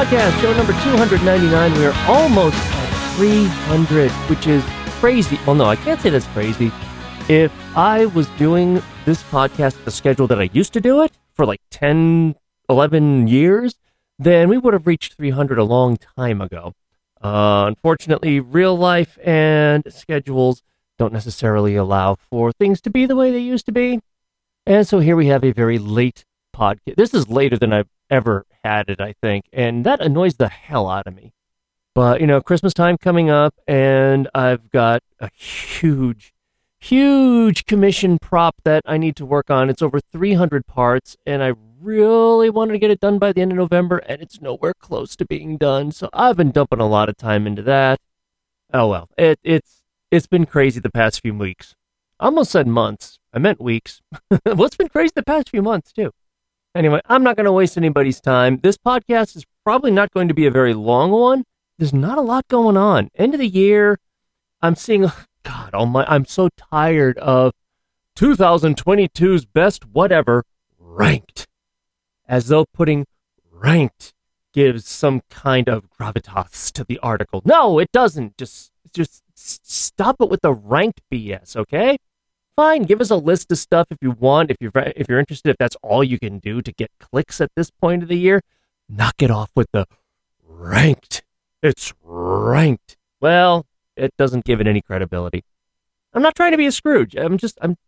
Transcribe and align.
Podcast, 0.00 0.40
show 0.40 0.56
number 0.56 0.72
299. 0.72 1.74
We 1.74 1.84
are 1.84 1.92
almost 2.08 2.56
at 2.56 3.16
300, 3.16 4.10
which 4.30 4.46
is 4.46 4.64
crazy. 4.98 5.38
Well, 5.46 5.54
no, 5.54 5.66
I 5.66 5.76
can't 5.76 6.00
say 6.00 6.08
that's 6.08 6.26
crazy. 6.28 6.72
If 7.28 7.52
I 7.76 8.06
was 8.06 8.26
doing 8.38 8.82
this 9.04 9.22
podcast 9.24 9.78
at 9.78 9.84
the 9.84 9.90
schedule 9.90 10.26
that 10.28 10.40
I 10.40 10.48
used 10.54 10.72
to 10.72 10.80
do 10.80 11.02
it 11.02 11.12
for 11.34 11.44
like 11.44 11.60
10, 11.70 12.34
11 12.70 13.28
years, 13.28 13.74
then 14.18 14.48
we 14.48 14.56
would 14.56 14.72
have 14.72 14.86
reached 14.86 15.16
300 15.16 15.58
a 15.58 15.64
long 15.64 15.98
time 16.16 16.40
ago. 16.40 16.72
Uh, 17.20 17.66
unfortunately, 17.68 18.40
real 18.40 18.78
life 18.78 19.18
and 19.22 19.84
schedules 19.92 20.62
don't 20.98 21.12
necessarily 21.12 21.76
allow 21.76 22.16
for 22.30 22.52
things 22.52 22.80
to 22.80 22.90
be 22.90 23.04
the 23.04 23.16
way 23.16 23.30
they 23.30 23.38
used 23.38 23.66
to 23.66 23.72
be. 23.72 24.00
And 24.64 24.88
so 24.88 25.00
here 25.00 25.14
we 25.14 25.26
have 25.26 25.44
a 25.44 25.52
very 25.52 25.78
late 25.78 26.24
podcast. 26.56 26.96
This 26.96 27.12
is 27.12 27.28
later 27.28 27.58
than 27.58 27.74
I've 27.74 27.90
ever 28.08 28.46
had 28.64 28.88
it, 28.88 29.00
I 29.00 29.14
think, 29.20 29.46
and 29.52 29.84
that 29.84 30.00
annoys 30.00 30.36
the 30.36 30.48
hell 30.48 30.88
out 30.88 31.06
of 31.06 31.14
me. 31.14 31.32
But, 31.94 32.20
you 32.20 32.26
know, 32.26 32.40
Christmas 32.40 32.72
time 32.72 32.96
coming 32.98 33.30
up, 33.30 33.54
and 33.66 34.28
I've 34.34 34.70
got 34.70 35.02
a 35.18 35.28
huge, 35.34 36.32
huge 36.78 37.66
commission 37.66 38.18
prop 38.18 38.56
that 38.64 38.82
I 38.86 38.96
need 38.96 39.16
to 39.16 39.26
work 39.26 39.50
on. 39.50 39.68
It's 39.68 39.82
over 39.82 40.00
300 40.00 40.66
parts, 40.66 41.16
and 41.26 41.42
I 41.42 41.54
really 41.80 42.50
wanted 42.50 42.72
to 42.72 42.78
get 42.78 42.90
it 42.90 43.00
done 43.00 43.18
by 43.18 43.32
the 43.32 43.40
end 43.40 43.52
of 43.52 43.58
November, 43.58 43.98
and 43.98 44.22
it's 44.22 44.40
nowhere 44.40 44.74
close 44.74 45.16
to 45.16 45.24
being 45.24 45.56
done. 45.56 45.90
So 45.90 46.08
I've 46.12 46.36
been 46.36 46.52
dumping 46.52 46.80
a 46.80 46.86
lot 46.86 47.08
of 47.08 47.16
time 47.16 47.46
into 47.46 47.62
that. 47.62 48.00
Oh 48.72 48.88
well, 48.88 49.08
it, 49.18 49.40
it's 49.42 49.82
it's 50.10 50.26
been 50.26 50.46
crazy 50.46 50.80
the 50.80 50.90
past 50.90 51.20
few 51.20 51.34
weeks. 51.34 51.74
I 52.20 52.26
almost 52.26 52.50
said 52.50 52.66
months. 52.66 53.18
I 53.32 53.38
meant 53.38 53.60
weeks. 53.60 54.00
What's 54.44 54.76
been 54.76 54.88
crazy 54.88 55.12
the 55.14 55.22
past 55.22 55.50
few 55.50 55.62
months 55.62 55.92
too? 55.92 56.12
Anyway, 56.74 57.00
I'm 57.06 57.24
not 57.24 57.36
going 57.36 57.46
to 57.46 57.52
waste 57.52 57.76
anybody's 57.76 58.20
time. 58.20 58.60
This 58.62 58.76
podcast 58.76 59.36
is 59.36 59.44
probably 59.64 59.90
not 59.90 60.12
going 60.12 60.28
to 60.28 60.34
be 60.34 60.46
a 60.46 60.50
very 60.50 60.72
long 60.72 61.10
one. 61.10 61.44
There's 61.78 61.92
not 61.92 62.18
a 62.18 62.22
lot 62.22 62.46
going 62.48 62.76
on. 62.76 63.10
End 63.16 63.34
of 63.34 63.40
the 63.40 63.48
year, 63.48 63.98
I'm 64.62 64.76
seeing. 64.76 65.10
God, 65.42 65.70
oh 65.72 65.86
my! 65.86 66.04
I'm 66.04 66.26
so 66.26 66.50
tired 66.50 67.16
of 67.18 67.54
2022's 68.16 69.46
best 69.46 69.86
whatever 69.86 70.44
ranked 70.78 71.46
as 72.28 72.48
though 72.48 72.66
putting 72.66 73.06
ranked 73.50 74.12
gives 74.52 74.86
some 74.86 75.22
kind 75.30 75.68
of 75.68 75.88
gravitas 75.90 76.70
to 76.72 76.84
the 76.84 76.98
article. 76.98 77.40
No, 77.44 77.78
it 77.78 77.90
doesn't. 77.90 78.36
Just 78.36 78.70
just 78.92 79.22
stop 79.34 80.16
it 80.20 80.28
with 80.28 80.42
the 80.42 80.52
ranked 80.52 81.00
BS, 81.10 81.56
okay? 81.56 81.96
Fine, 82.60 82.82
give 82.82 83.00
us 83.00 83.08
a 83.08 83.16
list 83.16 83.50
of 83.50 83.56
stuff 83.56 83.86
if 83.90 83.96
you 84.02 84.10
want, 84.10 84.50
if 84.50 84.58
you're 84.60 84.70
if 84.94 85.08
you're 85.08 85.18
interested, 85.18 85.48
if 85.48 85.56
that's 85.56 85.78
all 85.82 86.04
you 86.04 86.18
can 86.18 86.38
do 86.40 86.60
to 86.60 86.70
get 86.70 86.90
clicks 87.00 87.40
at 87.40 87.50
this 87.56 87.70
point 87.70 88.02
of 88.02 88.10
the 88.10 88.18
year. 88.18 88.42
Knock 88.86 89.14
it 89.22 89.30
off 89.30 89.50
with 89.56 89.68
the 89.72 89.86
ranked. 90.46 91.22
It's 91.62 91.94
ranked. 92.02 92.98
Well, 93.18 93.64
it 93.96 94.14
doesn't 94.18 94.44
give 94.44 94.60
it 94.60 94.66
any 94.66 94.82
credibility. 94.82 95.42
I'm 96.12 96.20
not 96.20 96.34
trying 96.34 96.50
to 96.50 96.58
be 96.58 96.66
a 96.66 96.70
Scrooge. 96.70 97.16
I'm 97.16 97.38
just 97.38 97.56
I'm 97.62 97.78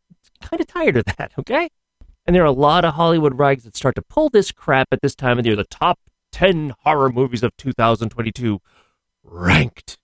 kind 0.40 0.58
of 0.58 0.66
tired 0.68 0.96
of 0.96 1.04
that, 1.04 1.32
okay? 1.38 1.68
And 2.24 2.34
there 2.34 2.42
are 2.42 2.46
a 2.46 2.50
lot 2.50 2.86
of 2.86 2.94
Hollywood 2.94 3.38
rags 3.38 3.64
that 3.64 3.76
start 3.76 3.94
to 3.96 4.02
pull 4.02 4.30
this 4.30 4.52
crap 4.52 4.88
at 4.90 5.02
this 5.02 5.14
time 5.14 5.36
of 5.36 5.44
the 5.44 5.50
year. 5.50 5.56
The 5.56 5.64
top 5.64 5.98
10 6.30 6.76
horror 6.78 7.10
movies 7.10 7.42
of 7.42 7.54
2022 7.58 8.58
ranked. 9.22 9.98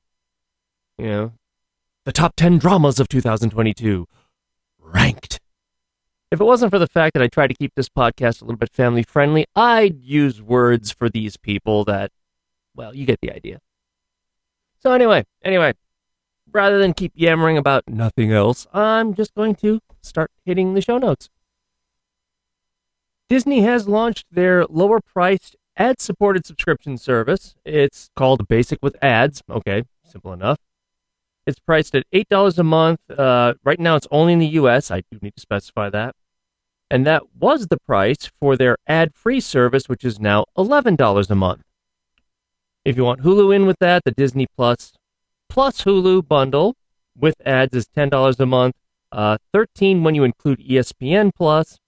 You 0.98 1.06
know, 1.06 1.32
the 2.04 2.12
top 2.12 2.36
10 2.36 2.58
dramas 2.58 3.00
of 3.00 3.08
2022 3.08 4.06
ranked. 4.92 5.40
If 6.30 6.40
it 6.40 6.44
wasn't 6.44 6.70
for 6.70 6.78
the 6.78 6.86
fact 6.86 7.14
that 7.14 7.22
I 7.22 7.28
try 7.28 7.46
to 7.46 7.54
keep 7.54 7.72
this 7.74 7.88
podcast 7.88 8.42
a 8.42 8.44
little 8.44 8.58
bit 8.58 8.72
family 8.72 9.02
friendly, 9.02 9.46
I'd 9.56 10.02
use 10.02 10.42
words 10.42 10.90
for 10.90 11.08
these 11.08 11.36
people 11.36 11.84
that, 11.84 12.10
well, 12.74 12.94
you 12.94 13.06
get 13.06 13.20
the 13.22 13.32
idea. 13.32 13.60
So, 14.80 14.92
anyway, 14.92 15.24
anyway, 15.42 15.72
rather 16.52 16.78
than 16.78 16.92
keep 16.92 17.12
yammering 17.14 17.56
about 17.56 17.84
nothing 17.88 18.32
else, 18.32 18.66
I'm 18.72 19.14
just 19.14 19.34
going 19.34 19.54
to 19.56 19.80
start 20.02 20.30
hitting 20.44 20.74
the 20.74 20.82
show 20.82 20.98
notes. 20.98 21.30
Disney 23.28 23.62
has 23.62 23.88
launched 23.88 24.26
their 24.30 24.64
lower 24.66 25.00
priced 25.00 25.56
ad 25.76 26.00
supported 26.00 26.46
subscription 26.46 26.98
service. 26.98 27.54
It's 27.64 28.10
called 28.16 28.48
Basic 28.48 28.78
with 28.82 28.96
Ads. 29.02 29.42
Okay, 29.50 29.84
simple 30.04 30.32
enough. 30.32 30.58
It's 31.48 31.58
priced 31.60 31.94
at 31.94 32.04
$8 32.12 32.58
a 32.58 32.62
month. 32.62 33.00
Uh, 33.10 33.54
right 33.64 33.80
now, 33.80 33.96
it's 33.96 34.06
only 34.10 34.34
in 34.34 34.38
the 34.38 34.58
US. 34.60 34.90
I 34.90 35.00
do 35.10 35.18
need 35.22 35.34
to 35.34 35.40
specify 35.40 35.88
that. 35.88 36.14
And 36.90 37.06
that 37.06 37.22
was 37.34 37.68
the 37.68 37.78
price 37.78 38.30
for 38.38 38.54
their 38.54 38.76
ad 38.86 39.14
free 39.14 39.40
service, 39.40 39.88
which 39.88 40.04
is 40.04 40.20
now 40.20 40.44
$11 40.58 41.30
a 41.30 41.34
month. 41.34 41.62
If 42.84 42.98
you 42.98 43.04
want 43.04 43.22
Hulu 43.22 43.56
in 43.56 43.64
with 43.64 43.78
that, 43.80 44.04
the 44.04 44.10
Disney 44.10 44.46
Plus 44.58 44.92
plus 45.48 45.84
Hulu 45.84 46.28
bundle 46.28 46.76
with 47.18 47.34
ads 47.46 47.74
is 47.74 47.88
$10 47.96 48.38
a 48.38 48.46
month, 48.46 48.74
uh, 49.10 49.38
13 49.54 50.04
when 50.04 50.14
you 50.14 50.24
include 50.24 50.60
ESPN 50.60 51.30
Plus, 51.34 51.78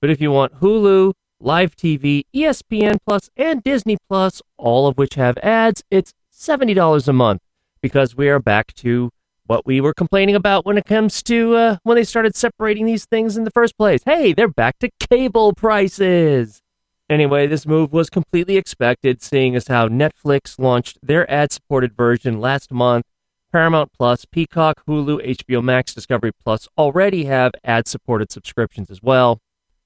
but 0.00 0.08
if 0.08 0.22
you 0.22 0.30
want 0.32 0.60
Hulu, 0.60 1.12
Live 1.38 1.76
TV, 1.76 2.22
ESPN 2.34 2.96
Plus, 3.06 3.28
and 3.36 3.62
Disney 3.62 3.98
Plus, 4.08 4.40
all 4.56 4.86
of 4.86 4.96
which 4.96 5.16
have 5.16 5.36
ads, 5.42 5.84
it's 5.90 6.14
$70 6.32 7.06
a 7.06 7.12
month 7.12 7.42
because 7.80 8.16
we 8.16 8.28
are 8.28 8.38
back 8.38 8.74
to 8.74 9.10
what 9.46 9.66
we 9.66 9.80
were 9.80 9.92
complaining 9.92 10.36
about 10.36 10.64
when 10.64 10.78
it 10.78 10.84
comes 10.84 11.22
to 11.24 11.56
uh, 11.56 11.76
when 11.82 11.96
they 11.96 12.04
started 12.04 12.36
separating 12.36 12.86
these 12.86 13.04
things 13.04 13.36
in 13.36 13.44
the 13.44 13.50
first 13.50 13.76
place. 13.76 14.00
Hey, 14.04 14.32
they're 14.32 14.48
back 14.48 14.78
to 14.78 14.90
cable 15.00 15.52
prices. 15.52 16.62
Anyway, 17.08 17.48
this 17.48 17.66
move 17.66 17.92
was 17.92 18.08
completely 18.08 18.56
expected, 18.56 19.20
seeing 19.20 19.56
as 19.56 19.66
how 19.66 19.88
Netflix 19.88 20.56
launched 20.60 20.98
their 21.02 21.28
ad 21.28 21.50
supported 21.50 21.96
version 21.96 22.40
last 22.40 22.70
month. 22.70 23.04
Paramount 23.50 23.92
Plus, 23.92 24.24
Peacock, 24.24 24.84
Hulu, 24.86 25.36
HBO 25.36 25.60
Max, 25.60 25.92
Discovery 25.92 26.30
Plus 26.32 26.68
already 26.78 27.24
have 27.24 27.50
ad 27.64 27.88
supported 27.88 28.30
subscriptions 28.30 28.90
as 28.90 29.02
well. 29.02 29.40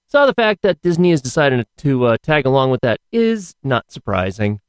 So 0.07 0.27
the 0.27 0.35
fact 0.35 0.61
that 0.63 0.83
Disney 0.83 1.13
has 1.13 1.23
decided 1.23 1.67
to 1.79 2.05
uh, 2.05 2.17
tag 2.23 2.45
along 2.45 2.71
with 2.71 2.83
that 2.83 3.01
is 3.11 3.55
not 3.63 3.91
surprising. 3.91 4.61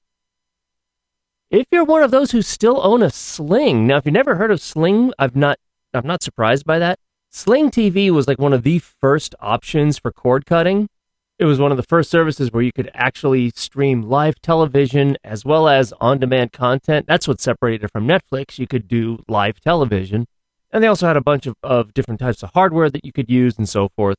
If 1.51 1.67
you're 1.71 1.83
one 1.83 2.01
of 2.01 2.09
those 2.09 2.31
who 2.31 2.41
still 2.41 2.81
own 2.83 3.03
a 3.03 3.11
Sling, 3.11 3.85
now 3.85 3.97
if 3.97 4.05
you've 4.05 4.13
never 4.13 4.35
heard 4.35 4.49
of 4.49 4.59
Sling, 4.59 5.13
I've 5.19 5.35
not 5.35 5.59
I'm 5.93 6.07
not 6.07 6.23
surprised 6.23 6.65
by 6.65 6.79
that. 6.79 6.97
Sling 7.29 7.69
TV 7.69 8.09
was 8.09 8.27
like 8.27 8.39
one 8.39 8.51
of 8.51 8.63
the 8.63 8.79
first 8.79 9.35
options 9.39 9.99
for 9.99 10.11
cord 10.11 10.47
cutting. 10.47 10.89
It 11.37 11.45
was 11.45 11.59
one 11.59 11.69
of 11.69 11.77
the 11.77 11.83
first 11.83 12.09
services 12.09 12.51
where 12.51 12.63
you 12.63 12.71
could 12.71 12.89
actually 12.95 13.51
stream 13.51 14.01
live 14.01 14.41
television 14.41 15.17
as 15.23 15.45
well 15.45 15.69
as 15.69 15.93
on 16.01 16.17
demand 16.17 16.51
content. 16.51 17.05
That's 17.07 17.27
what 17.27 17.39
separated 17.39 17.85
it 17.85 17.91
from 17.91 18.07
Netflix. 18.07 18.57
You 18.57 18.65
could 18.65 18.87
do 18.87 19.23
live 19.27 19.59
television. 19.59 20.25
And 20.71 20.83
they 20.83 20.87
also 20.87 21.05
had 21.05 21.17
a 21.17 21.21
bunch 21.21 21.45
of, 21.45 21.55
of 21.61 21.93
different 21.93 22.19
types 22.19 22.41
of 22.41 22.51
hardware 22.53 22.89
that 22.89 23.05
you 23.05 23.11
could 23.11 23.29
use 23.29 23.57
and 23.57 23.69
so 23.69 23.89
forth. 23.89 24.17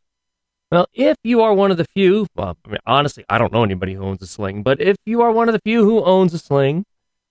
Well, 0.70 0.87
if 0.94 1.17
you 1.25 1.43
are 1.43 1.55
one 1.55 1.73
of 1.73 1.76
the 1.76 1.87
few, 1.87 2.28
well, 2.37 2.56
I 2.64 2.69
mean, 2.69 2.78
honestly, 2.87 3.25
I 3.28 3.38
don't 3.38 3.52
know 3.52 3.64
anybody 3.64 3.94
who 3.94 4.05
owns 4.05 4.23
a 4.23 4.26
sling, 4.26 4.62
but 4.62 4.81
if 4.81 4.96
you 5.05 5.23
are 5.23 5.32
one 5.32 5.49
of 5.49 5.55
the 5.55 5.61
few 5.64 5.84
who 5.84 6.05
owns 6.05 6.32
a 6.32 6.38
sling, 6.38 6.84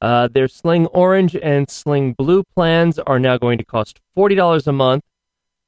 uh, 0.05 0.27
their 0.27 0.47
Sling 0.47 0.85
Orange 0.87 1.35
and 1.35 1.67
Sling 1.67 2.13
Blue 2.13 2.43
plans 2.43 2.99
are 2.99 3.17
now 3.17 3.39
going 3.39 3.57
to 3.57 3.65
cost 3.65 3.99
$40 4.15 4.67
a 4.67 4.71
month. 4.71 5.03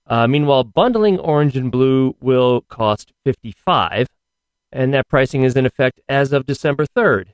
Uh, 0.06 0.28
meanwhile, 0.28 0.64
bundling 0.64 1.18
Orange 1.18 1.58
and 1.58 1.72
Blue 1.72 2.16
will 2.22 2.62
cost 2.70 3.14
55 3.26 4.08
and 4.72 4.94
that 4.94 5.08
pricing 5.08 5.42
is 5.42 5.56
in 5.56 5.66
effect 5.66 6.02
as 6.08 6.34
of 6.34 6.46
December 6.46 6.86
3rd. 6.86 7.30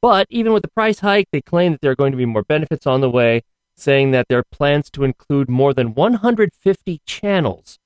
But 0.00 0.28
even 0.30 0.52
with 0.52 0.62
the 0.62 0.70
price 0.70 1.00
hike, 1.00 1.26
they 1.32 1.40
claim 1.40 1.72
that 1.72 1.80
there 1.80 1.90
are 1.90 1.96
going 1.96 2.12
to 2.12 2.16
be 2.16 2.24
more 2.24 2.44
benefits 2.44 2.86
on 2.86 3.00
the 3.00 3.10
way, 3.10 3.42
saying 3.76 4.12
that 4.12 4.28
their 4.28 4.44
plans 4.44 4.90
to 4.90 5.02
include 5.02 5.48
more 5.48 5.74
than 5.74 5.92
150 5.92 7.00
channels 7.04 7.80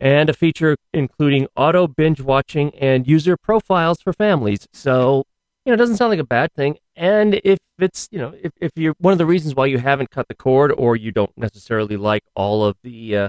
and 0.00 0.30
a 0.30 0.32
feature 0.32 0.78
including 0.94 1.46
auto 1.56 1.86
binge 1.86 2.22
watching 2.22 2.74
and 2.76 3.06
user 3.06 3.36
profiles 3.36 4.00
for 4.00 4.14
families. 4.14 4.66
So, 4.72 5.24
you 5.66 5.70
know, 5.70 5.74
it 5.74 5.76
doesn't 5.76 5.98
sound 5.98 6.08
like 6.08 6.20
a 6.20 6.24
bad 6.24 6.54
thing. 6.54 6.78
And 6.98 7.40
if 7.44 7.58
it's, 7.78 8.08
you 8.10 8.18
know, 8.18 8.34
if, 8.42 8.50
if 8.60 8.72
you're 8.74 8.94
one 8.98 9.12
of 9.12 9.18
the 9.18 9.26
reasons 9.26 9.54
why 9.54 9.66
you 9.66 9.78
haven't 9.78 10.10
cut 10.10 10.26
the 10.26 10.34
cord 10.34 10.72
or 10.76 10.96
you 10.96 11.12
don't 11.12 11.30
necessarily 11.38 11.96
like 11.96 12.24
all 12.34 12.64
of 12.64 12.76
the 12.82 13.16
uh, 13.16 13.28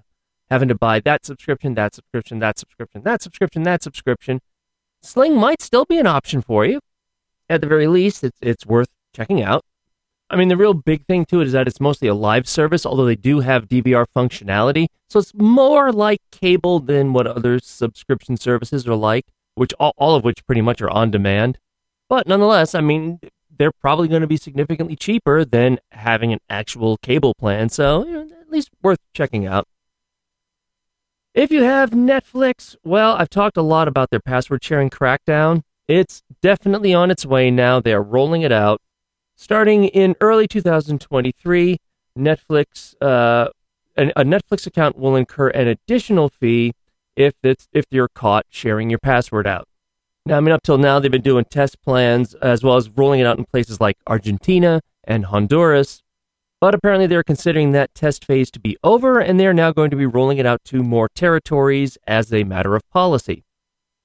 having 0.50 0.69
to 0.69 0.75
buy 0.75 1.00
that 1.01 1.24
subscription, 1.24 1.75
that 1.75 1.94
subscription, 1.94 2.39
that 2.39 2.57
subscription, 2.57 3.04
that 3.04 3.21
subscription, 3.21 3.63
that 3.63 3.83
subscription, 3.83 4.42
Sling 5.04 5.38
might 5.38 5.62
still 5.62 5.86
be 5.86 6.00
an 6.00 6.07
option 6.07 6.42
for 6.42 6.66
you. 6.66 6.80
At 7.48 7.62
the 7.62 7.68
very 7.68 7.86
least, 7.86 8.24
it's, 8.24 8.39
it's 8.42 8.66
worth 8.66 8.89
checking 9.16 9.44
out. 9.44 9.63
I 10.31 10.36
mean, 10.36 10.48
the 10.48 10.57
real 10.57 10.74
big 10.74 11.06
thing 11.06 11.25
to 11.25 11.42
it 11.42 11.45
is 11.48 11.54
that 11.54 11.68
it's 11.68 11.80
mostly 11.80 12.07
a 12.07 12.16
live 12.16 12.48
service, 12.48 12.88
although 12.88 13.06
they 13.06 13.16
do 13.16 13.42
have 13.42 13.68
DVR 13.68 14.06
functionality. 14.16 14.88
So 15.10 15.19
it's 15.19 15.33
more 15.36 15.92
like 15.92 16.21
cable 16.31 16.80
than 16.80 17.13
what 17.13 17.27
other 17.27 17.60
subscription 17.60 18.36
services 18.36 18.88
are 18.88 18.95
like, 18.95 19.25
which 19.54 19.74
all, 19.80 19.94
all 19.98 20.16
of 20.16 20.24
which 20.24 20.44
pretty 20.48 20.62
much 20.62 20.81
are 20.81 20.89
on 20.89 21.12
demand. 21.12 21.60
But 22.10 22.27
nonetheless, 22.27 22.74
I 22.74 22.81
mean, 22.81 23.19
they're 23.59 23.71
probably 23.73 24.07
going 24.07 24.21
to 24.21 24.27
be 24.27 24.38
significantly 24.38 24.95
cheaper 24.95 25.45
than 25.45 25.79
having 25.91 26.33
an 26.33 26.39
actual 26.50 26.97
cable 26.97 27.35
plan. 27.35 27.69
So 27.69 28.06
you 28.06 28.13
know, 28.13 28.21
at 28.41 28.50
least 28.50 28.71
worth 28.81 29.00
checking 29.13 29.45
out. 29.45 29.67
If 31.35 31.51
you 31.51 31.61
have 31.61 31.91
Netflix, 31.91 32.75
well, 32.83 33.15
I've 33.15 33.29
talked 33.29 33.57
a 33.57 33.61
lot 33.61 33.88
about 33.88 34.09
their 34.09 34.19
password 34.19 34.63
sharing 34.63 34.89
crackdown 34.89 35.61
It's 35.88 36.23
definitely 36.41 36.94
on 36.94 37.11
its 37.11 37.25
way 37.25 37.51
now. 37.51 37.79
They're 37.79 38.01
rolling 38.01 38.41
it 38.41 38.51
out. 38.51 38.81
Starting 39.35 39.85
in 39.85 40.15
early 40.19 40.47
2023, 40.47 41.77
Netflix, 42.17 42.95
uh, 43.01 43.50
a 43.95 44.25
Netflix 44.25 44.65
account 44.65 44.97
will 44.97 45.15
incur 45.15 45.50
an 45.50 45.67
additional 45.67 46.29
fee 46.29 46.73
if 47.15 47.33
it's, 47.44 47.67
if 47.71 47.85
you're 47.91 48.09
caught 48.09 48.45
sharing 48.50 48.89
your 48.89 49.00
password 49.00 49.45
out. 49.45 49.69
Now, 50.30 50.38
I 50.38 50.42
mean, 50.42 50.52
up 50.52 50.62
till 50.62 50.78
now, 50.78 51.00
they've 51.00 51.10
been 51.10 51.24
doing 51.24 51.46
test 51.46 51.81
plans 51.81 52.36
as 52.36 52.64
well 52.64 52.76
as 52.76 52.88
rolling 52.88 53.20
it 53.20 53.26
out 53.26 53.40
in 53.40 53.46
places 53.46 53.81
like 53.81 53.98
Argentina 54.06 54.80
and 55.04 55.26
Honduras. 55.26 56.04
But 56.62 56.76
apparently, 56.76 57.08
they're 57.08 57.24
considering 57.24 57.72
that 57.72 57.96
test 57.96 58.26
phase 58.26 58.52
to 58.52 58.60
be 58.60 58.78
over, 58.84 59.20
and 59.20 59.40
they're 59.40 59.56
now 59.56 59.72
going 59.72 59.90
to 59.90 59.96
be 59.96 60.06
rolling 60.06 60.38
it 60.38 60.46
out 60.46 60.64
to 60.66 60.84
more 60.84 61.10
territories 61.16 61.98
as 62.06 62.31
a 62.31 62.44
matter 62.44 62.76
of 62.76 62.88
policy. 62.92 63.44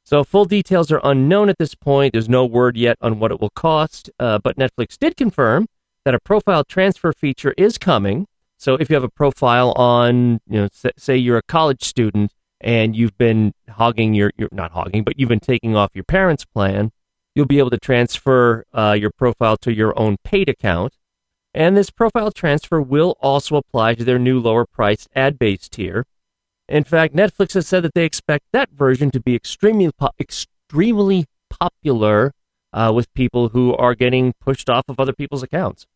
So, 0.03 0.25
full 0.25 0.47
details 0.47 0.91
are 0.91 1.01
unknown 1.05 1.51
at 1.51 1.59
this 1.59 1.75
point. 1.75 2.15
There's 2.15 2.27
no 2.27 2.47
word 2.47 2.79
yet 2.79 2.97
on 3.03 3.19
what 3.19 3.31
it 3.31 3.39
will 3.39 3.51
cost, 3.51 4.09
uh, 4.19 4.39
but 4.39 4.57
Netflix 4.57 4.97
did 4.97 5.19
confirm 5.19 5.67
that 6.07 6.15
a 6.15 6.21
profile 6.21 6.65
transfer 6.65 7.13
feature 7.13 7.53
is 7.59 7.77
coming. 7.77 8.27
So, 8.57 8.77
if 8.77 8.89
you 8.89 8.95
have 8.95 9.05
a 9.05 9.11
profile 9.11 9.73
on, 9.73 10.41
you 10.49 10.63
know, 10.63 10.69
say 10.97 11.19
you're 11.19 11.37
a 11.37 11.43
college 11.43 11.85
student 11.85 12.33
and 12.65 12.97
you've 12.97 13.17
been 13.19 13.53
hogging 13.69 14.15
your, 14.15 14.33
your 14.39 14.49
not 14.51 14.73
hogging, 14.73 15.05
but 15.05 15.19
you've 15.19 15.29
been 15.29 15.39
taking 15.39 15.77
off 15.77 15.91
your 15.93 16.03
parents' 16.03 16.47
plan, 16.47 16.91
you'll 17.35 17.45
be 17.45 17.59
able 17.59 17.69
to 17.69 17.79
transfer 17.79 18.65
uh, 18.73 18.97
your 18.99 19.11
profile 19.11 19.59
to 19.59 19.73
your 19.73 19.97
own 20.01 20.17
paid 20.25 20.49
account. 20.49 20.95
And 21.53 21.77
this 21.77 21.91
profile 21.91 22.33
transfer 22.33 22.81
will 22.81 23.17
also 23.21 23.57
apply 23.57 23.95
to 23.97 24.05
their 24.05 24.19
new 24.19 24.41
lower 24.41 24.65
priced 24.65 25.09
ad 25.15 25.39
based 25.39 25.73
tier. 25.73 26.07
In 26.67 26.85
fact, 26.85 27.15
Netflix 27.15 27.53
has 27.53 27.69
said 27.69 27.85
that 27.85 27.93
they 27.93 28.07
expect 28.07 28.47
that 28.53 28.71
version 28.71 29.11
to 29.11 29.21
be 29.21 29.37
extremely, 29.37 29.93
po- 29.93 30.11
extremely 30.19 31.27
popular 31.51 32.33
uh, 32.73 32.91
with 32.95 33.13
people 33.13 33.51
who 33.51 33.75
are 33.75 33.95
getting 33.95 34.33
pushed 34.41 34.71
off 34.71 34.85
of 34.89 34.99
other 34.99 35.13
people's 35.13 35.43
accounts. 35.43 35.87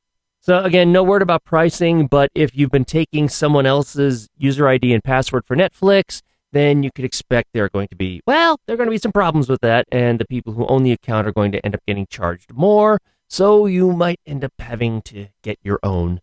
So, 0.41 0.62
again, 0.62 0.93
no 0.93 1.03
word 1.03 1.23
about 1.23 1.44
pricing, 1.44 2.06
but 2.06 2.31
if 2.35 2.55
you've 2.55 2.70
been 2.70 2.85
taking 2.85 3.31
someone 3.31 3.67
else's 3.67 4.29
user 4.37 4.69
ID 4.69 4.93
and 4.93 5.03
password 5.03 5.44
for 5.47 5.56
Netflix, 5.56 6.20
then 6.53 6.83
you 6.83 6.91
could 6.95 7.05
expect 7.05 7.50
there 7.53 7.65
are 7.65 7.69
going 7.69 7.89
to 7.89 7.97
be, 7.97 8.21
well, 8.27 8.59
there 8.67 8.75
are 8.75 8.77
going 8.77 8.87
to 8.87 8.93
be 8.93 8.99
some 8.99 9.12
problems 9.12 9.49
with 9.49 9.61
that, 9.61 9.87
and 9.93 10.19
the 10.19 10.27
people 10.27 10.55
who 10.55 10.67
own 10.67 10.83
the 10.83 10.93
account 10.93 11.27
are 11.27 11.33
going 11.33 11.53
to 11.53 11.65
end 11.65 11.75
up 11.75 11.83
getting 11.87 12.06
charged 12.06 12.53
more. 12.53 12.99
So 13.29 13.67
you 13.67 13.93
might 13.93 14.21
end 14.27 14.45
up 14.45 14.55
having 14.59 15.03
to 15.03 15.29
get 15.43 15.59
your 15.62 15.79
own. 15.83 16.21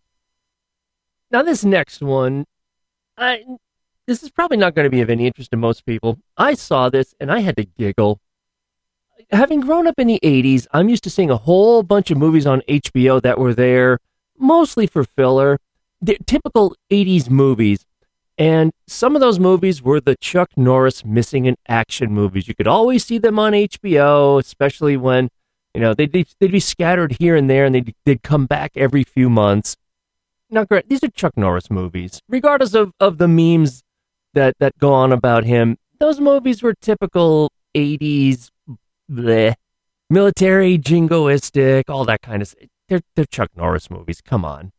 Now, 1.30 1.42
this 1.42 1.64
next 1.64 2.02
one, 2.02 2.46
I, 3.16 3.44
this 4.06 4.22
is 4.22 4.30
probably 4.30 4.56
not 4.56 4.74
going 4.74 4.84
to 4.84 4.90
be 4.90 5.00
of 5.00 5.10
any 5.10 5.26
interest 5.26 5.52
to 5.52 5.56
most 5.56 5.86
people. 5.86 6.18
I 6.36 6.54
saw 6.54 6.88
this 6.88 7.14
and 7.20 7.30
I 7.30 7.40
had 7.40 7.56
to 7.56 7.64
giggle. 7.64 8.20
Having 9.30 9.60
grown 9.60 9.86
up 9.86 9.98
in 9.98 10.06
the 10.08 10.20
80s, 10.22 10.66
I'm 10.72 10.88
used 10.88 11.04
to 11.04 11.10
seeing 11.10 11.30
a 11.30 11.36
whole 11.36 11.82
bunch 11.82 12.10
of 12.10 12.18
movies 12.18 12.46
on 12.46 12.60
HBO 12.68 13.20
that 13.22 13.38
were 13.38 13.54
there 13.54 13.98
mostly 14.38 14.86
for 14.86 15.04
filler. 15.04 15.58
They're 16.00 16.16
typical 16.26 16.76
80s 16.90 17.30
movies. 17.30 17.86
And 18.38 18.72
some 18.86 19.14
of 19.14 19.20
those 19.20 19.38
movies 19.38 19.80
were 19.82 20.00
the 20.00 20.16
Chuck 20.16 20.50
Norris 20.56 21.04
missing 21.04 21.46
in 21.46 21.56
action 21.68 22.12
movies. 22.12 22.48
You 22.48 22.54
could 22.54 22.68
always 22.68 23.04
see 23.04 23.18
them 23.18 23.38
on 23.38 23.52
HBO, 23.52 24.38
especially 24.38 24.96
when 24.96 25.30
you 25.76 25.80
know, 25.82 25.92
they'd, 25.92 26.10
they'd 26.10 26.50
be 26.50 26.58
scattered 26.58 27.18
here 27.20 27.36
and 27.36 27.50
there, 27.50 27.66
and 27.66 27.74
they'd, 27.74 27.94
they'd 28.06 28.22
come 28.22 28.46
back 28.46 28.72
every 28.76 29.04
few 29.04 29.28
months. 29.28 29.76
Great, 30.68 30.88
these 30.88 31.04
are 31.04 31.10
Chuck 31.10 31.36
Norris 31.36 31.70
movies. 31.70 32.22
Regardless 32.30 32.72
of, 32.72 32.92
of 32.98 33.18
the 33.18 33.28
memes 33.28 33.82
that, 34.32 34.54
that 34.58 34.78
go 34.78 34.94
on 34.94 35.12
about 35.12 35.44
him, 35.44 35.76
those 35.98 36.18
movies 36.18 36.62
were 36.62 36.72
typical 36.80 37.52
80s, 37.74 38.50
bleh, 39.10 39.54
military, 40.08 40.78
jingoistic, 40.78 41.90
all 41.90 42.06
that 42.06 42.22
kind 42.22 42.40
of. 42.40 42.54
They're, 42.88 43.02
they're 43.14 43.26
Chuck 43.26 43.50
Norris 43.54 43.90
movies. 43.90 44.22
Come 44.22 44.46
on. 44.46 44.72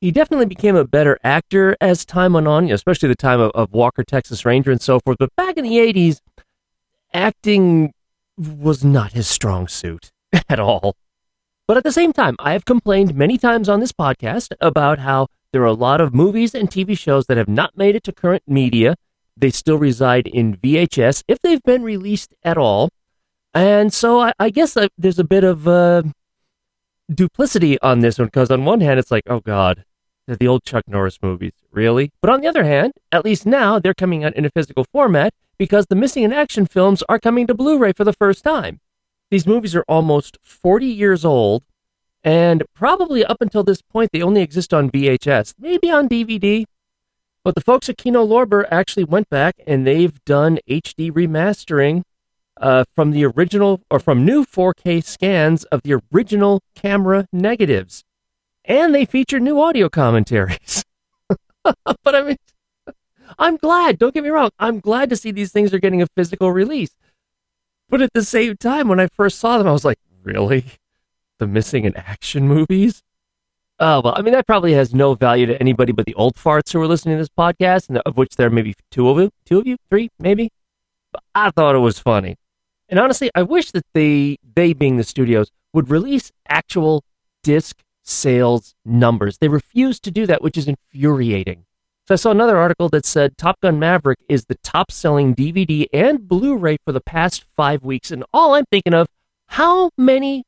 He 0.00 0.10
definitely 0.10 0.46
became 0.46 0.76
a 0.76 0.84
better 0.84 1.18
actor 1.22 1.76
as 1.80 2.04
time 2.04 2.32
went 2.32 2.48
on, 2.48 2.70
especially 2.70 3.08
the 3.08 3.14
time 3.14 3.40
of, 3.40 3.50
of 3.52 3.72
Walker, 3.72 4.02
Texas 4.02 4.44
Ranger, 4.44 4.70
and 4.70 4.80
so 4.80 4.98
forth. 5.00 5.18
But 5.18 5.34
back 5.36 5.56
in 5.56 5.64
the 5.64 5.76
80s, 5.76 6.20
acting 7.12 7.92
was 8.38 8.82
not 8.82 9.12
his 9.12 9.28
strong 9.28 9.68
suit. 9.68 10.10
at 10.48 10.60
all. 10.60 10.96
But 11.66 11.76
at 11.76 11.84
the 11.84 11.92
same 11.92 12.12
time, 12.12 12.36
I 12.38 12.52
have 12.52 12.64
complained 12.64 13.14
many 13.14 13.38
times 13.38 13.68
on 13.68 13.80
this 13.80 13.92
podcast 13.92 14.52
about 14.60 14.98
how 14.98 15.28
there 15.52 15.62
are 15.62 15.66
a 15.66 15.72
lot 15.72 16.00
of 16.00 16.14
movies 16.14 16.54
and 16.54 16.70
TV 16.70 16.98
shows 16.98 17.26
that 17.26 17.36
have 17.36 17.48
not 17.48 17.76
made 17.76 17.94
it 17.94 18.04
to 18.04 18.12
current 18.12 18.42
media. 18.46 18.96
They 19.36 19.50
still 19.50 19.78
reside 19.78 20.26
in 20.26 20.56
VHS 20.56 21.24
if 21.28 21.40
they've 21.40 21.62
been 21.62 21.82
released 21.82 22.34
at 22.42 22.58
all. 22.58 22.90
And 23.54 23.92
so 23.92 24.20
I, 24.20 24.32
I 24.38 24.50
guess 24.50 24.76
I, 24.76 24.88
there's 24.98 25.18
a 25.18 25.24
bit 25.24 25.44
of 25.44 25.66
uh, 25.66 26.02
duplicity 27.12 27.80
on 27.80 28.00
this 28.00 28.18
one 28.18 28.26
because 28.26 28.50
on 28.50 28.64
one 28.64 28.80
hand, 28.80 28.98
it's 28.98 29.10
like, 29.10 29.24
oh 29.28 29.40
God, 29.40 29.84
the 30.38 30.48
old 30.48 30.64
Chuck 30.64 30.84
Norris 30.86 31.18
movies, 31.22 31.52
really? 31.70 32.12
But 32.20 32.30
on 32.30 32.40
the 32.40 32.48
other 32.48 32.64
hand, 32.64 32.92
at 33.10 33.24
least 33.24 33.46
now 33.46 33.78
they're 33.78 33.94
coming 33.94 34.24
out 34.24 34.34
in 34.34 34.44
a 34.44 34.50
physical 34.50 34.84
format 34.92 35.34
because 35.58 35.86
the 35.86 35.96
missing 35.96 36.22
in 36.22 36.32
action 36.32 36.66
films 36.66 37.02
are 37.08 37.18
coming 37.18 37.46
to 37.46 37.54
Blu 37.54 37.78
ray 37.78 37.92
for 37.92 38.04
the 38.04 38.12
first 38.12 38.44
time. 38.44 38.80
These 39.30 39.46
movies 39.46 39.76
are 39.76 39.84
almost 39.88 40.38
40 40.42 40.86
years 40.86 41.24
old, 41.24 41.62
and 42.24 42.64
probably 42.74 43.24
up 43.24 43.38
until 43.40 43.62
this 43.62 43.82
point, 43.82 44.10
they 44.12 44.22
only 44.22 44.42
exist 44.42 44.74
on 44.74 44.90
VHS, 44.90 45.54
maybe 45.58 45.90
on 45.90 46.08
DVD. 46.08 46.64
But 47.44 47.54
the 47.54 47.60
folks 47.60 47.88
at 47.88 47.96
Kino 47.96 48.26
Lorber 48.26 48.66
actually 48.70 49.04
went 49.04 49.30
back 49.30 49.56
and 49.66 49.86
they've 49.86 50.22
done 50.24 50.58
HD 50.68 51.10
remastering 51.10 52.02
uh, 52.60 52.84
from 52.94 53.12
the 53.12 53.24
original 53.24 53.80
or 53.90 53.98
from 53.98 54.24
new 54.24 54.44
4K 54.44 55.02
scans 55.02 55.64
of 55.64 55.82
the 55.82 56.00
original 56.12 56.60
camera 56.74 57.26
negatives. 57.32 58.04
And 58.64 58.94
they 58.94 59.04
feature 59.04 59.40
new 59.40 59.60
audio 59.60 59.88
commentaries. 59.88 60.84
but 61.64 62.14
I 62.14 62.22
mean, 62.22 62.36
I'm 63.38 63.56
glad, 63.56 63.98
don't 63.98 64.14
get 64.14 64.24
me 64.24 64.30
wrong, 64.30 64.50
I'm 64.58 64.80
glad 64.80 65.10
to 65.10 65.16
see 65.16 65.30
these 65.30 65.52
things 65.52 65.72
are 65.72 65.78
getting 65.78 66.02
a 66.02 66.06
physical 66.16 66.52
release. 66.52 66.94
But 67.88 68.02
at 68.02 68.12
the 68.12 68.24
same 68.24 68.56
time, 68.56 68.88
when 68.88 69.00
I 69.00 69.08
first 69.08 69.38
saw 69.38 69.58
them, 69.58 69.66
I 69.66 69.72
was 69.72 69.84
like, 69.84 69.98
really? 70.22 70.64
The 71.38 71.46
missing 71.46 71.84
in 71.84 71.96
action 71.96 72.46
movies? 72.46 73.02
Oh, 73.78 74.02
well, 74.02 74.14
I 74.16 74.20
mean, 74.20 74.34
that 74.34 74.46
probably 74.46 74.74
has 74.74 74.94
no 74.94 75.14
value 75.14 75.46
to 75.46 75.58
anybody 75.58 75.92
but 75.92 76.04
the 76.04 76.14
old 76.14 76.36
farts 76.36 76.72
who 76.72 76.80
are 76.82 76.86
listening 76.86 77.16
to 77.16 77.22
this 77.22 77.30
podcast, 77.30 77.88
and 77.88 77.98
of 77.98 78.16
which 78.16 78.36
there 78.36 78.46
are 78.46 78.50
maybe 78.50 78.74
two 78.90 79.08
of 79.08 79.18
you, 79.18 79.30
two 79.46 79.58
of 79.58 79.66
you, 79.66 79.78
three, 79.88 80.10
maybe. 80.18 80.50
But 81.12 81.22
I 81.34 81.50
thought 81.50 81.74
it 81.74 81.78
was 81.78 81.98
funny. 81.98 82.36
And 82.90 83.00
honestly, 83.00 83.30
I 83.34 83.42
wish 83.42 83.70
that 83.70 83.86
they, 83.94 84.36
they 84.54 84.74
being 84.74 84.98
the 84.98 85.04
studios, 85.04 85.50
would 85.72 85.88
release 85.88 86.30
actual 86.48 87.04
disc 87.42 87.82
sales 88.10 88.74
numbers. 88.84 89.38
They 89.38 89.48
refuse 89.48 90.00
to 90.00 90.10
do 90.10 90.26
that, 90.26 90.42
which 90.42 90.56
is 90.56 90.68
infuriating. 90.68 91.64
So 92.08 92.14
I 92.14 92.16
saw 92.16 92.30
another 92.30 92.56
article 92.56 92.88
that 92.88 93.06
said 93.06 93.36
Top 93.36 93.60
Gun 93.60 93.78
Maverick 93.78 94.18
is 94.28 94.46
the 94.46 94.56
top 94.56 94.90
selling 94.90 95.34
DVD 95.34 95.86
and 95.92 96.26
Blu 96.26 96.56
ray 96.56 96.78
for 96.84 96.92
the 96.92 97.00
past 97.00 97.44
five 97.56 97.84
weeks. 97.84 98.10
And 98.10 98.24
all 98.34 98.54
I'm 98.54 98.64
thinking 98.70 98.94
of, 98.94 99.06
how 99.46 99.90
many 99.96 100.44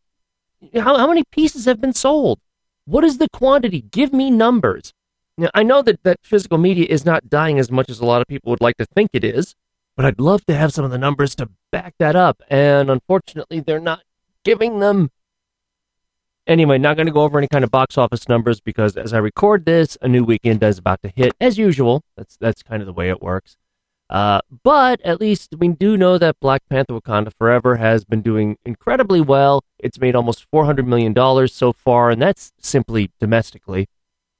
how, 0.75 0.97
how 0.97 1.07
many 1.07 1.25
pieces 1.31 1.65
have 1.65 1.81
been 1.81 1.93
sold? 1.93 2.41
What 2.85 3.05
is 3.05 3.19
the 3.19 3.29
quantity? 3.33 3.83
Give 3.83 4.13
me 4.13 4.31
numbers. 4.31 4.93
Now, 5.37 5.51
I 5.55 5.63
know 5.63 5.83
that, 5.83 6.03
that 6.03 6.19
physical 6.23 6.59
media 6.59 6.87
is 6.89 7.05
not 7.05 7.31
dying 7.31 7.59
as 7.59 7.71
much 7.71 7.89
as 7.89 8.01
a 8.01 8.05
lot 8.05 8.21
of 8.21 8.29
people 8.29 8.51
would 8.51 8.61
like 8.61 8.77
to 8.77 8.85
think 8.85 9.11
it 9.13 9.25
is, 9.25 9.55
but 9.97 10.05
I'd 10.05 10.21
love 10.21 10.45
to 10.47 10.55
have 10.55 10.73
some 10.73 10.85
of 10.85 10.91
the 10.91 10.99
numbers 10.99 11.35
to 11.37 11.49
back 11.71 11.95
that 11.99 12.17
up. 12.17 12.43
And 12.49 12.91
unfortunately, 12.91 13.61
they're 13.61 13.81
not 13.81 14.03
giving 14.45 14.81
them. 14.81 15.11
Anyway, 16.47 16.77
not 16.77 16.97
going 16.97 17.07
to 17.07 17.13
go 17.13 17.23
over 17.23 17.39
any 17.39 17.47
kind 17.47 17.63
of 17.63 17.71
box 17.71 17.97
office 17.97 18.29
numbers 18.29 18.61
because 18.61 18.97
as 18.97 19.13
I 19.13 19.19
record 19.19 19.65
this, 19.65 19.97
a 20.03 20.09
new 20.09 20.25
weekend 20.25 20.63
is 20.65 20.79
about 20.79 21.01
to 21.03 21.13
hit 21.15 21.33
as 21.41 21.57
usual. 21.57 22.03
That's 22.17 22.37
that's 22.37 22.63
kind 22.65 22.83
of 22.83 22.87
the 22.87 22.93
way 22.93 23.11
it 23.11 23.23
works. 23.23 23.57
Uh, 24.11 24.41
but 24.63 25.01
at 25.03 25.21
least 25.21 25.55
we 25.57 25.69
do 25.69 25.97
know 25.97 26.19
that 26.19 26.41
Black 26.41 26.63
Panther: 26.69 26.95
Wakanda 26.95 27.33
Forever 27.39 27.77
has 27.77 28.05
been 28.05 28.23
doing 28.23 28.59
incredibly 28.65 29.21
well. 29.21 29.65
It's 29.79 30.01
made 30.01 30.17
almost 30.17 30.47
four 30.51 30.65
hundred 30.65 30.89
million 30.89 31.13
dollars 31.13 31.55
so 31.55 31.73
far, 31.73 32.11
and 32.11 32.21
that's 32.21 32.53
simply 32.61 33.13
domestically. 33.21 33.87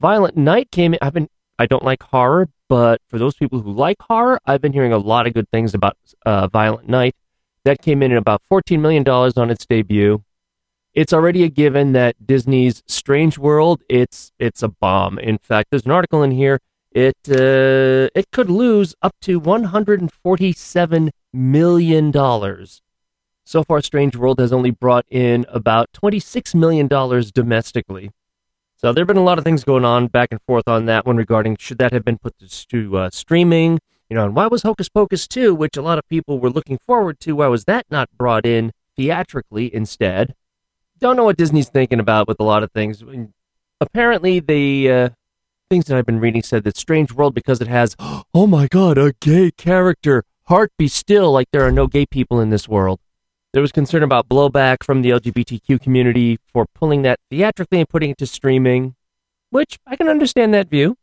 Violent 0.01 0.37
Night 0.37 0.73
came. 0.73 0.95
In, 0.95 0.99
I've 1.01 1.15
been. 1.15 1.29
I 1.57 1.67
don't 1.67 1.85
like 1.85 2.03
horror, 2.03 2.49
but 2.69 3.01
for 3.09 3.19
those 3.19 3.37
people 3.37 3.61
who 3.61 3.71
like 3.71 3.99
horror, 4.03 4.41
I've 4.45 4.61
been 4.61 4.73
hearing 4.73 4.93
a 4.93 4.99
lot 4.99 5.29
of 5.29 5.35
good 5.35 5.49
things 5.51 5.73
about 5.73 5.97
uh, 6.27 6.49
Violent 6.49 6.89
Night. 6.89 7.15
That 7.65 7.81
came 7.81 8.03
in 8.03 8.11
at 8.11 8.19
about 8.19 8.43
fourteen 8.49 8.83
million 8.83 9.05
dollars 9.05 9.37
on 9.37 9.51
its 9.51 9.65
debut 9.65 10.25
it's 10.95 11.13
already 11.13 11.43
a 11.43 11.49
given 11.49 11.93
that 11.93 12.27
Disney's 12.27 12.83
Strange 12.87 13.39
World 13.39 13.83
it's 13.89 14.33
it's 14.39 14.63
a 14.63 14.69
bomb. 14.69 15.19
In 15.19 15.39
fact, 15.39 15.71
there's 15.71 15.87
an 15.87 15.91
article 15.91 16.23
in 16.23 16.33
here. 16.33 16.61
It 16.91 17.17
uh, 17.29 18.11
it 18.15 18.31
could 18.33 18.51
lose 18.51 18.95
up 19.03 19.15
to 19.23 19.39
147 19.39 21.11
million 21.33 22.11
dollars. 22.11 22.83
So 23.45 23.65
far, 23.65 23.81
Strange 23.81 24.17
World 24.17 24.39
has 24.39 24.53
only 24.53 24.71
brought 24.71 25.07
in 25.11 25.47
about 25.49 25.93
26 25.93 26.55
million 26.55 26.87
dollars 26.89 27.33
domestically. 27.33 28.11
So 28.77 28.93
there 28.93 29.03
have 29.03 29.09
been 29.09 29.17
a 29.17 29.23
lot 29.23 29.39
of 29.39 29.45
things 29.45 29.63
going 29.63 29.85
on 29.85 30.09
back 30.09 30.29
and 30.33 30.41
forth 30.43 30.67
on 30.67 30.87
that 30.87 31.07
one 31.07 31.17
regarding 31.17 31.57
should 31.57 31.79
that 31.79 31.93
have 31.93 32.05
been 32.05 32.19
put 32.19 32.35
to, 32.39 32.97
uh, 32.97 33.11
streaming, 33.11 33.79
you 34.11 34.17
know, 34.17 34.25
and 34.25 34.35
why 34.35 34.49
was 34.49 34.65
Hocus 34.65 34.89
Pocus 34.89 35.29
2, 35.29 35.55
which 35.55 35.77
a 35.77 35.83
lot 35.83 35.99
of 35.99 36.09
people 36.09 36.41
were 36.41 36.51
looking 36.51 36.79
forward 36.85 37.21
to, 37.21 37.37
why 37.37 37.47
was 37.47 37.65
that 37.67 37.87
not 37.91 38.09
brought 38.19 38.45
in 38.45 38.73
theatrically 38.97 39.73
instead. 39.73 40.35
Don't 41.03 41.17
know 41.17 41.25
what 41.25 41.37
Disney's 41.37 41.69
thinking 41.69 41.99
about 41.99 42.29
with 42.29 42.39
a 42.39 42.45
lot 42.45 42.63
of 42.63 42.71
things. 42.71 43.03
Apparently, 43.81 44.39
the 44.39 44.89
uh, 44.89 45.09
things 45.69 45.87
that 45.87 45.99
I've 45.99 46.07
been 46.07 46.21
reading 46.21 46.45
said 46.45 46.63
that 46.63 46.77
Strange 46.77 47.11
World, 47.11 47.35
because 47.35 47.61
it 47.61 47.67
has, 47.67 47.97
oh 47.99 48.47
my 48.47 48.69
god, 48.69 48.99
a 48.99 49.13
gay 49.21 49.51
character, 49.51 50.23
heart 50.45 50.71
be 50.79 50.87
still, 50.87 51.33
like 51.33 51.49
there 51.51 51.67
are 51.67 51.73
no 51.73 51.89
gay 51.89 52.07
people 52.07 52.39
in 52.39 52.51
this 52.51 52.69
world. 52.69 53.01
There 53.53 53.61
was 53.61 53.73
concern 53.73 54.05
about 54.05 54.29
blowback 54.29 54.85
from 54.85 55.03
the 55.03 55.11
LGBTQ 55.11 55.83
community 55.83 56.39
for 56.47 56.67
pulling 56.73 57.03
that 57.03 57.19
theatrically 57.31 57.81
and 57.81 57.89
putting 57.89 58.11
it 58.11 58.19
to 58.19 58.27
streaming, 58.27 58.95
which 59.51 59.81
I 59.85 59.97
can 59.97 60.09
understand 60.09 60.55
that 60.55 60.71
view. 60.71 60.97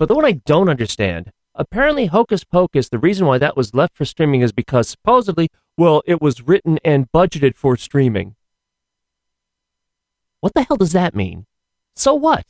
But 0.00 0.08
the 0.08 0.16
one 0.16 0.24
I 0.24 0.32
don't 0.32 0.68
understand, 0.68 1.30
apparently 1.54 2.06
Hocus 2.06 2.42
Pocus, 2.42 2.88
the 2.88 2.98
reason 2.98 3.24
why 3.24 3.38
that 3.38 3.56
was 3.56 3.72
left 3.72 3.96
for 3.96 4.04
streaming 4.04 4.40
is 4.40 4.50
because 4.50 4.88
supposedly, 4.88 5.48
well, 5.76 6.02
it 6.06 6.20
was 6.20 6.42
written 6.42 6.80
and 6.84 7.06
budgeted 7.12 7.54
for 7.54 7.76
streaming. 7.76 8.34
What 10.40 10.54
the 10.54 10.62
hell 10.62 10.76
does 10.76 10.92
that 10.92 11.14
mean? 11.14 11.46
So 11.96 12.14
what? 12.14 12.44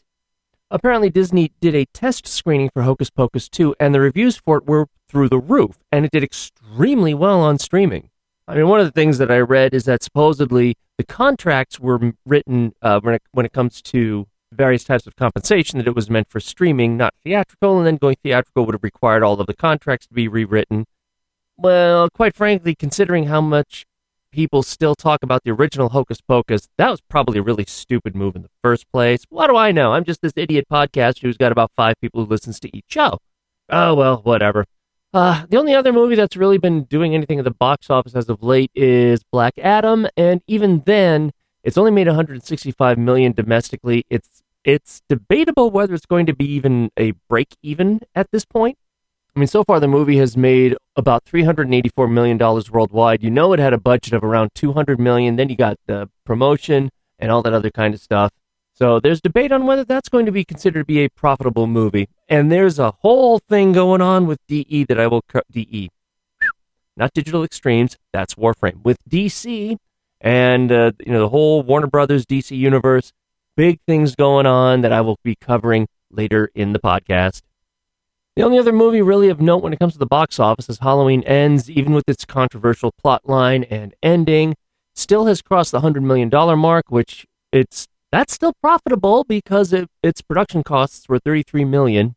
Apparently, 0.70 1.08
Disney 1.08 1.52
did 1.60 1.74
a 1.74 1.86
test 1.86 2.26
screening 2.26 2.68
for 2.68 2.82
Hocus 2.82 3.08
Pocus 3.08 3.48
2, 3.48 3.74
and 3.80 3.94
the 3.94 4.00
reviews 4.00 4.36
for 4.36 4.58
it 4.58 4.66
were 4.66 4.88
through 5.08 5.30
the 5.30 5.38
roof, 5.38 5.78
and 5.90 6.04
it 6.04 6.10
did 6.10 6.22
extremely 6.22 7.14
well 7.14 7.40
on 7.40 7.58
streaming. 7.58 8.10
I 8.46 8.54
mean, 8.54 8.68
one 8.68 8.80
of 8.80 8.86
the 8.86 8.92
things 8.92 9.16
that 9.18 9.30
I 9.30 9.38
read 9.38 9.72
is 9.72 9.84
that 9.84 10.02
supposedly 10.02 10.76
the 10.98 11.04
contracts 11.04 11.80
were 11.80 12.12
written 12.26 12.74
uh, 12.82 13.00
when, 13.00 13.14
it, 13.14 13.22
when 13.32 13.46
it 13.46 13.52
comes 13.52 13.80
to 13.82 14.26
various 14.52 14.84
types 14.84 15.06
of 15.06 15.16
compensation, 15.16 15.78
that 15.78 15.86
it 15.86 15.94
was 15.94 16.10
meant 16.10 16.28
for 16.28 16.40
streaming, 16.40 16.98
not 16.98 17.14
theatrical, 17.24 17.78
and 17.78 17.86
then 17.86 17.96
going 17.96 18.16
theatrical 18.22 18.66
would 18.66 18.74
have 18.74 18.84
required 18.84 19.22
all 19.22 19.40
of 19.40 19.46
the 19.46 19.54
contracts 19.54 20.06
to 20.06 20.14
be 20.14 20.28
rewritten. 20.28 20.84
Well, 21.56 22.10
quite 22.10 22.36
frankly, 22.36 22.74
considering 22.74 23.24
how 23.24 23.40
much 23.40 23.86
people 24.30 24.62
still 24.62 24.94
talk 24.94 25.22
about 25.22 25.44
the 25.44 25.50
original 25.50 25.90
Hocus 25.90 26.20
Pocus, 26.20 26.68
that 26.78 26.90
was 26.90 27.00
probably 27.00 27.38
a 27.38 27.42
really 27.42 27.64
stupid 27.66 28.14
move 28.14 28.36
in 28.36 28.42
the 28.42 28.50
first 28.62 28.90
place. 28.90 29.24
What 29.28 29.48
do 29.48 29.56
I 29.56 29.72
know? 29.72 29.92
I'm 29.92 30.04
just 30.04 30.22
this 30.22 30.32
idiot 30.36 30.66
podcast 30.70 31.20
who's 31.20 31.36
got 31.36 31.52
about 31.52 31.72
five 31.76 31.94
people 32.00 32.24
who 32.24 32.30
listens 32.30 32.60
to 32.60 32.76
each 32.76 32.86
show. 32.88 33.18
Oh, 33.68 33.94
well, 33.94 34.18
whatever. 34.22 34.64
Uh, 35.12 35.46
the 35.48 35.56
only 35.56 35.74
other 35.74 35.92
movie 35.92 36.14
that's 36.14 36.36
really 36.36 36.58
been 36.58 36.84
doing 36.84 37.14
anything 37.14 37.38
at 37.38 37.44
the 37.44 37.50
box 37.50 37.88
office 37.88 38.14
as 38.14 38.28
of 38.28 38.42
late 38.42 38.70
is 38.74 39.22
Black 39.32 39.54
Adam, 39.58 40.06
and 40.16 40.42
even 40.46 40.82
then, 40.84 41.32
it's 41.64 41.78
only 41.78 41.90
made 41.90 42.06
165 42.06 42.98
million 42.98 43.32
domestically. 43.32 44.04
It's 44.10 44.42
it's 44.64 45.00
debatable 45.08 45.70
whether 45.70 45.94
it's 45.94 46.04
going 46.04 46.26
to 46.26 46.34
be 46.34 46.44
even 46.44 46.90
a 46.98 47.12
break 47.28 47.56
even 47.62 48.00
at 48.14 48.30
this 48.32 48.44
point. 48.44 48.76
I 49.38 49.40
mean, 49.40 49.46
so 49.46 49.62
far 49.62 49.78
the 49.78 49.86
movie 49.86 50.16
has 50.16 50.36
made 50.36 50.76
about 50.96 51.24
$384 51.24 52.10
million 52.10 52.38
worldwide. 52.72 53.22
You 53.22 53.30
know 53.30 53.52
it 53.52 53.60
had 53.60 53.72
a 53.72 53.78
budget 53.78 54.12
of 54.12 54.24
around 54.24 54.50
200 54.56 54.98
million. 54.98 55.36
Then 55.36 55.48
you 55.48 55.54
got 55.54 55.78
the 55.86 56.10
promotion 56.24 56.90
and 57.20 57.30
all 57.30 57.40
that 57.42 57.52
other 57.52 57.70
kind 57.70 57.94
of 57.94 58.00
stuff. 58.00 58.32
So 58.74 58.98
there's 58.98 59.20
debate 59.20 59.52
on 59.52 59.64
whether 59.64 59.84
that's 59.84 60.08
going 60.08 60.26
to 60.26 60.32
be 60.32 60.44
considered 60.44 60.80
to 60.80 60.84
be 60.84 61.04
a 61.04 61.08
profitable 61.08 61.68
movie. 61.68 62.08
And 62.28 62.50
there's 62.50 62.80
a 62.80 62.90
whole 62.90 63.38
thing 63.38 63.72
going 63.72 64.00
on 64.00 64.26
with 64.26 64.40
DE 64.48 64.82
that 64.88 64.98
I 64.98 65.06
will 65.06 65.22
DE, 65.52 65.88
not 66.96 67.12
Digital 67.14 67.44
Extremes. 67.44 67.96
That's 68.12 68.34
Warframe 68.34 68.82
with 68.82 68.98
DC 69.08 69.76
and 70.20 70.72
uh, 70.72 70.90
you 70.98 71.12
know 71.12 71.20
the 71.20 71.28
whole 71.28 71.62
Warner 71.62 71.86
Brothers 71.86 72.26
DC 72.26 72.58
universe. 72.58 73.12
Big 73.56 73.78
things 73.86 74.16
going 74.16 74.46
on 74.46 74.80
that 74.80 74.92
I 74.92 75.00
will 75.00 75.20
be 75.22 75.36
covering 75.36 75.86
later 76.10 76.50
in 76.56 76.72
the 76.72 76.80
podcast. 76.80 77.42
The 78.38 78.44
only 78.44 78.60
other 78.60 78.72
movie 78.72 79.02
really 79.02 79.30
of 79.30 79.40
note 79.40 79.64
when 79.64 79.72
it 79.72 79.80
comes 79.80 79.94
to 79.94 79.98
the 79.98 80.06
box 80.06 80.38
office 80.38 80.68
is 80.68 80.78
Halloween 80.78 81.24
Ends, 81.24 81.68
even 81.68 81.92
with 81.92 82.04
its 82.06 82.24
controversial 82.24 82.92
plot 82.92 83.28
line 83.28 83.64
and 83.64 83.96
ending, 84.00 84.54
still 84.94 85.26
has 85.26 85.42
crossed 85.42 85.72
the 85.72 85.80
$100 85.80 86.04
million 86.04 86.30
mark, 86.56 86.84
which 86.88 87.26
it's 87.50 87.88
that's 88.12 88.32
still 88.32 88.52
profitable 88.62 89.24
because 89.24 89.72
it, 89.72 89.90
its 90.04 90.22
production 90.22 90.62
costs 90.62 91.08
were 91.08 91.18
33 91.18 91.64
million. 91.64 92.14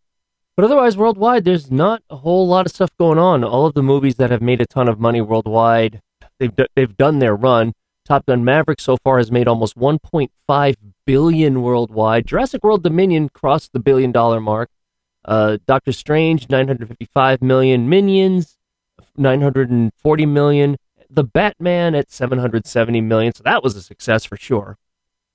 But 0.56 0.66
otherwise, 0.66 0.96
worldwide, 0.96 1.44
there's 1.44 1.72
not 1.72 2.04
a 2.08 2.18
whole 2.18 2.48
lot 2.48 2.68
of 2.68 2.72
stuff 2.72 2.92
going 3.00 3.18
on. 3.18 3.44
All 3.44 3.66
of 3.66 3.74
the 3.74 3.82
movies 3.82 4.18
that 4.18 4.30
have 4.30 4.44
made 4.44 4.62
a 4.62 4.68
ton 4.68 4.88
of 4.88 5.00
money 5.00 5.22
worldwide, 5.22 6.02
they've, 6.38 6.54
they've 6.76 6.98
done 6.98 7.18
their 7.18 7.36
run. 7.36 7.74
Top 8.06 8.28
Gun 8.28 8.46
Maverick 8.46 8.80
so 8.80 8.96
far 9.04 9.18
has 9.18 9.32
made 9.32 9.48
almost 9.48 9.76
1.5 9.76 10.76
billion 11.04 11.64
worldwide. 11.64 12.28
Jurassic 12.28 12.64
World 12.64 12.84
Dominion 12.84 13.30
crossed 13.30 13.74
the 13.74 13.80
billion 13.80 14.12
dollar 14.12 14.40
mark. 14.40 14.70
Uh, 15.24 15.58
Doctor 15.68 15.92
Strange, 15.92 16.50
955 16.50 17.42
million. 17.42 17.90
Minions, 17.90 18.58
940 19.18 20.26
million. 20.26 20.78
The 21.10 21.24
Batman 21.24 21.96
at 21.96 22.12
770 22.12 23.02
million. 23.02 23.34
So 23.34 23.44
that 23.44 23.64
was 23.64 23.76
a 23.76 23.82
success 23.82 24.26
for 24.26 24.38
sure. 24.38 24.78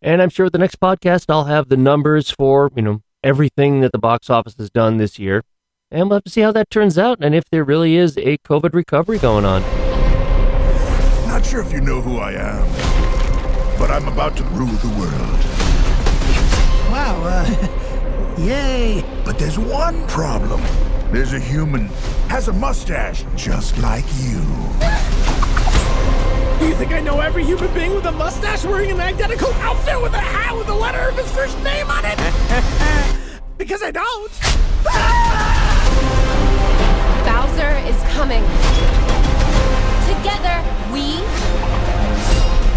And 0.02 0.22
I'm 0.22 0.30
sure 0.30 0.48
the 0.50 0.58
next 0.58 0.80
podcast 0.80 1.26
I'll 1.28 1.44
have 1.44 1.68
the 1.68 1.76
numbers 1.76 2.30
for, 2.30 2.70
you 2.74 2.82
know, 2.82 3.02
everything 3.22 3.80
that 3.80 3.92
the 3.92 3.98
box 3.98 4.30
office 4.30 4.54
has 4.58 4.70
done 4.70 4.96
this 4.96 5.18
year. 5.18 5.42
And 5.90 6.08
we'll 6.08 6.16
have 6.16 6.24
to 6.24 6.30
see 6.30 6.40
how 6.40 6.52
that 6.52 6.70
turns 6.70 6.98
out 6.98 7.18
and 7.22 7.34
if 7.34 7.44
there 7.50 7.64
really 7.64 7.96
is 7.96 8.16
a 8.18 8.38
COVID 8.38 8.74
recovery 8.74 9.18
going 9.18 9.44
on. 9.44 9.62
Not 11.26 11.44
sure 11.44 11.60
if 11.60 11.72
you 11.72 11.80
know 11.80 12.00
who 12.00 12.18
I 12.18 12.32
am, 12.32 13.78
but 13.78 13.90
I'm 13.90 14.08
about 14.08 14.36
to 14.38 14.44
rule 14.44 14.66
the 14.66 14.88
world. 14.98 15.12
Wow, 16.90 17.22
uh, 17.24 17.92
Yay! 18.38 19.02
But 19.24 19.38
there's 19.38 19.58
one 19.58 20.06
problem. 20.08 20.60
There's 21.10 21.32
a 21.32 21.40
human, 21.40 21.86
has 22.28 22.48
a 22.48 22.52
mustache, 22.52 23.24
just 23.34 23.78
like 23.78 24.04
you. 24.20 24.40
Do 26.58 26.68
you 26.68 26.74
think 26.74 26.92
I 26.92 27.00
know 27.02 27.20
every 27.20 27.44
human 27.44 27.72
being 27.72 27.94
with 27.94 28.04
a 28.04 28.12
mustache 28.12 28.64
wearing 28.64 28.90
an 28.90 29.00
identical 29.00 29.52
outfit 29.54 30.02
with 30.02 30.12
a 30.12 30.18
hat 30.18 30.54
with 30.54 30.66
the 30.66 30.74
letter 30.74 31.08
of 31.08 31.16
his 31.16 31.30
first 31.32 31.56
name 31.62 31.90
on 31.90 32.04
it? 32.04 32.18
because 33.58 33.82
I 33.82 33.90
don't. 33.90 34.32
Bowser 37.24 37.72
is 37.88 37.96
coming. 38.12 38.42
Together, 40.12 40.62
we 40.92 41.16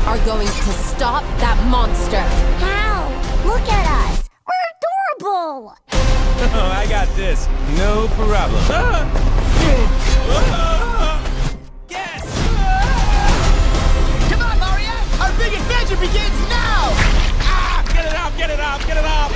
are 0.08 0.24
going 0.26 0.48
to 0.48 0.72
stop 0.88 1.24
that 1.40 1.62
monster. 1.70 2.22
How? 2.64 3.10
Look 3.46 3.68
at 3.68 4.08
us. 4.08 4.29
I 6.54 6.88
got 6.90 7.08
this. 7.16 7.48
No 7.78 8.08
problem. 8.18 8.64
yes! 11.90 12.26
Come 14.30 14.42
on, 14.42 14.58
Mario! 14.58 14.90
Our 15.22 15.32
big 15.38 15.54
adventure 15.54 15.98
begins 15.98 16.40
now! 16.50 16.90
Ah! 17.46 17.86
Get 17.94 18.06
it 18.06 18.16
off! 18.18 18.36
Get 18.36 18.50
it 18.50 18.60
off! 18.60 18.88
Get 18.88 18.98
it 18.98 19.06
off! 19.06 19.32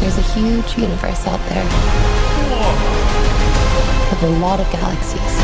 There's 0.00 0.16
a 0.16 0.22
huge 0.32 0.78
universe 0.78 1.26
out 1.26 1.40
there. 1.50 1.66
Whoa. 2.48 2.72
With 4.08 4.22
a 4.22 4.38
lot 4.40 4.58
of 4.58 4.70
galaxies. 4.72 5.36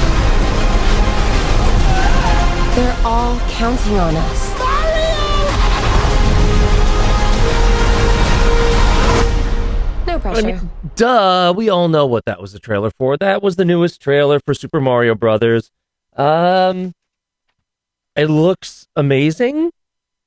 They're 2.74 2.96
all 3.04 3.38
counting 3.50 3.98
on 3.98 4.16
us. 4.16 4.65
No 10.16 10.22
pressure. 10.22 10.48
I 10.48 10.52
mean, 10.52 10.70
duh, 10.94 11.52
we 11.54 11.68
all 11.68 11.88
know 11.88 12.06
what 12.06 12.24
that 12.24 12.40
was 12.40 12.54
the 12.54 12.58
trailer 12.58 12.90
for. 12.90 13.18
That 13.18 13.42
was 13.42 13.56
the 13.56 13.66
newest 13.66 14.00
trailer 14.00 14.40
for 14.40 14.54
Super 14.54 14.80
Mario 14.80 15.14
Brothers. 15.14 15.70
Um 16.16 16.94
it 18.14 18.30
looks 18.30 18.86
amazing. 18.96 19.72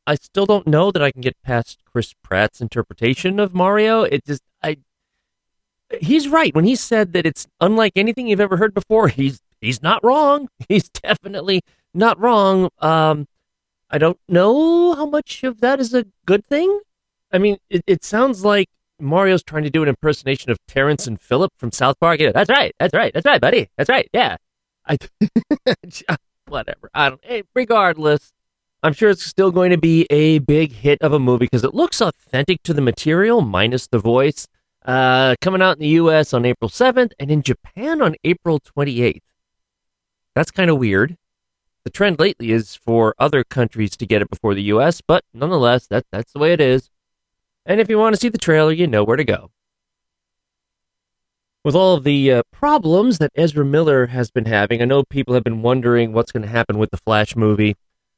I 0.05 0.13
still 0.13 0.46
don't 0.46 0.67
know 0.67 0.91
that 0.91 1.01
I 1.01 1.12
can 1.12 1.22
get 1.22 1.36
past 1.41 1.79
Chris 1.86 2.13
Pratt's 2.22 2.62
interpretation 2.62 3.39
of 3.39 3.55
Mario. 3.55 4.03
It 4.03 4.25
just 4.25 4.43
I 4.62 4.77
he's 6.00 6.27
right 6.27 6.53
when 6.53 6.65
he 6.65 6.75
said 6.75 7.13
that 7.13 7.25
it's 7.25 7.48
unlike 7.60 7.93
anything 7.96 8.27
you've 8.27 8.39
ever 8.39 8.58
heard 8.58 8.75
before. 8.75 9.08
He's 9.19 9.41
he's 9.60 9.81
not 9.81 10.03
wrong. 10.03 10.50
He's 10.69 10.88
definitely 10.89 11.62
not 11.96 12.19
wrong. 12.19 12.69
Um 12.77 13.27
I 13.89 13.98
don't 13.98 14.19
know 14.27 14.93
how 14.93 15.08
much 15.08 15.43
of 15.43 15.62
that 15.62 15.79
is 15.79 15.96
a 15.96 16.05
good 16.27 16.46
thing. 16.46 16.81
I 17.31 17.39
mean, 17.39 17.58
it, 17.72 17.84
it 17.88 18.03
sounds 18.03 18.46
like 18.46 18.69
Mario's 18.99 19.43
trying 19.43 19.63
to 19.63 19.69
do 19.69 19.83
an 19.83 19.89
impersonation 19.89 20.51
of 20.51 20.57
Terrance 20.67 21.07
and 21.07 21.19
Phillip 21.19 21.51
from 21.57 21.71
South 21.71 21.99
Park. 21.99 22.19
Yeah, 22.19 22.31
that's 22.31 22.49
right. 22.49 22.73
That's 22.79 22.93
right. 22.93 23.13
That's 23.13 23.25
right, 23.25 23.41
buddy. 23.41 23.69
That's 23.77 23.89
right. 23.89 24.09
Yeah. 24.13 24.37
I 24.85 24.97
whatever. 26.47 26.89
I 26.93 27.09
don't. 27.09 27.23
Hey, 27.23 27.43
regardless, 27.55 28.33
I'm 28.81 28.93
sure 28.93 29.09
it's 29.09 29.25
still 29.25 29.51
going 29.51 29.71
to 29.71 29.77
be 29.77 30.07
a 30.09 30.39
big 30.39 30.71
hit 30.71 31.01
of 31.01 31.13
a 31.13 31.19
movie 31.19 31.45
because 31.45 31.63
it 31.63 31.73
looks 31.73 32.01
authentic 32.01 32.63
to 32.63 32.73
the 32.73 32.81
material, 32.81 33.41
minus 33.41 33.87
the 33.87 33.99
voice. 33.99 34.47
Uh, 34.85 35.35
coming 35.41 35.61
out 35.61 35.75
in 35.75 35.81
the 35.81 35.87
U.S. 35.89 36.33
on 36.33 36.45
April 36.45 36.69
7th 36.69 37.11
and 37.19 37.29
in 37.29 37.41
Japan 37.41 38.01
on 38.01 38.15
April 38.23 38.59
28th. 38.59 39.21
That's 40.33 40.51
kind 40.51 40.69
of 40.69 40.77
weird. 40.77 41.17
The 41.83 41.89
trend 41.89 42.19
lately 42.19 42.51
is 42.51 42.75
for 42.75 43.13
other 43.19 43.43
countries 43.43 43.97
to 43.97 44.05
get 44.05 44.21
it 44.21 44.29
before 44.29 44.53
the 44.53 44.63
U.S., 44.63 45.01
but 45.01 45.23
nonetheless, 45.33 45.87
that 45.87 46.05
that's 46.11 46.31
the 46.31 46.39
way 46.39 46.53
it 46.53 46.61
is. 46.61 46.89
And 47.69 47.79
if 47.79 47.88
you 47.88 47.99
want 47.99 48.15
to 48.15 48.19
see 48.19 48.29
the 48.29 48.39
trailer, 48.39 48.71
you 48.71 48.88
know 48.88 49.03
where 49.03 49.15
to 49.15 49.23
go. 49.23 49.51
With 51.63 51.75
all 51.75 51.93
of 51.93 52.03
the 52.03 52.31
uh, 52.31 52.43
problems 52.51 53.19
that 53.19 53.31
Ezra 53.35 53.63
Miller 53.63 54.07
has 54.07 54.31
been 54.31 54.45
having, 54.45 54.81
I 54.81 54.85
know 54.85 55.03
people 55.03 55.35
have 55.35 55.43
been 55.43 55.61
wondering 55.61 56.11
what's 56.11 56.31
going 56.31 56.41
to 56.41 56.49
happen 56.49 56.79
with 56.79 56.89
the 56.89 56.97
Flash 56.97 57.35
movie. 57.35 57.75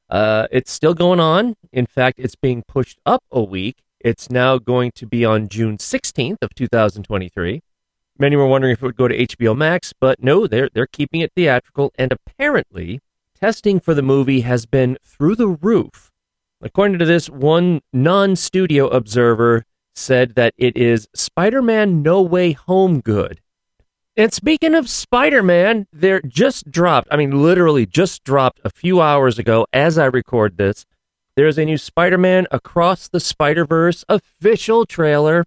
Uh, 0.10 0.48
it's 0.52 0.72
still 0.72 0.94
going 0.94 1.20
on. 1.20 1.56
In 1.74 1.86
fact, 1.86 2.18
it's 2.18 2.36
being 2.36 2.64
pushed 2.66 3.00
up 3.06 3.26
a 3.30 3.44
week. 3.44 3.80
It's 4.00 4.30
now 4.30 4.58
going 4.58 4.94
to 4.96 5.06
be 5.06 5.26
on 5.26 5.50
June 5.50 5.78
16th 5.78 6.38
of 6.42 6.56
2023. 6.56 7.62
Many 8.18 8.36
were 8.38 8.48
wondering 8.48 8.72
if 8.72 8.82
it 8.82 8.86
would 8.86 8.96
go 8.96 9.10
to 9.10 9.18
HBO 9.18 9.58
Max, 9.58 9.92
but 10.00 10.24
no, 10.24 10.48
they're 10.48 10.70
they're 10.74 10.88
keeping 10.88 11.20
it 11.20 11.34
theatrical 11.36 11.92
and 11.98 12.14
apparently 12.14 13.02
testing 13.38 13.82
for 13.82 13.94
the 13.94 14.02
movie 14.02 14.42
has 14.42 14.66
been 14.66 14.98
through 15.04 15.36
the 15.36 15.48
roof. 15.48 16.11
According 16.62 17.00
to 17.00 17.06
this 17.06 17.30
one 17.30 17.82
non-studio 17.92 18.88
observer 18.88 19.66
said 19.96 20.36
that 20.36 20.54
it 20.58 20.78
is 20.78 21.08
Spider-Man 21.14 22.02
No 22.02 22.22
Way 22.22 22.54
Home 22.54 23.02
good. 23.02 23.42
And 24.16 24.32
speaking 24.34 24.76
of 24.76 24.90
Spider-Man, 24.90 25.88
they're 25.92 26.22
just 26.22 26.70
dropped, 26.70 27.08
I 27.10 27.18
mean 27.18 27.42
literally 27.42 27.86
just 27.86 28.24
dropped 28.24 28.60
a 28.64 28.70
few 28.70 29.02
hours 29.02 29.40
ago 29.40 29.66
as 29.74 29.98
I 29.98 30.06
record 30.06 30.58
this. 30.58 30.86
There's 31.36 31.58
a 31.58 31.66
new 31.66 31.78
Spider-Man 31.78 32.46
Across 32.52 33.10
the 33.10 33.20
Spider-Verse 33.20 34.06
official 34.10 34.86
trailer. 34.86 35.46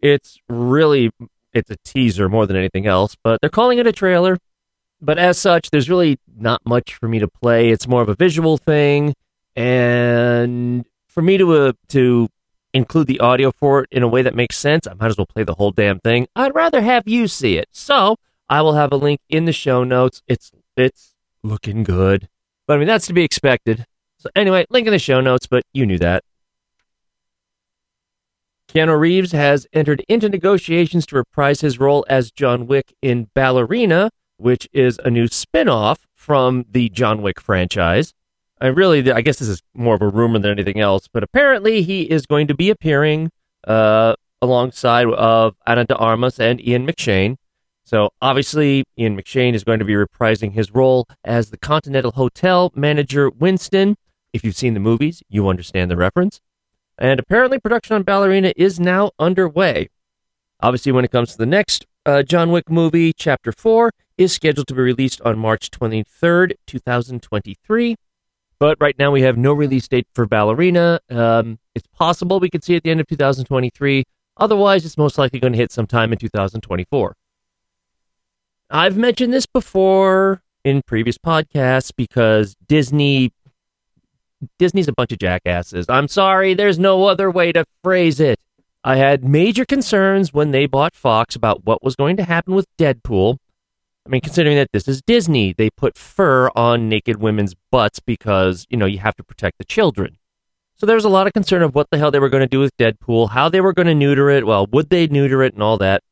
It's 0.00 0.38
really 0.48 1.10
it's 1.52 1.70
a 1.70 1.76
teaser 1.84 2.28
more 2.28 2.46
than 2.46 2.56
anything 2.56 2.86
else, 2.86 3.16
but 3.22 3.40
they're 3.40 3.50
calling 3.50 3.78
it 3.78 3.86
a 3.86 3.92
trailer. 3.92 4.38
But 5.00 5.18
as 5.18 5.38
such, 5.38 5.70
there's 5.70 5.88
really 5.88 6.18
not 6.36 6.60
much 6.66 6.94
for 6.94 7.08
me 7.08 7.18
to 7.20 7.28
play. 7.28 7.70
It's 7.70 7.88
more 7.88 8.02
of 8.02 8.08
a 8.08 8.14
visual 8.14 8.58
thing, 8.58 9.14
and 9.60 10.86
for 11.06 11.20
me 11.20 11.36
to 11.36 11.52
uh, 11.52 11.72
to 11.88 12.28
include 12.72 13.06
the 13.08 13.20
audio 13.20 13.52
for 13.52 13.82
it 13.82 13.88
in 13.90 14.02
a 14.02 14.08
way 14.08 14.22
that 14.22 14.34
makes 14.34 14.56
sense, 14.56 14.86
I 14.86 14.94
might 14.94 15.08
as 15.08 15.18
well 15.18 15.26
play 15.26 15.44
the 15.44 15.54
whole 15.54 15.70
damn 15.70 15.98
thing. 15.98 16.28
I'd 16.34 16.54
rather 16.54 16.80
have 16.80 17.06
you 17.06 17.28
see 17.28 17.58
it. 17.58 17.68
So 17.72 18.16
I 18.48 18.62
will 18.62 18.72
have 18.72 18.90
a 18.90 18.96
link 18.96 19.20
in 19.28 19.44
the 19.44 19.52
show 19.52 19.84
notes. 19.84 20.22
It's 20.26 20.50
it's 20.78 21.14
looking 21.42 21.82
good, 21.82 22.28
but 22.66 22.74
I 22.74 22.78
mean 22.78 22.88
that's 22.88 23.06
to 23.08 23.12
be 23.12 23.22
expected. 23.22 23.84
So 24.16 24.30
anyway, 24.34 24.64
link 24.70 24.86
in 24.86 24.92
the 24.92 24.98
show 24.98 25.20
notes. 25.20 25.46
But 25.46 25.64
you 25.74 25.84
knew 25.84 25.98
that. 25.98 26.24
Keanu 28.72 28.98
Reeves 28.98 29.32
has 29.32 29.66
entered 29.74 30.02
into 30.08 30.28
negotiations 30.28 31.04
to 31.06 31.16
reprise 31.16 31.60
his 31.60 31.78
role 31.78 32.06
as 32.08 32.30
John 32.30 32.66
Wick 32.66 32.94
in 33.02 33.28
Ballerina, 33.34 34.10
which 34.38 34.68
is 34.72 34.98
a 35.04 35.10
new 35.10 35.26
spin 35.26 35.68
off 35.68 36.06
from 36.14 36.64
the 36.70 36.88
John 36.88 37.20
Wick 37.20 37.40
franchise. 37.40 38.14
I 38.60 38.66
really, 38.66 39.10
I 39.10 39.22
guess 39.22 39.38
this 39.38 39.48
is 39.48 39.62
more 39.74 39.94
of 39.94 40.02
a 40.02 40.08
rumor 40.08 40.38
than 40.38 40.50
anything 40.50 40.80
else, 40.80 41.08
but 41.10 41.22
apparently 41.22 41.82
he 41.82 42.02
is 42.02 42.26
going 42.26 42.46
to 42.48 42.54
be 42.54 42.68
appearing 42.68 43.30
uh, 43.66 44.14
alongside 44.42 45.06
of 45.06 45.54
Ana 45.66 45.86
de 45.86 45.96
Armas 45.96 46.38
and 46.38 46.60
Ian 46.66 46.86
McShane. 46.86 47.36
So 47.84 48.10
obviously, 48.20 48.84
Ian 48.98 49.16
McShane 49.16 49.54
is 49.54 49.64
going 49.64 49.78
to 49.78 49.84
be 49.84 49.94
reprising 49.94 50.52
his 50.52 50.72
role 50.72 51.08
as 51.24 51.50
the 51.50 51.56
Continental 51.56 52.12
Hotel 52.12 52.70
manager 52.74 53.30
Winston. 53.30 53.96
If 54.32 54.44
you've 54.44 54.56
seen 54.56 54.74
the 54.74 54.80
movies, 54.80 55.22
you 55.28 55.48
understand 55.48 55.90
the 55.90 55.96
reference. 55.96 56.40
And 56.98 57.18
apparently, 57.18 57.58
production 57.58 57.96
on 57.96 58.02
Ballerina 58.02 58.52
is 58.56 58.78
now 58.78 59.10
underway. 59.18 59.88
Obviously, 60.60 60.92
when 60.92 61.04
it 61.04 61.10
comes 61.10 61.32
to 61.32 61.38
the 61.38 61.46
next 61.46 61.86
uh, 62.04 62.22
John 62.22 62.50
Wick 62.52 62.70
movie, 62.70 63.12
Chapter 63.14 63.52
4 63.52 63.90
is 64.18 64.32
scheduled 64.32 64.68
to 64.68 64.74
be 64.74 64.82
released 64.82 65.20
on 65.22 65.38
March 65.38 65.70
23rd, 65.70 66.52
2023. 66.66 67.96
But 68.60 68.76
right 68.78 68.96
now, 68.98 69.10
we 69.10 69.22
have 69.22 69.38
no 69.38 69.54
release 69.54 69.88
date 69.88 70.06
for 70.14 70.26
Ballerina. 70.26 71.00
Um, 71.08 71.58
it's 71.74 71.86
possible 71.88 72.38
we 72.38 72.50
could 72.50 72.62
see 72.62 72.74
it 72.74 72.78
at 72.78 72.82
the 72.84 72.90
end 72.90 73.00
of 73.00 73.08
2023. 73.08 74.04
Otherwise, 74.36 74.84
it's 74.84 74.98
most 74.98 75.16
likely 75.16 75.40
going 75.40 75.54
to 75.54 75.58
hit 75.58 75.72
sometime 75.72 76.12
in 76.12 76.18
2024. 76.18 77.16
I've 78.68 78.96
mentioned 78.98 79.32
this 79.32 79.46
before 79.46 80.42
in 80.62 80.82
previous 80.82 81.16
podcasts 81.16 81.90
because 81.96 82.54
Disney 82.68 83.32
Disney's 84.58 84.88
a 84.88 84.92
bunch 84.92 85.12
of 85.12 85.18
jackasses. 85.18 85.86
I'm 85.88 86.08
sorry, 86.08 86.54
there's 86.54 86.78
no 86.78 87.06
other 87.06 87.30
way 87.30 87.52
to 87.52 87.64
phrase 87.82 88.20
it. 88.20 88.38
I 88.84 88.96
had 88.96 89.24
major 89.24 89.66
concerns 89.66 90.32
when 90.32 90.50
they 90.50 90.66
bought 90.66 90.94
Fox 90.94 91.34
about 91.34 91.66
what 91.66 91.82
was 91.82 91.96
going 91.96 92.16
to 92.18 92.24
happen 92.24 92.54
with 92.54 92.66
Deadpool. 92.78 93.36
I 94.06 94.08
mean, 94.08 94.20
considering 94.20 94.56
that 94.56 94.72
this 94.72 94.88
is 94.88 95.02
Disney, 95.02 95.52
they 95.52 95.70
put 95.70 95.96
fur 95.96 96.50
on 96.56 96.88
naked 96.88 97.20
women's 97.20 97.54
butts 97.70 98.00
because, 98.00 98.66
you 98.70 98.76
know, 98.76 98.86
you 98.86 98.98
have 98.98 99.16
to 99.16 99.24
protect 99.24 99.58
the 99.58 99.64
children. 99.64 100.16
So 100.76 100.86
there 100.86 100.96
was 100.96 101.04
a 101.04 101.10
lot 101.10 101.26
of 101.26 101.34
concern 101.34 101.62
of 101.62 101.74
what 101.74 101.88
the 101.90 101.98
hell 101.98 102.10
they 102.10 102.18
were 102.18 102.30
going 102.30 102.40
to 102.40 102.46
do 102.46 102.60
with 102.60 102.76
Deadpool, 102.78 103.30
how 103.30 103.50
they 103.50 103.60
were 103.60 103.74
going 103.74 103.86
to 103.86 103.94
neuter 103.94 104.30
it, 104.30 104.46
well, 104.46 104.66
would 104.66 104.88
they 104.88 105.06
neuter 105.06 105.42
it 105.42 105.52
and 105.52 105.62
all 105.62 105.76
that. 105.76 106.02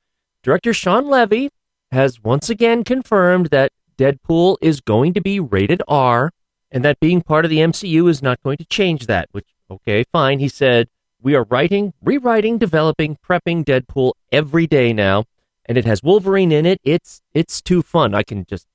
Director 0.42 0.74
Shawn 0.74 1.08
Levy 1.08 1.50
has 1.90 2.22
once 2.22 2.50
again 2.50 2.84
confirmed 2.84 3.46
that 3.46 3.72
Deadpool 3.96 4.56
is 4.60 4.82
going 4.82 5.14
to 5.14 5.20
be 5.22 5.40
rated 5.40 5.82
R 5.88 6.30
and 6.70 6.84
that 6.84 7.00
being 7.00 7.22
part 7.22 7.44
of 7.44 7.50
the 7.50 7.58
MCU 7.58 8.08
is 8.08 8.22
not 8.22 8.42
going 8.42 8.58
to 8.58 8.64
change 8.66 9.06
that, 9.06 9.28
which, 9.32 9.46
okay, 9.70 10.04
fine. 10.12 10.38
He 10.38 10.48
said, 10.48 10.88
We 11.22 11.34
are 11.34 11.44
writing, 11.44 11.94
rewriting, 12.02 12.58
developing, 12.58 13.16
prepping 13.26 13.64
Deadpool 13.64 14.12
every 14.30 14.66
day 14.66 14.92
now, 14.92 15.24
and 15.68 15.78
it 15.78 15.84
has 15.84 16.02
Wolverine 16.02 16.50
in 16.50 16.66
it. 16.66 16.80
It's 16.82 17.20
it's 17.34 17.60
too 17.60 17.82
fun. 17.82 18.14
I 18.14 18.22
can 18.22 18.46
just 18.46 18.66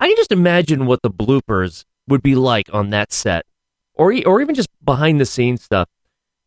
I 0.00 0.08
can 0.08 0.16
just 0.16 0.32
imagine 0.32 0.86
what 0.86 1.02
the 1.02 1.10
bloopers 1.10 1.84
would 2.08 2.22
be 2.22 2.34
like 2.34 2.68
on 2.72 2.90
that 2.90 3.12
set, 3.12 3.46
or 3.94 4.14
or 4.26 4.40
even 4.42 4.54
just 4.54 4.68
behind 4.84 5.20
the 5.20 5.26
scenes 5.26 5.62
stuff. 5.62 5.88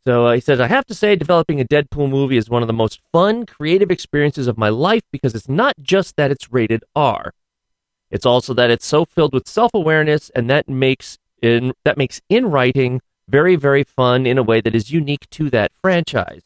So 0.03 0.27
uh, 0.27 0.33
he 0.33 0.41
says, 0.41 0.59
I 0.59 0.67
have 0.67 0.85
to 0.85 0.93
say, 0.93 1.15
developing 1.15 1.59
a 1.59 1.65
Deadpool 1.65 2.09
movie 2.09 2.37
is 2.37 2.49
one 2.49 2.61
of 2.61 2.67
the 2.67 2.73
most 2.73 3.01
fun, 3.11 3.45
creative 3.45 3.91
experiences 3.91 4.47
of 4.47 4.57
my 4.57 4.69
life 4.69 5.01
because 5.11 5.35
it's 5.35 5.49
not 5.49 5.73
just 5.81 6.15
that 6.15 6.31
it's 6.31 6.51
rated 6.51 6.83
R. 6.95 7.33
It's 8.09 8.25
also 8.25 8.53
that 8.53 8.69
it's 8.69 8.85
so 8.85 9.03
filled 9.03 9.33
with 9.33 9.49
self-awareness, 9.49 10.29
and 10.29 10.49
that 10.49 10.69
makes 10.69 11.17
in 11.41 11.73
that 11.83 11.97
makes 11.97 12.21
in 12.29 12.51
writing 12.51 13.01
very, 13.27 13.55
very 13.55 13.83
fun 13.83 14.25
in 14.25 14.37
a 14.37 14.43
way 14.43 14.61
that 14.61 14.75
is 14.75 14.91
unique 14.91 15.29
to 15.31 15.49
that 15.49 15.71
franchise. 15.81 16.43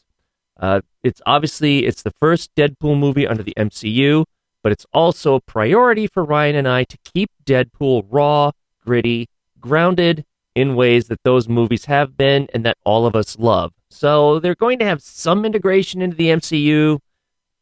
Uh, 0.62 0.82
it's 1.04 1.22
obviously 1.26 1.86
it's 1.86 2.04
the 2.04 2.14
first 2.20 2.54
Deadpool 2.56 2.98
movie 2.98 3.28
under 3.28 3.42
the 3.42 3.56
MCU, 3.58 4.26
but 4.64 4.72
it's 4.72 4.86
also 4.94 5.36
a 5.36 5.42
priority 5.42 6.06
for 6.06 6.24
Ryan 6.24 6.56
and 6.56 6.68
I 6.68 6.84
to 6.84 6.98
keep 7.04 7.32
Deadpool 7.44 8.06
raw, 8.10 8.52
gritty, 8.86 9.28
grounded 9.60 10.24
in 10.54 10.76
ways 10.76 11.08
that 11.08 11.24
those 11.24 11.50
movies 11.50 11.86
have 11.86 12.16
been 12.16 12.48
and 12.54 12.64
that 12.66 12.78
all 12.84 13.08
of 13.08 13.16
us 13.16 13.40
love. 13.40 13.74
So 13.90 14.40
they're 14.40 14.56
going 14.56 14.80
to 14.80 14.86
have 14.86 15.02
some 15.02 15.46
integration 15.46 16.02
into 16.02 16.16
the 16.16 16.28
MCU. 16.28 17.00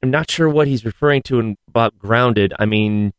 I'm 0.04 0.12
not 0.12 0.30
sure 0.30 0.50
what 0.50 0.68
he's 0.68 0.86
referring 0.86 1.22
to 1.24 1.56
about 1.68 1.98
grounded. 1.98 2.54
I 2.60 2.66
mean, 2.66 3.14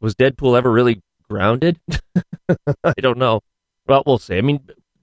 was 0.00 0.14
Deadpool 0.14 0.56
ever 0.56 0.70
really 0.70 1.00
grounded? 1.28 1.80
I 2.84 2.94
don't 2.98 3.18
know. 3.18 3.40
Well, 3.86 4.02
we'll 4.06 4.18
see. 4.18 4.36
I 4.36 4.42
mean, 4.42 4.60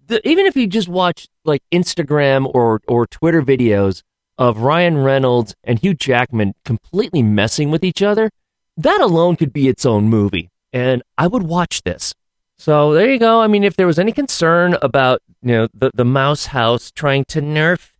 the, 0.07 0.27
even 0.27 0.45
if 0.45 0.55
you 0.55 0.67
just 0.67 0.87
watch 0.87 1.27
like 1.43 1.61
Instagram 1.71 2.49
or 2.53 2.81
or 2.87 3.07
Twitter 3.07 3.41
videos 3.41 4.01
of 4.37 4.59
Ryan 4.59 4.97
Reynolds 4.97 5.55
and 5.63 5.79
Hugh 5.79 5.93
Jackman 5.93 6.53
completely 6.63 7.23
messing 7.23 7.71
with 7.71 7.83
each 7.83 8.01
other, 8.01 8.29
that 8.77 9.01
alone 9.01 9.35
could 9.35 9.53
be 9.53 9.67
its 9.67 9.85
own 9.85 10.09
movie, 10.09 10.51
and 10.73 11.01
I 11.17 11.27
would 11.27 11.43
watch 11.43 11.83
this. 11.83 12.13
So 12.57 12.93
there 12.93 13.11
you 13.11 13.19
go. 13.19 13.41
I 13.41 13.47
mean, 13.47 13.63
if 13.63 13.75
there 13.75 13.87
was 13.87 13.99
any 13.99 14.11
concern 14.11 14.77
about 14.81 15.21
you 15.41 15.51
know 15.51 15.67
the 15.73 15.91
the 15.93 16.05
Mouse 16.05 16.47
House 16.47 16.91
trying 16.91 17.25
to 17.25 17.41
nerf 17.41 17.91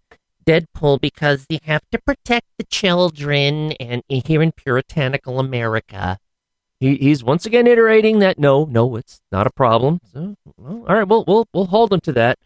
Deadpool 0.46 1.02
because 1.02 1.46
they 1.48 1.60
have 1.64 1.84
to 1.92 2.00
protect 2.00 2.48
the 2.58 2.66
children 2.66 3.74
and 3.74 4.04
here 4.08 4.42
in 4.42 4.52
puritanical 4.52 5.40
America, 5.40 6.20
he, 6.80 6.96
he's 6.96 7.24
once 7.24 7.46
again 7.46 7.68
iterating 7.68 8.20
that 8.20 8.38
no, 8.38 8.66
no, 8.66 8.96
it's 8.96 9.22
not 9.32 9.48
a 9.48 9.52
problem. 9.52 10.00
So, 10.14 10.36
well, 10.58 10.86
all 10.88 10.96
right, 10.96 11.08
we'll 11.08 11.24
we'll 11.28 11.48
we'll 11.54 11.68
hold 11.68 11.94
him 11.94 12.02
to 12.02 12.12
that. 12.14 12.40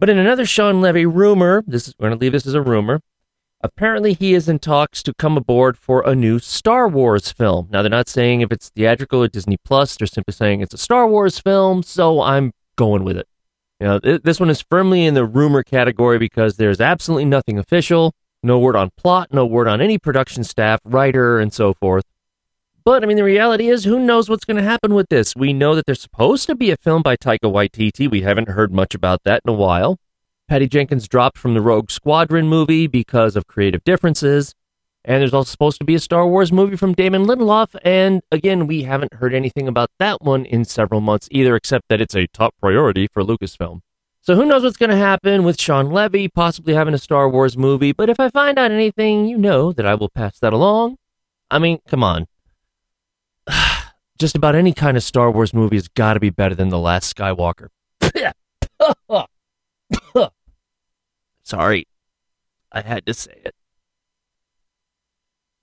But 0.00 0.08
in 0.08 0.18
another 0.18 0.46
Shawn 0.46 0.80
Levy 0.80 1.06
rumor, 1.06 1.64
this 1.66 1.88
is 1.88 1.94
we're 1.98 2.08
going 2.08 2.18
to 2.18 2.22
leave 2.22 2.32
this 2.32 2.46
as 2.46 2.54
a 2.54 2.62
rumor. 2.62 3.00
Apparently, 3.60 4.12
he 4.12 4.34
is 4.34 4.48
in 4.48 4.60
talks 4.60 5.02
to 5.02 5.12
come 5.14 5.36
aboard 5.36 5.76
for 5.76 6.08
a 6.08 6.14
new 6.14 6.38
Star 6.38 6.86
Wars 6.86 7.32
film. 7.32 7.66
Now, 7.70 7.82
they're 7.82 7.90
not 7.90 8.08
saying 8.08 8.40
if 8.40 8.52
it's 8.52 8.68
theatrical 8.68 9.24
or 9.24 9.28
Disney 9.28 9.56
Plus. 9.64 9.96
They're 9.96 10.06
simply 10.06 10.32
saying 10.32 10.60
it's 10.60 10.74
a 10.74 10.78
Star 10.78 11.08
Wars 11.08 11.40
film. 11.40 11.82
So 11.82 12.22
I'm 12.22 12.52
going 12.76 13.02
with 13.02 13.16
it. 13.16 13.26
You 13.80 13.86
know, 13.88 13.98
th- 13.98 14.22
this 14.22 14.38
one 14.38 14.50
is 14.50 14.62
firmly 14.62 15.04
in 15.04 15.14
the 15.14 15.24
rumor 15.24 15.64
category 15.64 16.18
because 16.18 16.56
there's 16.56 16.80
absolutely 16.80 17.24
nothing 17.24 17.58
official. 17.58 18.14
No 18.44 18.60
word 18.60 18.76
on 18.76 18.90
plot, 18.96 19.32
no 19.32 19.44
word 19.44 19.66
on 19.66 19.80
any 19.80 19.98
production 19.98 20.44
staff, 20.44 20.80
writer, 20.84 21.40
and 21.40 21.52
so 21.52 21.74
forth. 21.74 22.04
But 22.88 23.02
I 23.02 23.06
mean, 23.06 23.18
the 23.18 23.22
reality 23.22 23.68
is, 23.68 23.84
who 23.84 23.98
knows 23.98 24.30
what's 24.30 24.46
going 24.46 24.56
to 24.56 24.62
happen 24.62 24.94
with 24.94 25.10
this? 25.10 25.36
We 25.36 25.52
know 25.52 25.74
that 25.74 25.84
there's 25.84 26.00
supposed 26.00 26.46
to 26.46 26.54
be 26.54 26.70
a 26.70 26.76
film 26.78 27.02
by 27.02 27.18
Taika 27.18 27.40
Waititi. 27.42 28.10
We 28.10 28.22
haven't 28.22 28.48
heard 28.48 28.72
much 28.72 28.94
about 28.94 29.24
that 29.24 29.42
in 29.44 29.50
a 29.50 29.54
while. 29.54 29.98
Patty 30.48 30.66
Jenkins 30.68 31.06
dropped 31.06 31.36
from 31.36 31.52
the 31.52 31.60
Rogue 31.60 31.90
Squadron 31.90 32.46
movie 32.48 32.86
because 32.86 33.36
of 33.36 33.46
creative 33.46 33.84
differences. 33.84 34.54
And 35.04 35.20
there's 35.20 35.34
also 35.34 35.50
supposed 35.50 35.78
to 35.80 35.84
be 35.84 35.96
a 35.96 35.98
Star 35.98 36.26
Wars 36.26 36.50
movie 36.50 36.76
from 36.76 36.94
Damon 36.94 37.26
Lindelof. 37.26 37.78
And 37.84 38.22
again, 38.32 38.66
we 38.66 38.84
haven't 38.84 39.12
heard 39.12 39.34
anything 39.34 39.68
about 39.68 39.90
that 39.98 40.22
one 40.22 40.46
in 40.46 40.64
several 40.64 41.02
months 41.02 41.28
either, 41.30 41.56
except 41.56 41.90
that 41.90 42.00
it's 42.00 42.16
a 42.16 42.26
top 42.28 42.54
priority 42.58 43.06
for 43.12 43.22
Lucasfilm. 43.22 43.80
So 44.22 44.34
who 44.34 44.46
knows 44.46 44.62
what's 44.62 44.78
going 44.78 44.88
to 44.88 44.96
happen 44.96 45.44
with 45.44 45.60
Shawn 45.60 45.90
Levy 45.90 46.26
possibly 46.26 46.72
having 46.72 46.94
a 46.94 46.98
Star 46.98 47.28
Wars 47.28 47.54
movie, 47.54 47.92
but 47.92 48.08
if 48.08 48.18
I 48.18 48.30
find 48.30 48.58
out 48.58 48.70
anything, 48.70 49.26
you 49.26 49.36
know 49.36 49.72
that 49.72 49.84
I 49.84 49.94
will 49.94 50.08
pass 50.08 50.38
that 50.38 50.54
along. 50.54 50.96
I 51.50 51.58
mean, 51.58 51.80
come 51.86 52.02
on. 52.02 52.24
Just 54.18 54.34
about 54.34 54.54
any 54.54 54.72
kind 54.72 54.96
of 54.96 55.02
Star 55.02 55.30
Wars 55.30 55.54
movie 55.54 55.76
has 55.76 55.88
got 55.88 56.14
to 56.14 56.20
be 56.20 56.30
better 56.30 56.54
than 56.54 56.70
The 56.70 56.78
Last 56.78 57.16
Skywalker. 57.16 57.68
Sorry. 61.42 61.86
I 62.72 62.80
had 62.80 63.06
to 63.06 63.14
say 63.14 63.40
it. 63.44 63.54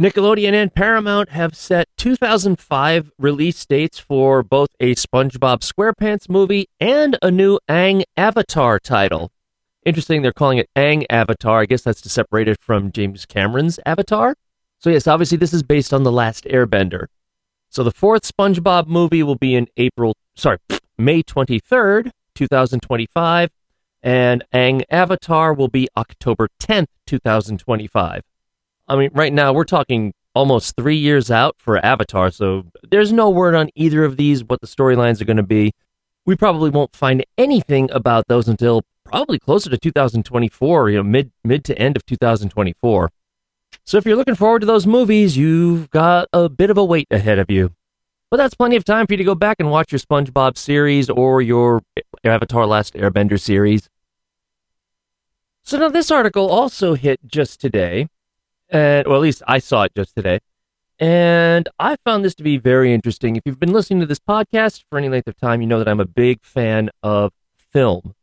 Nickelodeon 0.02 0.54
and 0.54 0.74
Paramount 0.74 1.30
have 1.30 1.56
set 1.56 1.88
2005 1.98 3.12
release 3.18 3.66
dates 3.66 3.98
for 3.98 4.44
both 4.44 4.70
a 4.80 4.94
SpongeBob 4.96 5.62
SquarePants 5.62 6.28
movie 6.28 6.68
and 6.82 7.18
a 7.22 7.32
new 7.32 7.60
Aang 7.70 8.04
Avatar 8.18 8.78
title. 8.78 9.32
Interesting, 9.86 10.22
they're 10.22 10.34
calling 10.34 10.58
it 10.58 10.70
Aang 10.76 11.06
Avatar. 11.10 11.62
I 11.62 11.66
guess 11.66 11.84
that's 11.84 12.02
to 12.02 12.10
separate 12.10 12.50
it 12.50 12.60
from 12.60 12.92
James 12.92 13.26
Cameron's 13.26 13.80
Avatar. 13.86 14.36
So, 14.80 14.90
yes, 14.90 15.08
obviously, 15.08 15.38
this 15.38 15.54
is 15.54 15.64
based 15.64 15.94
on 15.94 16.04
The 16.04 16.12
Last 16.12 16.44
Airbender. 16.46 17.06
So, 17.70 17.84
the 17.84 17.92
fourth 17.92 18.24
SpongeBob 18.24 18.88
movie 18.88 19.24
will 19.24 19.36
be 19.36 19.56
in 19.56 19.68
April, 19.78 20.16
sorry, 20.36 20.58
May 20.98 21.24
23rd, 21.24 22.12
2025, 22.36 23.50
and 24.04 24.44
Aang 24.54 24.84
Avatar 24.90 25.54
will 25.54 25.68
be 25.68 25.88
October 25.98 26.48
10th, 26.60 26.88
2025. 27.08 28.22
I 28.88 28.96
mean, 28.96 29.10
right 29.14 29.34
now 29.34 29.52
we're 29.52 29.64
talking 29.64 30.14
almost 30.36 30.76
three 30.76 30.96
years 30.96 31.32
out 31.32 31.56
for 31.58 31.84
Avatar, 31.84 32.30
so 32.30 32.66
there's 32.90 33.12
no 33.12 33.30
word 33.30 33.56
on 33.56 33.70
either 33.76 34.06
of 34.06 34.18
these 34.18 34.44
what 34.44 34.62
the 34.62 34.68
storylines 34.68 35.22
are 35.22 35.26
going 35.26 35.38
to 35.38 35.44
be. 35.44 35.74
We 36.26 36.36
probably 36.36 36.70
won't 36.70 36.96
find 36.96 37.26
anything 37.38 37.90
about 37.92 38.28
those 38.28 38.48
until 38.48 38.84
probably 39.04 39.40
closer 39.40 39.70
to 39.70 39.78
2024, 39.78 40.90
you 40.90 40.98
know, 40.98 41.04
mid 41.04 41.32
mid 41.44 41.64
to 41.66 41.78
end 41.78 41.96
of 41.96 42.06
2024. 42.06 43.10
So 43.86 43.98
if 43.98 44.06
you're 44.06 44.16
looking 44.16 44.34
forward 44.34 44.62
to 44.62 44.66
those 44.66 44.88
movies, 44.88 45.38
you've 45.38 45.92
got 45.92 46.28
a 46.34 46.50
bit 46.50 46.72
of 46.72 46.78
a 46.78 46.84
wait 46.84 47.08
ahead 47.12 47.38
of 47.38 47.52
you. 47.52 47.72
But 48.32 48.38
that's 48.38 48.56
plenty 48.56 48.76
of 48.76 48.84
time 48.84 49.06
for 49.06 49.14
you 49.14 49.18
to 49.18 49.24
go 49.24 49.36
back 49.36 49.58
and 49.60 49.70
watch 49.70 49.92
your 49.92 50.00
SpongeBob 50.00 50.58
series 50.58 51.08
or 51.08 51.40
your 51.42 51.84
Avatar 52.24 52.66
Last 52.66 52.96
Airbender 52.96 53.40
series. 53.40 53.88
So 55.62 55.78
now 55.78 55.90
this 55.90 56.10
article 56.10 56.50
also 56.50 56.96
hit 56.96 57.20
just 57.28 57.62
today 57.62 58.08
and 58.70 59.08
at 59.08 59.20
least 59.20 59.44
I 59.48 59.60
saw 59.60 59.84
it 59.84 59.94
just 59.96 60.16
today. 60.16 60.40
And 60.98 61.70
I 61.78 61.98
found 62.06 62.26
this 62.26 62.36
to 62.36 62.44
be 62.44 62.58
very 62.58 62.92
interesting. 62.92 63.36
If 63.36 63.44
you've 63.46 63.60
been 63.60 63.74
listening 63.74 64.00
to 64.00 64.06
this 64.08 64.20
podcast 64.20 64.84
for 64.90 64.98
any 64.98 65.10
length 65.10 65.28
of 65.28 65.38
time, 65.38 65.62
you 65.62 65.68
know 65.68 65.78
that 65.78 65.88
I'm 65.88 66.00
a 66.00 66.06
big 66.06 66.40
fan 66.42 66.90
of 67.04 67.34
film. 67.72 68.16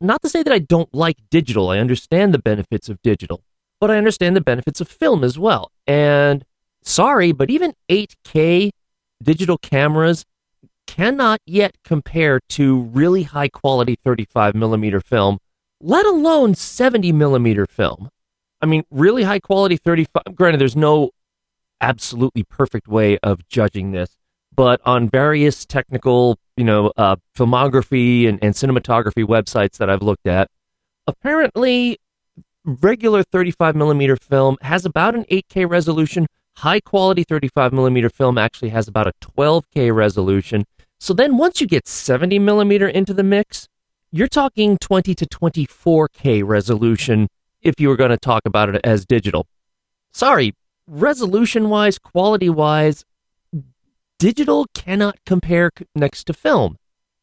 Not 0.00 0.20
to 0.22 0.28
say 0.28 0.42
that 0.42 0.52
I 0.52 0.58
don't 0.58 0.92
like 0.94 1.16
digital, 1.30 1.70
I 1.70 1.78
understand 1.78 2.34
the 2.34 2.38
benefits 2.38 2.88
of 2.88 3.00
digital, 3.02 3.42
but 3.80 3.90
I 3.90 3.96
understand 3.96 4.36
the 4.36 4.40
benefits 4.40 4.80
of 4.80 4.88
film 4.88 5.24
as 5.24 5.38
well. 5.38 5.70
And 5.86 6.44
sorry, 6.82 7.32
but 7.32 7.50
even 7.50 7.74
8K 7.88 8.70
digital 9.22 9.58
cameras 9.58 10.24
cannot 10.86 11.40
yet 11.46 11.76
compare 11.84 12.40
to 12.48 12.80
really 12.80 13.24
high 13.24 13.48
quality 13.48 13.94
35 13.94 14.54
millimeter 14.54 15.00
film, 15.00 15.38
let 15.80 16.06
alone 16.06 16.54
70 16.54 17.12
millimeter 17.12 17.66
film. 17.66 18.08
I 18.60 18.66
mean, 18.66 18.82
really 18.90 19.22
high 19.22 19.38
quality 19.38 19.76
35. 19.76 20.34
Granted, 20.34 20.60
there's 20.60 20.74
no 20.74 21.10
absolutely 21.80 22.42
perfect 22.42 22.88
way 22.88 23.18
of 23.22 23.46
judging 23.48 23.92
this, 23.92 24.16
but 24.54 24.80
on 24.84 25.08
various 25.08 25.64
technical, 25.64 26.38
you 26.56 26.64
know, 26.64 26.92
uh, 26.96 27.16
filmography 27.36 28.28
and, 28.28 28.38
and 28.42 28.54
cinematography 28.54 29.24
websites 29.24 29.76
that 29.76 29.88
I've 29.88 30.02
looked 30.02 30.26
at, 30.26 30.48
apparently 31.06 31.98
regular 32.68 33.22
35 33.22 33.74
millimeter 33.74 34.16
film 34.16 34.58
has 34.60 34.84
about 34.84 35.14
an 35.14 35.24
8K 35.24 35.68
resolution. 35.68 36.26
High 36.58 36.80
quality 36.80 37.24
35 37.24 37.72
millimeter 37.72 38.10
film 38.10 38.36
actually 38.36 38.70
has 38.70 38.88
about 38.88 39.06
a 39.06 39.12
12K 39.20 39.94
resolution. 39.94 40.64
So 41.00 41.14
then 41.14 41.36
once 41.36 41.60
you 41.60 41.66
get 41.66 41.86
70 41.86 42.38
millimeter 42.40 42.86
into 42.88 43.14
the 43.14 43.22
mix, 43.22 43.68
you're 44.10 44.28
talking 44.28 44.76
20 44.78 45.14
to 45.14 45.26
24K 45.26 46.42
resolution 46.44 47.28
if 47.62 47.80
you 47.80 47.88
were 47.88 47.96
going 47.96 48.10
to 48.10 48.16
talk 48.16 48.42
about 48.44 48.74
it 48.74 48.80
as 48.84 49.06
digital. 49.06 49.46
Sorry, 50.12 50.54
resolution 50.86 51.68
wise, 51.68 51.98
quality 51.98 52.48
wise, 52.48 53.04
digital 54.18 54.66
cannot 54.74 55.18
compare 55.24 55.70
next 55.94 56.24
to 56.24 56.32
film. 56.32 56.77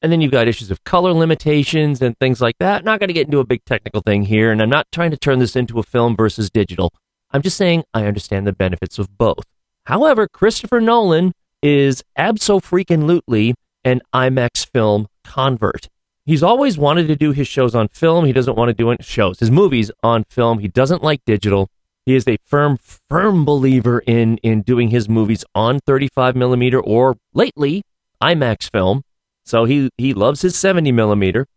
And 0.06 0.12
then 0.12 0.22
you've 0.22 0.32
got 0.32 0.48
issues 0.48 0.70
of 0.70 0.84
color 0.84 1.14
limitations 1.14 2.00
and 2.00 2.16
things 2.20 2.40
like 2.40 2.60
that. 2.60 2.86
Not 2.86 3.00
going 3.00 3.08
to 3.08 3.14
get 3.14 3.26
into 3.26 3.40
a 3.40 3.44
big 3.44 3.66
technical 3.66 4.02
thing 4.02 4.22
here, 4.22 4.52
and 4.52 4.62
I'm 4.62 4.70
not 4.70 4.86
trying 4.92 5.10
to 5.10 5.18
turn 5.18 5.40
this 5.40 5.56
into 5.56 5.80
a 5.80 5.84
film 5.84 6.16
versus 6.16 6.52
digital. 6.52 6.94
I'm 7.32 7.42
just 7.42 7.58
saying 7.58 7.86
I 7.92 8.06
understand 8.06 8.46
the 8.46 8.54
benefits 8.54 9.00
of 9.00 9.18
both. 9.18 9.46
However, 9.86 10.28
Christopher 10.28 10.80
Nolan 10.80 11.34
is 11.64 12.04
abso-freaking-lutely 12.20 13.56
an 13.84 14.02
IMAX 14.14 14.72
film 14.72 15.08
convert. 15.24 15.88
He's 16.24 16.44
always 16.44 16.78
wanted 16.78 17.08
to 17.08 17.16
do 17.16 17.32
his 17.32 17.48
shows 17.48 17.74
on 17.74 17.88
film. 17.88 18.26
He 18.26 18.32
doesn't 18.32 18.56
want 18.56 18.70
to 18.70 18.76
do 18.76 18.96
shows, 19.02 19.40
his 19.40 19.50
movies 19.50 19.90
on 20.04 20.26
film. 20.30 20.60
He 20.60 20.68
doesn't 20.68 21.02
like 21.02 21.26
digital. 21.26 21.68
He 22.06 22.14
is 22.14 22.28
a 22.28 22.38
firm, 22.46 22.78
firm 23.10 23.44
believer 23.44 24.04
in 24.06 24.38
in 24.44 24.62
doing 24.62 24.90
his 24.90 25.10
movies 25.10 25.44
on 25.56 25.80
35 25.80 26.36
millimeter 26.36 26.80
or 26.80 27.18
lately 27.34 27.82
IMAX 28.22 28.70
film. 28.70 29.02
So 29.46 29.66
he 29.66 29.90
he 29.98 30.14
loves 30.14 30.42
his 30.42 30.56
70 30.56 30.92
millimeter. 30.92 31.48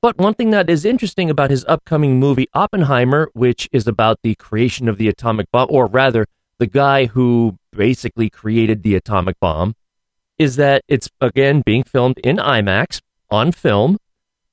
But 0.00 0.18
one 0.18 0.34
thing 0.34 0.50
that 0.50 0.70
is 0.70 0.84
interesting 0.84 1.28
about 1.28 1.50
his 1.50 1.64
upcoming 1.64 2.20
movie 2.20 2.48
Oppenheimer, 2.54 3.30
which 3.32 3.68
is 3.72 3.88
about 3.88 4.18
the 4.22 4.34
creation 4.36 4.88
of 4.88 4.96
the 4.96 5.08
atomic 5.08 5.50
bomb, 5.50 5.68
or 5.70 5.86
rather, 5.86 6.26
the 6.58 6.66
guy 6.66 7.06
who 7.06 7.58
basically 7.72 8.30
created 8.30 8.82
the 8.82 8.94
atomic 8.94 9.40
bomb, 9.40 9.74
is 10.38 10.56
that 10.56 10.82
it's 10.88 11.08
again 11.20 11.62
being 11.64 11.82
filmed 11.82 12.18
in 12.18 12.36
IMAX 12.36 13.00
on 13.30 13.52
film 13.52 13.98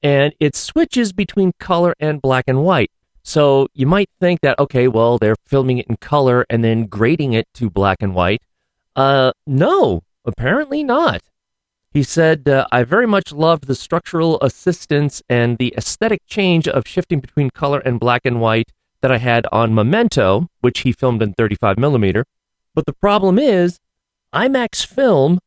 and 0.06 0.34
it 0.40 0.56
switches 0.56 1.14
between 1.14 1.52
color 1.60 1.96
and 2.00 2.22
black 2.22 2.46
and 2.48 2.64
white. 2.64 2.92
So 3.24 3.68
you 3.74 3.88
might 3.88 4.10
think 4.20 4.42
that, 4.42 4.60
okay, 4.60 4.88
well, 4.88 5.18
they're 5.18 5.36
filming 5.48 5.80
it 5.80 5.88
in 5.88 5.98
color 5.98 6.46
and 6.48 6.64
then 6.64 6.86
grading 6.86 7.34
it 7.34 7.48
to 7.56 7.72
black 7.72 8.04
and 8.04 8.14
white. 8.14 8.44
Uh, 8.96 9.32
no, 9.48 10.04
apparently 10.24 10.84
not. 10.84 11.22
He 11.96 12.04
said, 12.04 12.50
uh, 12.50 12.68
I 12.74 12.84
very 12.84 13.08
much 13.08 13.32
loved 13.32 13.68
the 13.68 13.74
structural 13.74 14.38
assistance 14.42 15.24
and 15.30 15.58
the 15.58 15.74
aesthetic 15.78 16.20
change 16.28 16.68
of 16.68 16.86
shifting 16.86 17.22
between 17.22 17.52
color 17.52 17.80
and 17.80 18.02
black 18.02 18.26
and 18.26 18.42
white 18.42 18.74
that 19.00 19.14
I 19.14 19.18
had 19.18 19.48
on 19.54 19.74
Memento, 19.74 20.50
which 20.60 20.80
he 20.80 20.92
filmed 20.92 21.22
in 21.22 21.32
35 21.32 21.78
millimeter. 21.78 22.26
But 22.74 22.86
the 22.86 22.92
problem 22.92 23.40
is, 23.40 23.80
IMAX 24.34 24.86
film 24.86 25.40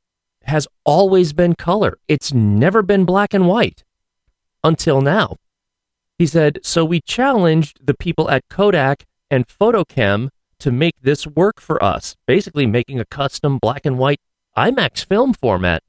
has 0.45 0.67
always 0.87 1.35
been 1.35 1.55
color. 1.55 1.99
It's 2.09 2.33
never 2.33 2.81
been 2.81 3.05
black 3.05 3.35
and 3.35 3.47
white 3.47 3.85
until 4.65 5.03
now. 5.03 5.37
He 6.19 6.27
said, 6.27 6.61
So 6.63 6.83
we 6.83 7.03
challenged 7.03 7.87
the 7.87 7.93
people 7.93 8.31
at 8.31 8.49
Kodak 8.49 9.05
and 9.31 9.47
FotoKem 9.47 10.31
to 10.61 10.73
make 10.73 10.95
this 11.03 11.27
work 11.27 11.61
for 11.61 11.85
us, 11.85 12.17
basically 12.27 12.65
making 12.65 12.99
a 12.99 13.05
custom 13.05 13.59
black 13.59 13.85
and 13.85 13.99
white 13.99 14.23
IMAX 14.57 15.05
film 15.05 15.35
format. 15.35 15.83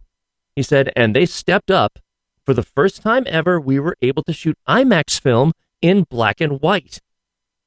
He 0.55 0.63
said, 0.63 0.91
and 0.95 1.15
they 1.15 1.25
stepped 1.25 1.71
up. 1.71 1.99
For 2.45 2.53
the 2.53 2.63
first 2.63 3.01
time 3.01 3.25
ever, 3.27 3.59
we 3.59 3.79
were 3.79 3.95
able 4.01 4.23
to 4.23 4.33
shoot 4.33 4.57
IMAX 4.67 5.19
film 5.19 5.53
in 5.81 6.03
black 6.03 6.41
and 6.41 6.62
white. 6.62 6.99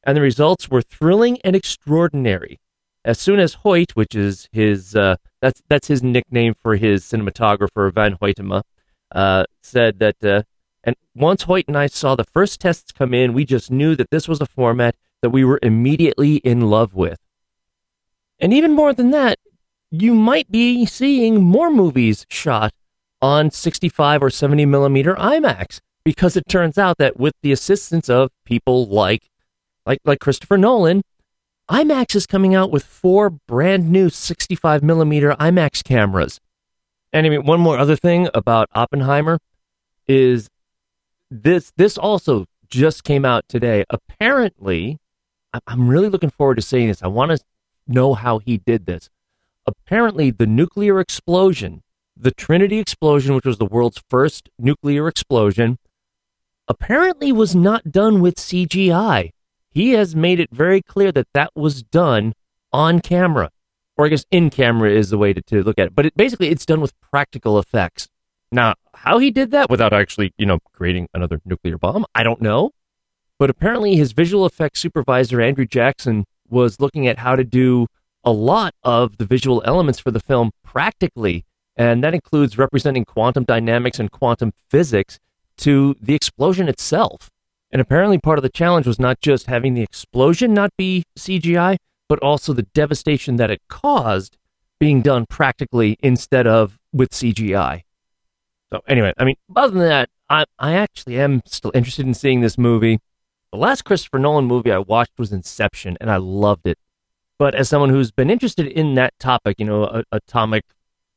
And 0.05 0.17
the 0.17 0.23
results 0.23 0.69
were 0.69 0.83
thrilling 0.83 1.39
and 1.43 1.55
extraordinary. 1.55 2.59
As 3.05 3.19
soon 3.19 3.39
as 3.39 3.55
Hoyt, 3.55 3.93
which 3.95 4.15
is 4.15 4.49
his, 4.53 4.97
uh, 4.97 5.17
that's, 5.41 5.63
that's 5.69 5.89
his 5.89 6.03
nickname 6.03 6.55
for 6.61 6.77
his 6.77 7.05
cinematographer, 7.05 7.93
Van 7.93 8.17
Hoytema, 8.17 8.63
uh, 9.13 9.45
said 9.61 9.99
that 9.99 10.25
uh, 10.25 10.43
and 10.85 10.97
once 11.15 11.45
Hoyt 11.45 11.69
and 11.69 11.77
I 11.77 11.87
saw 11.87 12.17
the 12.17 12.25
first 12.25 12.61
tests 12.61 12.93
come 12.93 13.15
in, 13.15 13.33
we 13.33 13.45
just 13.45 13.71
knew 13.71 13.95
that 13.97 14.11
this 14.11 14.27
was 14.27 14.41
a 14.41 14.47
format 14.47 14.97
that 15.21 15.31
we 15.31 15.45
were 15.45 15.61
immediately 15.63 16.37
in 16.37 16.63
love 16.63 16.95
with. 16.95 17.19
And 18.41 18.53
even 18.53 18.73
more 18.73 18.93
than 18.93 19.11
that, 19.13 19.39
you 19.93 20.15
might 20.15 20.51
be 20.51 20.87
seeing 20.87 21.43
more 21.43 21.71
movies 21.71 22.25
shot 22.31 22.73
on 23.21 23.51
65 23.51 24.23
or 24.23 24.31
70 24.31 24.65
millimeter 24.65 25.15
IMAX 25.15 25.81
because 26.03 26.35
it 26.35 26.49
turns 26.49 26.79
out 26.79 26.97
that 26.97 27.21
with 27.21 27.35
the 27.43 27.53
assistance 27.53 28.09
of 28.09 28.31
people 28.47 28.87
like 28.87 29.29
like 29.85 29.99
like 30.07 30.19
Christopher 30.19 30.57
Nolan, 30.57 31.03
IMAX 31.71 32.17
is 32.17 32.27
coming 32.27 32.55
out 32.55 32.71
with 32.71 32.85
four 32.85 33.29
brand 33.29 33.91
new 33.91 34.09
65 34.09 34.83
millimeter 34.83 35.37
IMAX 35.39 35.85
cameras. 35.85 36.41
And 37.13 37.27
I 37.27 37.31
mean, 37.31 37.45
one 37.45 37.61
more 37.61 37.79
other 37.79 37.97
thing 37.97 38.31
about 38.33 38.71
Oppenheimer 38.75 39.39
is 40.07 40.49
this 41.31 41.71
this 41.77 41.99
also 41.99 42.47
just 42.71 43.05
came 43.05 43.27
out 43.27 43.45
today. 43.47 43.85
Apparently, 43.91 44.99
I'm 45.67 45.87
really 45.87 46.09
looking 46.09 46.31
forward 46.31 46.55
to 46.55 46.63
seeing 46.63 46.89
this. 46.89 47.03
I 47.03 47.09
want 47.09 47.33
to 47.33 47.39
know 47.87 48.15
how 48.15 48.39
he 48.39 48.57
did 48.57 48.87
this. 48.87 49.11
Apparently, 49.67 50.31
the 50.31 50.47
nuclear 50.47 50.99
explosion, 50.99 51.83
the 52.17 52.33
Trinity 52.33 52.79
explosion, 52.79 53.35
which 53.35 53.47
was 53.47 53.59
the 53.59 53.67
world's 53.67 54.03
first 54.09 54.49
nuclear 54.59 55.07
explosion, 55.09 55.79
apparently 56.69 57.33
was 57.33 57.55
not 57.55 57.91
done 57.91 58.21
with 58.21 58.37
CGI. 58.37 59.31
He 59.71 59.93
has 59.93 60.17
made 60.17 60.41
it 60.41 60.51
very 60.51 60.83
clear 60.83 61.13
that 61.13 61.29
that 61.33 61.51
was 61.55 61.83
done 61.83 62.35
on 62.73 63.01
camera, 63.01 63.51
or 63.97 64.07
I 64.07 64.09
guess 64.09 64.27
in 64.31 64.51
camera 64.51 64.91
is 64.91 65.11
the 65.11 65.19
way 65.19 65.33
to, 65.33 65.43
to 65.43 65.63
look 65.63 65.79
at 65.79 65.87
it. 65.87 65.95
But 65.95 66.07
it, 66.07 66.17
basically, 66.17 66.49
it's 66.49 66.67
done 66.67 66.81
with 66.81 66.99
practical 67.01 67.59
effects. 67.59 68.09
Now, 68.51 68.75
how 68.95 69.19
he 69.19 69.31
did 69.31 69.51
that 69.53 69.71
without 69.71 69.93
actually, 69.93 70.35
you 70.37 70.47
know, 70.47 70.59
creating 70.73 71.09
another 71.15 71.41
nuclear 71.45 71.79
bomb, 71.79 72.05
I 72.15 72.23
don't 72.23 72.43
know. 72.43 72.73
But 73.39 73.49
apparently, 73.49 73.97
his 73.97 74.13
visual 74.13 74.45
effects 74.45 74.81
supervisor, 74.81 75.41
Andrew 75.41 75.67
Jackson, 75.67 76.27
was 76.49 76.81
looking 76.81 77.07
at 77.07 77.19
how 77.19 77.35
to 77.35 77.45
do 77.45 77.87
a 78.25 78.33
lot 78.33 78.75
of 78.83 79.19
the 79.19 79.25
visual 79.25 79.63
elements 79.65 79.99
for 79.99 80.11
the 80.11 80.21
film 80.21 80.51
practically. 80.65 81.45
And 81.77 82.05
that 82.05 82.15
includes 82.15 82.59
representing 82.59 83.05
quantum 83.05 83.45
dynamics 83.45 83.99
and 83.99 84.11
quantum 84.11 84.53
physics 84.69 85.19
to 85.59 85.97
the 86.01 86.15
explosion 86.15 86.69
itself. 86.69 87.31
And 87.71 87.81
apparently, 87.81 88.19
part 88.19 88.39
of 88.39 88.43
the 88.43 88.51
challenge 88.51 88.87
was 88.87 88.99
not 88.99 89.21
just 89.21 89.47
having 89.47 89.75
the 89.75 89.83
explosion 89.83 90.53
not 90.53 90.77
be 90.77 91.05
CGI, 91.19 91.77
but 92.09 92.19
also 92.19 92.53
the 92.53 92.67
devastation 92.75 93.37
that 93.37 93.51
it 93.51 93.63
caused 93.69 94.37
being 94.79 95.01
done 95.01 95.25
practically 95.25 95.97
instead 96.01 96.47
of 96.47 96.79
with 96.93 97.11
CGI. 97.11 97.83
So, 98.71 98.81
anyway, 98.87 99.15
I 99.17 99.25
mean, 99.25 99.37
other 99.57 99.71
than 99.73 99.89
that, 99.89 100.11
I, 100.29 100.45
I 100.59 100.75
actually 100.75 101.19
am 101.19 101.41
still 101.47 101.71
interested 101.75 102.07
in 102.07 102.15
seeing 102.15 102.41
this 102.41 102.59
movie. 102.59 102.99
The 103.53 103.59
last 103.59 103.85
Christopher 103.85 104.19
Nolan 104.19 104.47
movie 104.47 104.73
I 104.73 104.79
watched 104.79 105.19
was 105.19 105.33
Inception, 105.33 105.97
and 106.01 106.11
I 106.11 106.17
loved 106.17 106.67
it. 106.67 106.79
But 107.43 107.57
as 107.57 107.69
someone 107.69 107.91
who's 107.91 108.13
been 108.13 108.31
interested 108.31 108.69
in 108.69 108.95
that 108.95 109.19
topic, 109.19 109.57
you 109.59 109.67
know, 109.67 109.83
a, 109.83 110.05
atomic 110.13 110.63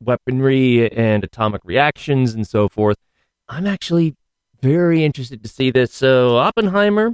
weaponry 0.04 0.92
and 0.92 1.24
atomic 1.24 1.62
reactions 1.64 2.34
and 2.34 2.48
so 2.48 2.68
forth, 2.68 2.98
I'm 3.48 3.68
actually 3.68 4.16
very 4.60 5.04
interested 5.04 5.44
to 5.44 5.48
see 5.48 5.70
this. 5.70 5.94
So 5.94 6.38
Oppenheimer 6.38 7.14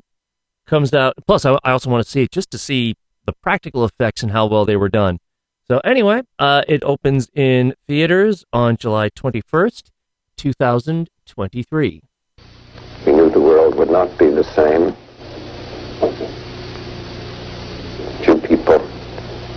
comes 0.65 0.93
out. 0.93 1.15
Plus, 1.27 1.43
I, 1.43 1.59
I 1.61 1.71
also 1.71 1.89
want 1.89 2.05
to 2.05 2.09
see 2.09 2.21
it 2.21 2.31
just 2.31 2.51
to 2.51 2.57
see 2.57 2.95
the 3.25 3.33
practical 3.43 3.83
effects 3.83 4.23
and 4.23 4.31
how 4.31 4.45
well 4.45 4.63
they 4.63 4.77
were 4.77 4.87
done. 4.87 5.19
So 5.67 5.79
anyway, 5.79 6.21
uh, 6.39 6.61
it 6.69 6.81
opens 6.85 7.27
in 7.35 7.73
theaters 7.89 8.45
on 8.53 8.77
July 8.77 9.09
21st, 9.09 9.89
2023. 10.37 12.01
We 13.05 13.11
knew 13.11 13.29
the 13.29 13.41
world 13.41 13.75
would 13.75 13.89
not 13.89 14.17
be 14.17 14.29
the 14.29 14.45
same. 14.45 14.95
Few 18.23 18.37
people 18.37 18.81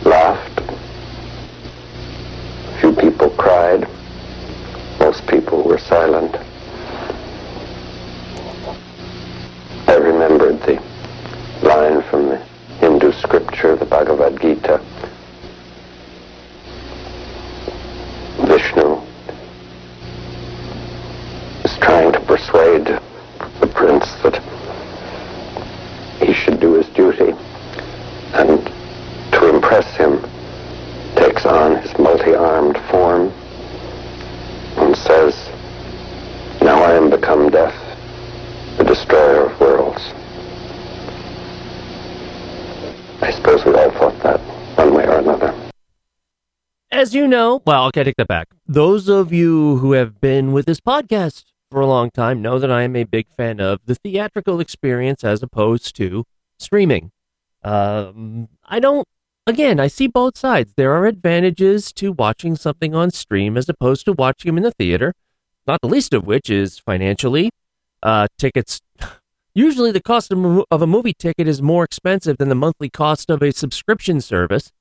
laughed. 0.04 0.60
Few 2.80 2.92
people 2.94 3.23
cried. 3.36 3.88
Most 4.98 5.26
people 5.26 5.62
were 5.62 5.78
silent. 5.78 6.36
I 9.88 9.96
remembered 9.96 10.60
the 10.62 10.82
line 11.62 12.02
from 12.10 12.28
the 12.28 12.36
Hindu 12.80 13.12
scripture, 13.12 13.76
the 13.76 13.84
Bhagavad 13.84 14.40
Gita. 14.40 14.78
Vishnu 18.46 19.00
is 21.64 21.78
trying 21.78 22.12
to 22.12 22.20
persuade 22.20 22.86
the 23.60 23.66
prince 23.66 24.06
that 24.22 24.42
he 26.20 26.32
should 26.32 26.60
do 26.60 26.74
his 26.74 26.88
duty 26.88 27.32
and 28.34 28.66
to 29.32 29.48
impress 29.48 29.94
him 29.96 30.18
takes 31.34 31.46
on 31.46 31.76
his 31.82 31.98
multi-armed 31.98 32.78
form 32.90 33.32
and 34.76 34.96
says, 34.96 35.34
Now 36.60 36.82
I 36.82 36.92
am 36.94 37.10
become 37.10 37.50
death, 37.50 37.74
the 38.78 38.84
destroyer 38.84 39.46
of 39.46 39.60
worlds. 39.60 40.00
I 43.20 43.30
suppose 43.32 43.64
we 43.64 43.74
all 43.74 43.90
thought 43.92 44.18
that 44.22 44.38
one 44.76 44.94
way 44.94 45.06
or 45.06 45.18
another. 45.18 45.54
As 46.92 47.14
you 47.14 47.26
know, 47.26 47.62
well, 47.66 47.86
okay, 47.86 48.04
take 48.04 48.16
that 48.16 48.28
back. 48.28 48.48
Those 48.66 49.08
of 49.08 49.32
you 49.32 49.78
who 49.78 49.92
have 49.92 50.20
been 50.20 50.52
with 50.52 50.66
this 50.66 50.80
podcast 50.80 51.44
for 51.70 51.80
a 51.80 51.86
long 51.86 52.10
time 52.10 52.42
know 52.42 52.60
that 52.60 52.70
I 52.70 52.82
am 52.82 52.94
a 52.94 53.04
big 53.04 53.26
fan 53.36 53.60
of 53.60 53.80
the 53.86 53.96
theatrical 53.96 54.60
experience 54.60 55.24
as 55.24 55.42
opposed 55.42 55.96
to 55.96 56.24
streaming. 56.58 57.10
Um, 57.64 58.48
I 58.64 58.78
don't, 58.78 59.08
again, 59.46 59.80
I 59.80 59.88
see 59.88 60.06
both 60.06 60.36
sides. 60.36 60.72
There 60.76 60.92
are 60.92 61.06
advantages 61.06 61.92
to 61.94 62.12
watching 62.12 62.56
something 62.56 62.94
on 62.94 63.10
stream 63.10 63.56
as 63.56 63.68
opposed 63.68 64.04
to 64.06 64.12
watching 64.12 64.48
them 64.48 64.58
in 64.58 64.64
the 64.64 64.72
theater, 64.72 65.14
not 65.66 65.80
the 65.80 65.88
least 65.88 66.14
of 66.14 66.26
which 66.26 66.50
is 66.50 66.78
financially. 66.78 67.50
Uh, 68.02 68.26
tickets, 68.38 68.80
usually 69.54 69.92
the 69.92 70.02
cost 70.02 70.32
of 70.32 70.82
a 70.82 70.86
movie 70.86 71.14
ticket 71.14 71.48
is 71.48 71.62
more 71.62 71.84
expensive 71.84 72.38
than 72.38 72.48
the 72.48 72.54
monthly 72.54 72.90
cost 72.90 73.30
of 73.30 73.42
a 73.42 73.52
subscription 73.52 74.20
service. 74.20 74.72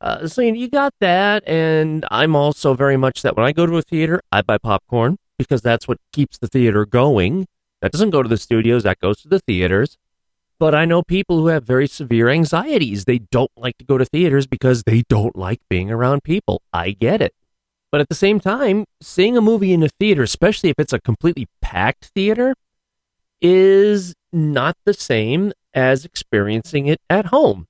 Uh, 0.00 0.26
so 0.26 0.40
you 0.40 0.68
got 0.68 0.94
that, 1.00 1.46
and 1.46 2.06
I'm 2.10 2.34
also 2.34 2.72
very 2.72 2.96
much 2.96 3.20
that 3.20 3.36
when 3.36 3.44
I 3.44 3.52
go 3.52 3.66
to 3.66 3.76
a 3.76 3.82
theater, 3.82 4.22
I 4.32 4.40
buy 4.40 4.56
popcorn 4.56 5.18
because 5.36 5.60
that's 5.60 5.86
what 5.86 5.98
keeps 6.12 6.38
the 6.38 6.48
theater 6.48 6.86
going. 6.86 7.46
That 7.82 7.92
doesn't 7.92 8.10
go 8.10 8.22
to 8.22 8.28
the 8.28 8.38
studios, 8.38 8.82
that 8.84 8.98
goes 8.98 9.20
to 9.22 9.28
the 9.28 9.40
theaters. 9.40 9.98
But 10.60 10.74
I 10.74 10.84
know 10.84 11.02
people 11.02 11.38
who 11.38 11.46
have 11.46 11.64
very 11.64 11.88
severe 11.88 12.28
anxieties. 12.28 13.06
They 13.06 13.18
don't 13.18 13.50
like 13.56 13.78
to 13.78 13.84
go 13.86 13.96
to 13.96 14.04
theaters 14.04 14.46
because 14.46 14.82
they 14.82 15.04
don't 15.08 15.34
like 15.34 15.60
being 15.70 15.90
around 15.90 16.22
people. 16.22 16.60
I 16.70 16.90
get 16.90 17.22
it. 17.22 17.34
But 17.90 18.02
at 18.02 18.10
the 18.10 18.14
same 18.14 18.40
time, 18.40 18.84
seeing 19.00 19.38
a 19.38 19.40
movie 19.40 19.72
in 19.72 19.82
a 19.82 19.88
theater, 19.88 20.22
especially 20.22 20.68
if 20.68 20.78
it's 20.78 20.92
a 20.92 21.00
completely 21.00 21.48
packed 21.62 22.10
theater, 22.14 22.54
is 23.40 24.14
not 24.34 24.76
the 24.84 24.92
same 24.92 25.54
as 25.72 26.04
experiencing 26.04 26.86
it 26.86 27.00
at 27.08 27.26
home. 27.26 27.66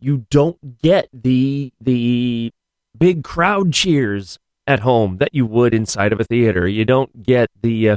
You 0.00 0.24
don't 0.30 0.80
get 0.80 1.10
the 1.12 1.72
the 1.78 2.52
big 2.96 3.22
crowd 3.22 3.74
cheers 3.74 4.38
at 4.66 4.80
home 4.80 5.18
that 5.18 5.34
you 5.34 5.44
would 5.44 5.74
inside 5.74 6.12
of 6.12 6.20
a 6.20 6.24
theater. 6.24 6.66
You 6.66 6.86
don't 6.86 7.22
get 7.22 7.50
the 7.60 7.90
uh, 7.90 7.96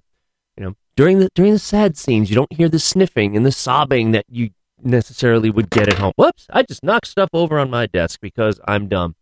during 0.98 1.20
the 1.20 1.30
during 1.34 1.54
the 1.54 1.60
sad 1.60 1.96
scenes. 1.96 2.30
You 2.30 2.36
don't 2.36 2.52
hear 2.52 2.68
the 2.68 2.80
sniffing 2.80 3.38
and 3.38 3.46
the 3.46 3.52
sobbing 3.54 4.12
that 4.12 4.26
you 4.28 4.50
necessarily 4.84 5.50
would 5.50 5.70
get 5.70 5.88
at 5.88 6.00
home. 6.00 6.12
Whoops! 6.18 6.48
I 6.50 6.64
just 6.64 6.84
knocked 6.84 7.08
stuff 7.08 7.30
over 7.32 7.58
on 7.58 7.70
my 7.70 7.86
desk 7.86 8.20
because 8.20 8.60
I'm 8.68 8.90
dumb. 8.90 9.16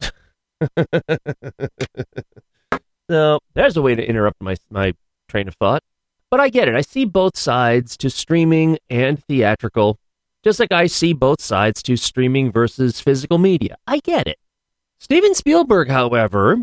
so 3.10 3.40
there's 3.54 3.76
a 3.76 3.82
way 3.82 3.96
to 3.96 4.06
interrupt 4.06 4.40
my 4.40 4.54
my 4.70 4.92
train 5.28 5.48
of 5.48 5.54
thought. 5.54 5.82
But 6.30 6.38
I 6.38 6.48
get 6.50 6.68
it. 6.68 6.76
I 6.76 6.82
see 6.82 7.04
both 7.04 7.36
sides 7.36 7.96
to 7.96 8.08
streaming 8.10 8.78
and 8.88 9.24
theatrical, 9.24 9.98
just 10.44 10.60
like 10.60 10.70
I 10.70 10.86
see 10.86 11.12
both 11.12 11.40
sides 11.40 11.82
to 11.84 11.96
streaming 11.96 12.52
versus 12.52 13.00
physical 13.00 13.38
media. 13.38 13.74
I 13.86 13.98
get 13.98 14.28
it. 14.28 14.38
Steven 14.98 15.34
Spielberg, 15.34 15.88
however, 15.88 16.58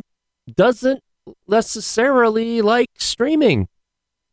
doesn't 0.55 1.01
necessarily 1.47 2.61
like 2.61 2.91
streaming. 2.97 3.67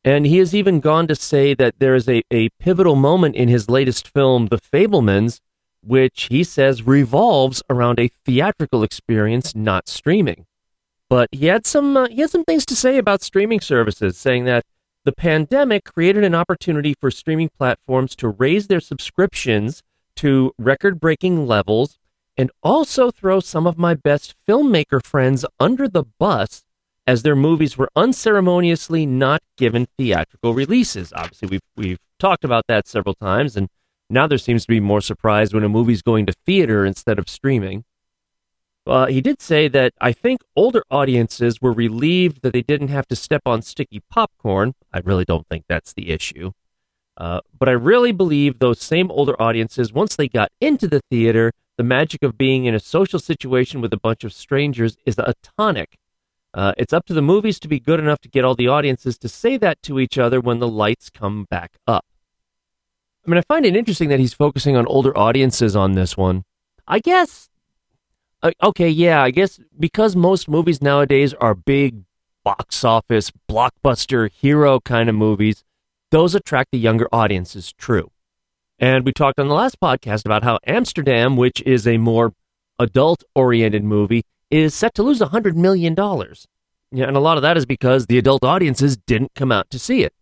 And 0.05 0.27
he 0.27 0.38
has 0.38 0.55
even 0.55 0.81
gone 0.81 1.09
to 1.09 1.14
say 1.14 1.55
that 1.55 1.79
there 1.79 1.95
is 1.95 2.09
a, 2.09 2.23
a 2.31 2.51
pivotal 2.61 2.95
moment 2.95 3.37
in 3.37 3.49
his 3.49 3.71
latest 3.71 4.07
film, 4.09 4.49
The 4.49 4.59
Fabelmans, 4.59 5.40
which 5.83 6.29
he 6.31 6.45
says 6.45 6.87
revolves 6.87 7.62
around 7.71 7.99
a 7.99 8.09
theatrical 8.09 8.83
experience, 8.83 9.55
not 9.55 9.88
streaming. 9.88 10.47
But 11.09 11.29
he 11.33 11.47
had 11.47 11.67
some 11.67 11.97
uh, 11.97 12.09
he 12.09 12.21
had 12.21 12.31
some 12.31 12.45
things 12.45 12.67
to 12.67 12.77
say 12.77 12.99
about 12.99 13.23
streaming 13.23 13.61
services, 13.61 14.17
saying 14.17 14.45
that 14.45 14.64
the 15.05 15.12
pandemic 15.12 15.85
created 15.85 16.25
an 16.25 16.35
opportunity 16.35 16.95
for 16.99 17.11
streaming 17.11 17.51
platforms 17.51 18.17
to 18.17 18.29
raise 18.29 18.69
their 18.69 18.81
subscriptions 18.81 19.83
to 20.17 20.53
record-breaking 20.59 21.47
levels 21.47 21.99
and 22.37 22.51
also 22.62 23.11
throw 23.11 23.40
some 23.40 23.67
of 23.67 23.77
my 23.79 23.95
best 23.95 24.35
filmmaker 24.49 25.05
friends 25.05 25.45
under 25.61 25.87
the 25.87 26.05
bus 26.05 26.63
as 27.07 27.23
their 27.23 27.37
movies 27.37 27.77
were 27.77 27.90
unceremoniously 27.95 29.07
not 29.07 29.43
given 29.57 29.87
theatrical 29.99 30.55
releases. 30.55 31.12
Obviously, 31.12 31.49
we've 31.49 31.61
we've 31.77 31.99
talked 32.19 32.45
about 32.45 32.64
that 32.69 32.88
several 32.88 33.14
times, 33.14 33.57
and 33.57 33.69
now 34.09 34.27
there 34.27 34.38
seems 34.38 34.62
to 34.62 34.69
be 34.69 34.81
more 34.81 35.01
surprise 35.01 35.53
when 35.53 35.64
a 35.64 35.69
movie's 35.69 36.03
going 36.03 36.27
to 36.27 36.35
theater 36.47 36.85
instead 36.85 37.19
of 37.19 37.29
streaming. 37.29 37.85
Uh, 38.87 39.07
he 39.07 39.21
did 39.21 39.40
say 39.40 39.67
that 39.69 39.95
I 40.01 40.12
think 40.12 40.43
older 40.55 40.85
audiences 40.90 41.61
were 41.61 41.73
relieved 41.73 42.43
that 42.43 42.53
they 42.53 42.62
didn't 42.62 42.88
have 42.88 43.07
to 43.09 43.17
step 43.17 43.43
on 43.47 43.62
sticky 43.62 44.03
popcorn. 44.11 44.75
I 44.93 45.01
really 45.01 45.25
don't 45.25 45.49
think 45.49 45.64
that's 45.69 45.95
the 45.95 46.11
issue. 46.11 46.53
Uh, 47.17 47.40
but 47.59 47.69
I 47.69 47.73
really 47.73 48.12
believe 48.12 48.59
those 48.59 48.81
same 48.81 49.11
older 49.11 49.40
audiences, 49.40 49.93
once 49.93 50.17
they 50.17 50.29
got 50.29 50.51
into 50.61 50.87
the 50.87 51.01
theater, 51.11 51.53
the 51.79 51.85
magic 51.85 52.23
of 52.23 52.37
being 52.37 52.67
in 52.67 52.75
a 52.75 52.81
social 52.81 53.19
situation 53.19 53.81
with 53.81 53.93
a 53.93 53.97
bunch 53.97 54.23
of 54.23 54.33
strangers 54.33 54.97
is 55.07 55.19
a 55.19 55.35
tonic. 55.59 55.97
Uh, 56.55 56.73
it's 56.79 56.93
up 56.93 57.05
to 57.07 57.12
the 57.12 57.21
movies 57.21 57.59
to 57.59 57.67
be 57.67 57.81
good 57.81 57.99
enough 57.99 58.21
to 58.21 58.29
get 58.29 58.45
all 58.45 58.55
the 58.55 58.69
audiences 58.69 59.19
to 59.19 59.29
say 59.29 59.57
that 59.57 59.83
to 59.83 59.99
each 59.99 60.17
other 60.17 60.40
when 60.40 60.61
the 60.61 60.69
lights 60.69 61.11
come 61.11 61.47
back 61.51 61.73
up. 61.87 62.07
I 63.27 63.31
mean, 63.31 63.38
I 63.38 63.43
find 63.43 63.67
it 63.67 63.75
interesting 63.75 64.09
that 64.11 64.21
he's 64.21 64.35
focusing 64.35 64.77
on 64.77 64.87
older 64.87 65.17
audiences 65.19 65.75
on 65.75 65.95
this 65.95 66.17
one. 66.17 66.45
I 66.87 67.01
guess, 67.01 67.49
uh, 68.43 68.53
okay, 68.62 68.88
yeah, 68.88 69.21
I 69.23 69.33
guess 69.33 69.59
because 69.79 70.14
most 70.14 70.49
movies 70.49 70.81
nowadays 70.81 71.35
are 71.35 71.55
big 71.55 72.05
box 72.45 72.85
office, 72.85 73.33
blockbuster, 73.51 74.31
hero 74.31 74.79
kind 74.79 75.09
of 75.09 75.17
movies, 75.17 75.64
those 76.12 76.37
attract 76.37 76.71
the 76.71 76.79
younger 76.79 77.09
audiences, 77.12 77.73
true. 77.73 78.12
And 78.79 79.05
we 79.05 79.12
talked 79.12 79.40
on 79.40 79.49
the 79.49 79.55
last 79.55 79.81
podcast 79.81 80.25
about 80.25 80.45
how 80.45 80.59
Amsterdam, 80.67 81.37
which 81.37 81.62
is 81.62 81.87
a 81.87 81.99
more 81.99 82.35
adult 82.79 83.25
oriented 83.35 83.83
movie, 83.83 84.23
is 84.51 84.75
set 84.75 84.95
to 84.95 85.03
lose 85.03 85.21
$100 85.21 85.55
million. 85.55 85.95
Yeah, 86.93 87.09
and 87.09 87.17
a 87.17 87.21
lot 87.21 87.37
of 87.37 87.43
that 87.43 87.57
is 87.57 87.67
because 87.67 88.07
the 88.07 88.19
adult 88.19 88.45
audiences 88.45 88.97
didn't 88.97 89.35
come 89.35 89.51
out 89.51 89.71
to 89.71 89.79
see 89.79 90.03
it. 90.03 90.13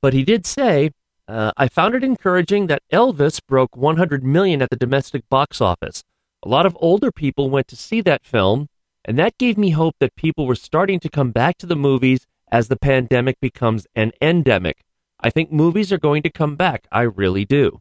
But 0.00 0.14
he 0.14 0.24
did 0.24 0.46
say, 0.46 0.90
uh, 1.28 1.52
I 1.56 1.68
found 1.68 1.94
it 1.94 2.04
encouraging 2.04 2.68
that 2.68 2.82
Elvis 2.92 3.40
broke 3.46 3.76
100 3.76 4.24
million 4.24 4.62
at 4.62 4.70
the 4.70 4.76
domestic 4.76 5.28
box 5.28 5.60
office. 5.60 6.04
A 6.42 6.48
lot 6.48 6.66
of 6.66 6.76
older 6.80 7.10
people 7.10 7.50
went 7.50 7.66
to 7.68 7.76
see 7.76 8.00
that 8.02 8.24
film, 8.24 8.68
and 9.04 9.18
that 9.18 9.38
gave 9.38 9.58
me 9.58 9.70
hope 9.70 9.96
that 9.98 10.14
people 10.16 10.46
were 10.46 10.54
starting 10.54 11.00
to 11.00 11.08
come 11.08 11.32
back 11.32 11.58
to 11.58 11.66
the 11.66 11.76
movies 11.76 12.26
as 12.50 12.68
the 12.68 12.76
pandemic 12.76 13.40
becomes 13.40 13.86
an 13.94 14.12
endemic. 14.22 14.84
I 15.20 15.30
think 15.30 15.50
movies 15.50 15.92
are 15.92 15.98
going 15.98 16.22
to 16.22 16.30
come 16.30 16.56
back. 16.56 16.86
I 16.92 17.02
really 17.02 17.44
do. 17.44 17.80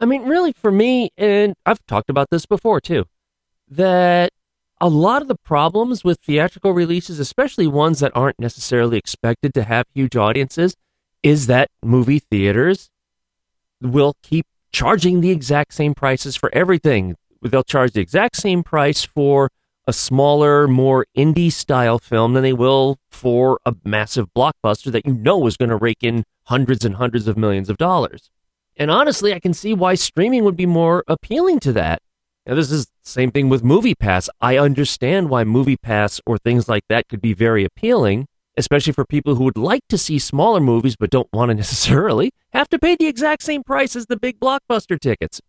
I 0.00 0.04
mean, 0.04 0.22
really, 0.22 0.52
for 0.52 0.70
me, 0.70 1.10
and 1.16 1.54
I've 1.64 1.84
talked 1.86 2.10
about 2.10 2.30
this 2.30 2.46
before 2.46 2.80
too, 2.80 3.06
that 3.68 4.32
a 4.80 4.88
lot 4.88 5.22
of 5.22 5.28
the 5.28 5.36
problems 5.36 6.04
with 6.04 6.20
theatrical 6.20 6.72
releases, 6.72 7.18
especially 7.18 7.66
ones 7.66 8.00
that 8.00 8.12
aren't 8.14 8.38
necessarily 8.38 8.98
expected 8.98 9.54
to 9.54 9.64
have 9.64 9.86
huge 9.94 10.16
audiences, 10.16 10.76
is 11.22 11.46
that 11.46 11.70
movie 11.82 12.18
theaters 12.18 12.90
will 13.80 14.14
keep 14.22 14.46
charging 14.72 15.20
the 15.20 15.30
exact 15.30 15.72
same 15.72 15.94
prices 15.94 16.36
for 16.36 16.54
everything. 16.54 17.16
They'll 17.42 17.62
charge 17.62 17.92
the 17.92 18.00
exact 18.00 18.36
same 18.36 18.62
price 18.62 19.04
for 19.04 19.50
a 19.86 19.92
smaller, 19.92 20.66
more 20.66 21.06
indie 21.16 21.52
style 21.52 21.98
film 21.98 22.34
than 22.34 22.42
they 22.42 22.52
will 22.52 22.98
for 23.08 23.60
a 23.64 23.74
massive 23.84 24.26
blockbuster 24.36 24.90
that 24.90 25.06
you 25.06 25.14
know 25.14 25.46
is 25.46 25.56
going 25.56 25.68
to 25.68 25.76
rake 25.76 26.02
in 26.02 26.24
hundreds 26.44 26.84
and 26.84 26.96
hundreds 26.96 27.28
of 27.28 27.36
millions 27.36 27.70
of 27.70 27.76
dollars. 27.76 28.30
And 28.76 28.90
honestly, 28.90 29.32
I 29.32 29.38
can 29.38 29.54
see 29.54 29.72
why 29.72 29.94
streaming 29.94 30.44
would 30.44 30.56
be 30.56 30.66
more 30.66 31.04
appealing 31.08 31.60
to 31.60 31.72
that. 31.74 32.02
Now, 32.46 32.54
this 32.54 32.70
is 32.70 32.86
the 32.86 32.92
same 33.02 33.32
thing 33.32 33.48
with 33.48 33.64
Movie 33.64 33.96
Pass. 33.96 34.30
I 34.40 34.56
understand 34.56 35.30
why 35.30 35.42
Movie 35.42 35.76
Pass 35.76 36.20
or 36.24 36.38
things 36.38 36.68
like 36.68 36.84
that 36.88 37.08
could 37.08 37.20
be 37.20 37.32
very 37.32 37.64
appealing, 37.64 38.28
especially 38.56 38.92
for 38.92 39.04
people 39.04 39.34
who 39.34 39.44
would 39.44 39.58
like 39.58 39.82
to 39.88 39.98
see 39.98 40.20
smaller 40.20 40.60
movies 40.60 40.94
but 40.94 41.10
don't 41.10 41.28
want 41.32 41.48
to 41.50 41.54
necessarily 41.56 42.30
have 42.52 42.68
to 42.68 42.78
pay 42.78 42.94
the 42.94 43.08
exact 43.08 43.42
same 43.42 43.64
price 43.64 43.96
as 43.96 44.06
the 44.06 44.16
big 44.16 44.38
blockbuster 44.38 44.98
tickets. 44.98 45.40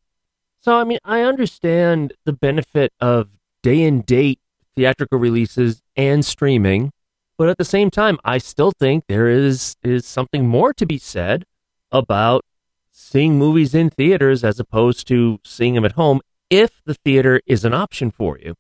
So, 0.59 0.75
I 0.75 0.83
mean, 0.85 0.97
I 1.05 1.21
understand 1.21 2.13
the 2.25 2.33
benefit 2.33 2.91
of 2.99 3.29
day 3.61 3.83
and 3.83 4.03
date 4.03 4.39
theatrical 4.75 5.19
releases 5.19 5.83
and 5.95 6.25
streaming, 6.25 6.91
but 7.37 7.47
at 7.47 7.59
the 7.59 7.65
same 7.65 7.91
time, 7.91 8.17
I 8.25 8.39
still 8.39 8.71
think 8.71 9.03
there 9.07 9.27
is, 9.27 9.75
is 9.83 10.07
something 10.07 10.47
more 10.47 10.73
to 10.73 10.85
be 10.87 10.97
said 10.97 11.45
about 11.91 12.43
seeing 12.91 13.37
movies 13.37 13.75
in 13.75 13.91
theaters 13.91 14.43
as 14.43 14.59
opposed 14.59 15.07
to 15.09 15.39
seeing 15.43 15.75
them 15.75 15.85
at 15.85 15.91
home 15.91 16.21
if 16.49 16.81
the 16.85 16.93
theater 16.93 17.41
is 17.45 17.65
an 17.65 17.73
option 17.73 18.11
for 18.11 18.37
you. 18.39 18.55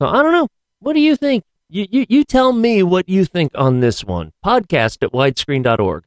So 0.00 0.08
I 0.08 0.22
don't 0.22 0.32
know. 0.32 0.48
What 0.80 0.92
do 0.92 1.00
you 1.00 1.16
think? 1.16 1.44
You, 1.68 1.86
you, 1.90 2.06
you 2.08 2.24
tell 2.24 2.52
me 2.52 2.82
what 2.82 3.08
you 3.08 3.24
think 3.24 3.52
on 3.54 3.80
this 3.80 4.04
one. 4.04 4.32
Podcast 4.44 5.02
at 5.02 5.12
widescreen.org. 5.12 6.04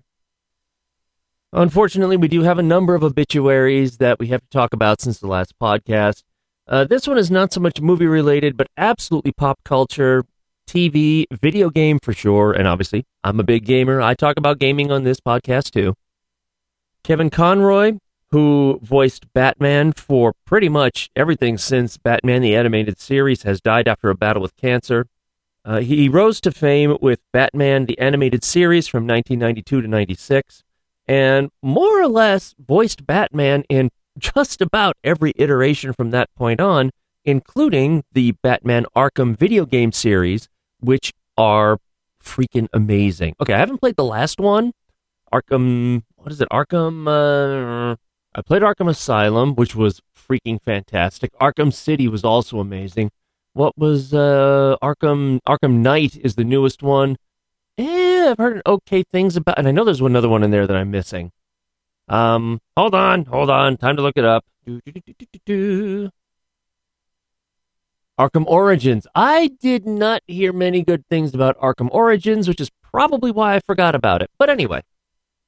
Unfortunately, 1.51 2.15
we 2.15 2.27
do 2.27 2.43
have 2.43 2.59
a 2.59 2.63
number 2.63 2.95
of 2.95 3.03
obituaries 3.03 3.97
that 3.97 4.19
we 4.19 4.27
have 4.27 4.41
to 4.41 4.49
talk 4.49 4.73
about 4.73 5.01
since 5.01 5.19
the 5.19 5.27
last 5.27 5.53
podcast. 5.59 6.23
Uh, 6.67 6.83
this 6.83 7.07
one 7.07 7.17
is 7.17 7.31
not 7.31 7.51
so 7.51 7.59
much 7.59 7.81
movie 7.81 8.05
related, 8.05 8.55
but 8.55 8.67
absolutely 8.77 9.31
pop 9.31 9.59
culture, 9.65 10.23
TV, 10.67 11.25
video 11.31 11.71
game 11.71 11.97
for 12.03 12.13
sure. 12.13 12.53
And 12.53 12.67
obviously, 12.67 13.05
I'm 13.23 13.39
a 13.39 13.43
big 13.43 13.65
gamer. 13.65 13.99
I 13.99 14.13
talk 14.13 14.37
about 14.37 14.59
gaming 14.59 14.91
on 14.91 15.03
this 15.03 15.19
podcast 15.19 15.71
too. 15.71 15.95
Kevin 17.03 17.31
Conroy, 17.31 17.97
who 18.31 18.79
voiced 18.83 19.31
Batman 19.33 19.91
for 19.93 20.33
pretty 20.45 20.69
much 20.69 21.09
everything 21.15 21.57
since 21.57 21.97
Batman 21.97 22.41
the 22.41 22.55
Animated 22.55 22.99
Series, 22.99 23.43
has 23.43 23.59
died 23.59 23.87
after 23.87 24.09
a 24.09 24.15
battle 24.15 24.41
with 24.41 24.55
cancer. 24.55 25.07
Uh, 25.65 25.79
he 25.79 26.07
rose 26.07 26.39
to 26.41 26.51
fame 26.51 26.97
with 27.01 27.19
Batman 27.33 27.85
the 27.85 27.97
Animated 27.99 28.43
Series 28.43 28.87
from 28.87 29.07
1992 29.07 29.81
to 29.81 29.87
96, 29.87 30.63
and 31.07 31.49
more 31.61 32.01
or 32.01 32.07
less 32.07 32.55
voiced 32.59 33.05
Batman 33.05 33.63
in 33.69 33.89
just 34.17 34.61
about 34.61 34.95
every 35.03 35.33
iteration 35.37 35.93
from 35.93 36.11
that 36.11 36.33
point 36.35 36.59
on, 36.59 36.91
including 37.25 38.03
the 38.13 38.33
Batman 38.43 38.85
Arkham 38.95 39.35
video 39.35 39.65
game 39.65 39.91
series, 39.91 40.47
which 40.79 41.13
are 41.37 41.79
freaking 42.23 42.67
amazing. 42.73 43.35
Okay, 43.41 43.53
I 43.53 43.59
haven't 43.59 43.79
played 43.79 43.95
the 43.95 44.03
last 44.03 44.39
one, 44.39 44.73
Arkham 45.33 46.03
what 46.21 46.31
is 46.31 46.41
it? 46.41 46.49
Arkham. 46.49 47.07
Uh, 47.07 47.95
I 48.35 48.41
played 48.41 48.61
Arkham 48.61 48.87
Asylum, 48.87 49.55
which 49.55 49.75
was 49.75 50.01
freaking 50.15 50.61
fantastic. 50.61 51.31
Arkham 51.39 51.73
City 51.73 52.07
was 52.07 52.23
also 52.23 52.59
amazing. 52.59 53.11
What 53.53 53.77
was 53.77 54.13
uh, 54.13 54.75
Arkham? 54.83 55.39
Arkham 55.47 55.77
Knight 55.77 56.15
is 56.15 56.35
the 56.35 56.43
newest 56.43 56.83
one. 56.83 57.17
Eh, 57.77 58.29
I've 58.29 58.37
heard 58.37 58.61
okay 58.65 59.03
things 59.11 59.35
about, 59.35 59.57
and 59.57 59.67
I 59.67 59.71
know 59.71 59.83
there's 59.83 60.01
another 60.01 60.29
one 60.29 60.43
in 60.43 60.51
there 60.51 60.67
that 60.67 60.75
I'm 60.75 60.91
missing. 60.91 61.31
Um, 62.07 62.61
hold 62.77 62.93
on, 62.93 63.25
hold 63.25 63.49
on, 63.49 63.77
time 63.77 63.95
to 63.95 64.01
look 64.01 64.17
it 64.17 64.25
up. 64.25 64.45
Arkham 68.19 68.45
Origins. 68.45 69.07
I 69.15 69.51
did 69.59 69.85
not 69.87 70.21
hear 70.27 70.51
many 70.51 70.83
good 70.83 71.05
things 71.07 71.33
about 71.33 71.57
Arkham 71.59 71.89
Origins, 71.91 72.47
which 72.47 72.59
is 72.59 72.69
probably 72.83 73.31
why 73.31 73.55
I 73.55 73.59
forgot 73.61 73.95
about 73.95 74.21
it. 74.21 74.29
But 74.37 74.49
anyway, 74.49 74.81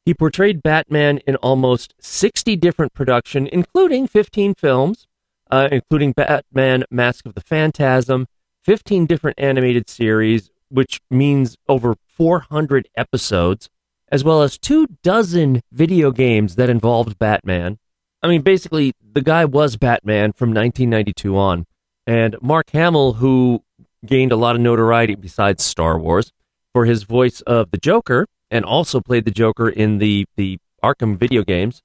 he 0.05 0.13
portrayed 0.13 0.63
Batman 0.63 1.19
in 1.27 1.35
almost 1.37 1.93
60 1.99 2.55
different 2.55 2.93
production, 2.93 3.47
including 3.47 4.07
15 4.07 4.55
films, 4.55 5.07
uh, 5.49 5.67
including 5.71 6.13
Batman 6.13 6.83
Mask 6.89 7.25
of 7.25 7.35
the 7.35 7.41
Phantasm, 7.41 8.27
15 8.63 9.05
different 9.05 9.39
animated 9.39 9.89
series, 9.89 10.49
which 10.69 11.01
means 11.09 11.57
over 11.67 11.95
400 12.07 12.87
episodes, 12.95 13.69
as 14.11 14.23
well 14.23 14.41
as 14.41 14.57
two 14.57 14.87
dozen 15.03 15.61
video 15.71 16.11
games 16.11 16.55
that 16.55 16.69
involved 16.69 17.19
Batman. 17.19 17.77
I 18.23 18.27
mean, 18.27 18.41
basically, 18.41 18.93
the 19.13 19.21
guy 19.21 19.45
was 19.45 19.77
Batman 19.77 20.33
from 20.33 20.49
1992 20.49 21.37
on. 21.37 21.65
And 22.07 22.35
Mark 22.41 22.69
Hamill, 22.71 23.13
who 23.13 23.63
gained 24.05 24.31
a 24.31 24.35
lot 24.35 24.55
of 24.55 24.61
notoriety 24.61 25.15
besides 25.15 25.63
Star 25.63 25.99
Wars 25.99 26.31
for 26.73 26.85
his 26.85 27.03
voice 27.03 27.41
of 27.41 27.71
the 27.71 27.77
Joker, 27.77 28.27
and 28.51 28.65
also 28.65 28.99
played 28.99 29.25
the 29.25 29.31
Joker 29.31 29.69
in 29.69 29.97
the 29.97 30.27
the 30.35 30.59
Arkham 30.83 31.17
video 31.17 31.43
games, 31.43 31.81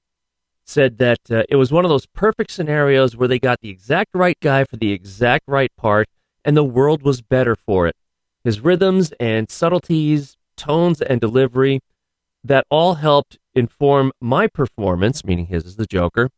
said 0.65 0.97
that 0.97 1.19
uh, 1.31 1.43
it 1.49 1.55
was 1.55 1.71
one 1.71 1.85
of 1.85 1.89
those 1.89 2.05
perfect 2.05 2.51
scenarios 2.51 3.15
where 3.15 3.27
they 3.27 3.39
got 3.39 3.61
the 3.61 3.69
exact 3.69 4.11
right 4.13 4.37
guy 4.41 4.65
for 4.65 4.75
the 4.75 4.91
exact 4.91 5.45
right 5.47 5.71
part, 5.77 6.07
and 6.43 6.57
the 6.57 6.63
world 6.63 7.01
was 7.01 7.21
better 7.21 7.55
for 7.55 7.87
it. 7.87 7.95
His 8.43 8.59
rhythms 8.59 9.13
and 9.19 9.49
subtleties, 9.49 10.35
tones 10.55 11.01
and 11.01 11.21
delivery, 11.21 11.79
that 12.43 12.65
all 12.69 12.95
helped 12.95 13.37
inform 13.55 14.11
my 14.21 14.47
performance, 14.47 15.23
meaning 15.23 15.47
his 15.47 15.65
as 15.65 15.75
the 15.77 15.85
Joker. 15.85 16.29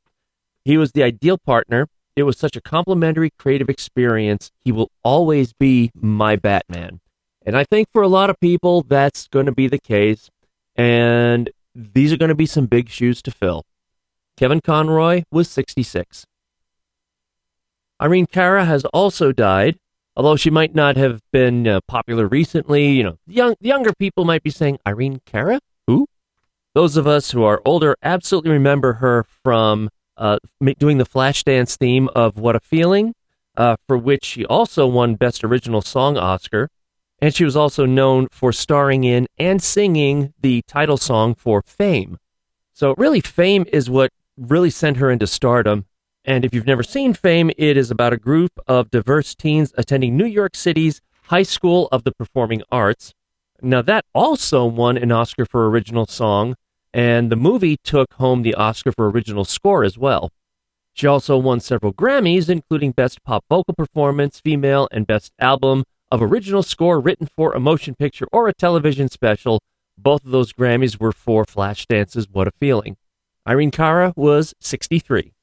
He 0.64 0.78
was 0.78 0.92
the 0.92 1.04
ideal 1.04 1.38
partner. 1.38 1.88
It 2.16 2.24
was 2.24 2.38
such 2.38 2.56
a 2.56 2.62
complimentary 2.62 3.32
creative 3.38 3.70
experience. 3.70 4.52
He 4.64 4.72
will 4.72 4.92
always 5.04 5.54
be 5.54 5.92
my 5.96 6.36
Batman. 6.36 7.00
And 7.50 7.58
I 7.58 7.64
think 7.64 7.88
for 7.92 8.04
a 8.04 8.08
lot 8.08 8.30
of 8.30 8.40
people, 8.40 8.84
that's 8.84 9.28
going 9.28 9.48
to 9.48 9.52
be 9.52 9.68
the 9.68 9.80
case. 9.80 10.30
And 10.76 11.50
these 11.74 12.14
are 12.14 12.18
going 12.18 12.30
to 12.30 12.36
be 12.36 12.46
some 12.46 12.68
big 12.68 12.90
shoes 12.90 13.24
to 13.24 13.32
fill. 13.32 13.66
Kevin 14.38 14.62
Conroy 14.62 15.24
was 15.32 15.50
66. 15.50 16.28
Irene 18.00 18.28
Cara 18.28 18.66
has 18.66 18.86
also 18.94 19.32
died, 19.32 19.80
although 20.16 20.36
she 20.36 20.52
might 20.52 20.76
not 20.76 20.96
have 20.96 21.24
been 21.34 21.68
uh, 21.68 21.80
popular 21.88 22.28
recently. 22.28 22.90
You 22.90 23.04
know, 23.04 23.18
young, 23.26 23.56
younger 23.60 23.94
people 23.98 24.26
might 24.26 24.44
be 24.44 24.52
saying, 24.52 24.78
Irene 24.88 25.20
Cara? 25.26 25.60
Who? 25.88 26.06
Those 26.76 26.98
of 26.98 27.08
us 27.08 27.32
who 27.32 27.44
are 27.46 27.64
older 27.66 27.96
absolutely 28.04 28.52
remember 28.52 28.94
her 28.94 29.26
from 29.44 29.90
uh, 30.18 30.38
doing 30.78 31.00
the 31.00 31.04
Flashdance 31.04 31.78
theme 31.78 32.10
of 32.10 32.38
What 32.38 32.56
a 32.56 32.60
Feeling, 32.60 33.16
uh, 33.58 33.78
for 33.88 33.98
which 33.98 34.24
she 34.24 34.46
also 34.46 34.86
won 34.86 35.16
Best 35.16 35.44
Original 35.44 35.82
Song 35.82 36.16
Oscar 36.16 36.70
and 37.22 37.36
she 37.36 37.44
was 37.44 37.56
also 37.56 37.86
known 37.86 38.28
for 38.32 38.52
starring 38.52 39.04
in 39.04 39.28
and 39.38 39.62
singing 39.62 40.34
the 40.42 40.62
title 40.68 40.98
song 40.98 41.36
for 41.36 41.62
Fame. 41.66 42.18
So, 42.74 42.96
really, 42.98 43.22
Fame 43.22 43.66
is 43.72 43.90
what 43.90 44.12
really 44.38 44.70
sent 44.70 44.98
her 44.98 45.12
into 45.12 45.28
stardom. 45.28 45.86
And 46.24 46.46
if 46.46 46.54
you've 46.54 46.68
never 46.68 46.84
seen 46.84 47.14
Fame, 47.14 47.52
it 47.58 47.76
is 47.76 47.92
about 47.92 48.14
a 48.14 48.18
group 48.18 48.52
of 48.68 48.90
diverse 48.90 49.36
teens 49.36 49.74
attending 49.78 50.16
New 50.16 50.26
York 50.26 50.56
City's 50.56 51.02
High 51.24 51.44
School 51.44 51.90
of 51.92 52.04
the 52.04 52.12
Performing 52.12 52.64
Arts. 52.72 53.14
Now, 53.62 53.82
that 53.82 54.06
also 54.14 54.66
won 54.66 54.98
an 54.98 55.12
Oscar 55.12 55.46
for 55.46 55.70
Original 55.70 56.06
Song, 56.06 56.56
and 56.94 57.30
the 57.30 57.36
movie 57.36 57.78
took 57.84 58.14
home 58.14 58.44
the 58.44 58.56
Oscar 58.56 58.92
for 58.94 59.10
Original 59.10 59.44
Score 59.44 59.84
as 59.84 59.98
well. 59.98 60.32
She 60.94 61.08
also 61.08 61.38
won 61.38 61.60
several 61.60 61.94
Grammys, 61.94 62.50
including 62.50 62.92
Best 62.92 63.24
Pop 63.24 63.44
Vocal 63.50 63.74
Performance, 63.74 64.40
Female, 64.40 64.88
and 64.92 65.06
Best 65.06 65.34
Album 65.40 65.84
of 66.12 66.22
original 66.22 66.64
score 66.64 67.00
written 67.00 67.28
for 67.28 67.54
a 67.54 67.60
motion 67.60 67.96
picture 67.96 68.28
or 68.32 68.48
a 68.48 68.54
television 68.54 69.10
special, 69.10 69.62
Both 69.98 70.26
of 70.26 70.32
those 70.32 70.54
Grammys 70.54 71.00
were 71.00 71.12
for 71.12 71.46
Flashdance 71.46 72.28
What 72.32 72.48
a 72.48 72.52
Feeling. 72.52 72.98
Irene 73.48 73.72
Cara 73.72 74.14
was 74.16 74.54
63. 74.60 75.34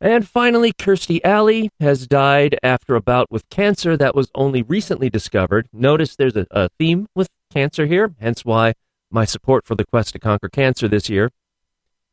And 0.00 0.28
finally, 0.28 0.72
Kirstie 0.72 1.24
Alley 1.24 1.70
has 1.80 2.06
died 2.06 2.58
after 2.62 2.96
a 2.96 3.00
bout 3.00 3.30
with 3.30 3.48
cancer 3.48 3.96
that 3.96 4.14
was 4.14 4.30
only 4.34 4.62
recently 4.62 5.08
discovered. 5.08 5.68
Notice 5.72 6.16
there's 6.16 6.36
a, 6.36 6.46
a 6.50 6.68
theme 6.78 7.06
with 7.14 7.28
cancer 7.50 7.86
here, 7.86 8.14
hence 8.20 8.44
why 8.44 8.74
my 9.10 9.24
support 9.24 9.64
for 9.64 9.74
the 9.74 9.86
quest 9.86 10.12
to 10.12 10.18
conquer 10.18 10.48
cancer 10.48 10.88
this 10.88 11.08
year. 11.08 11.30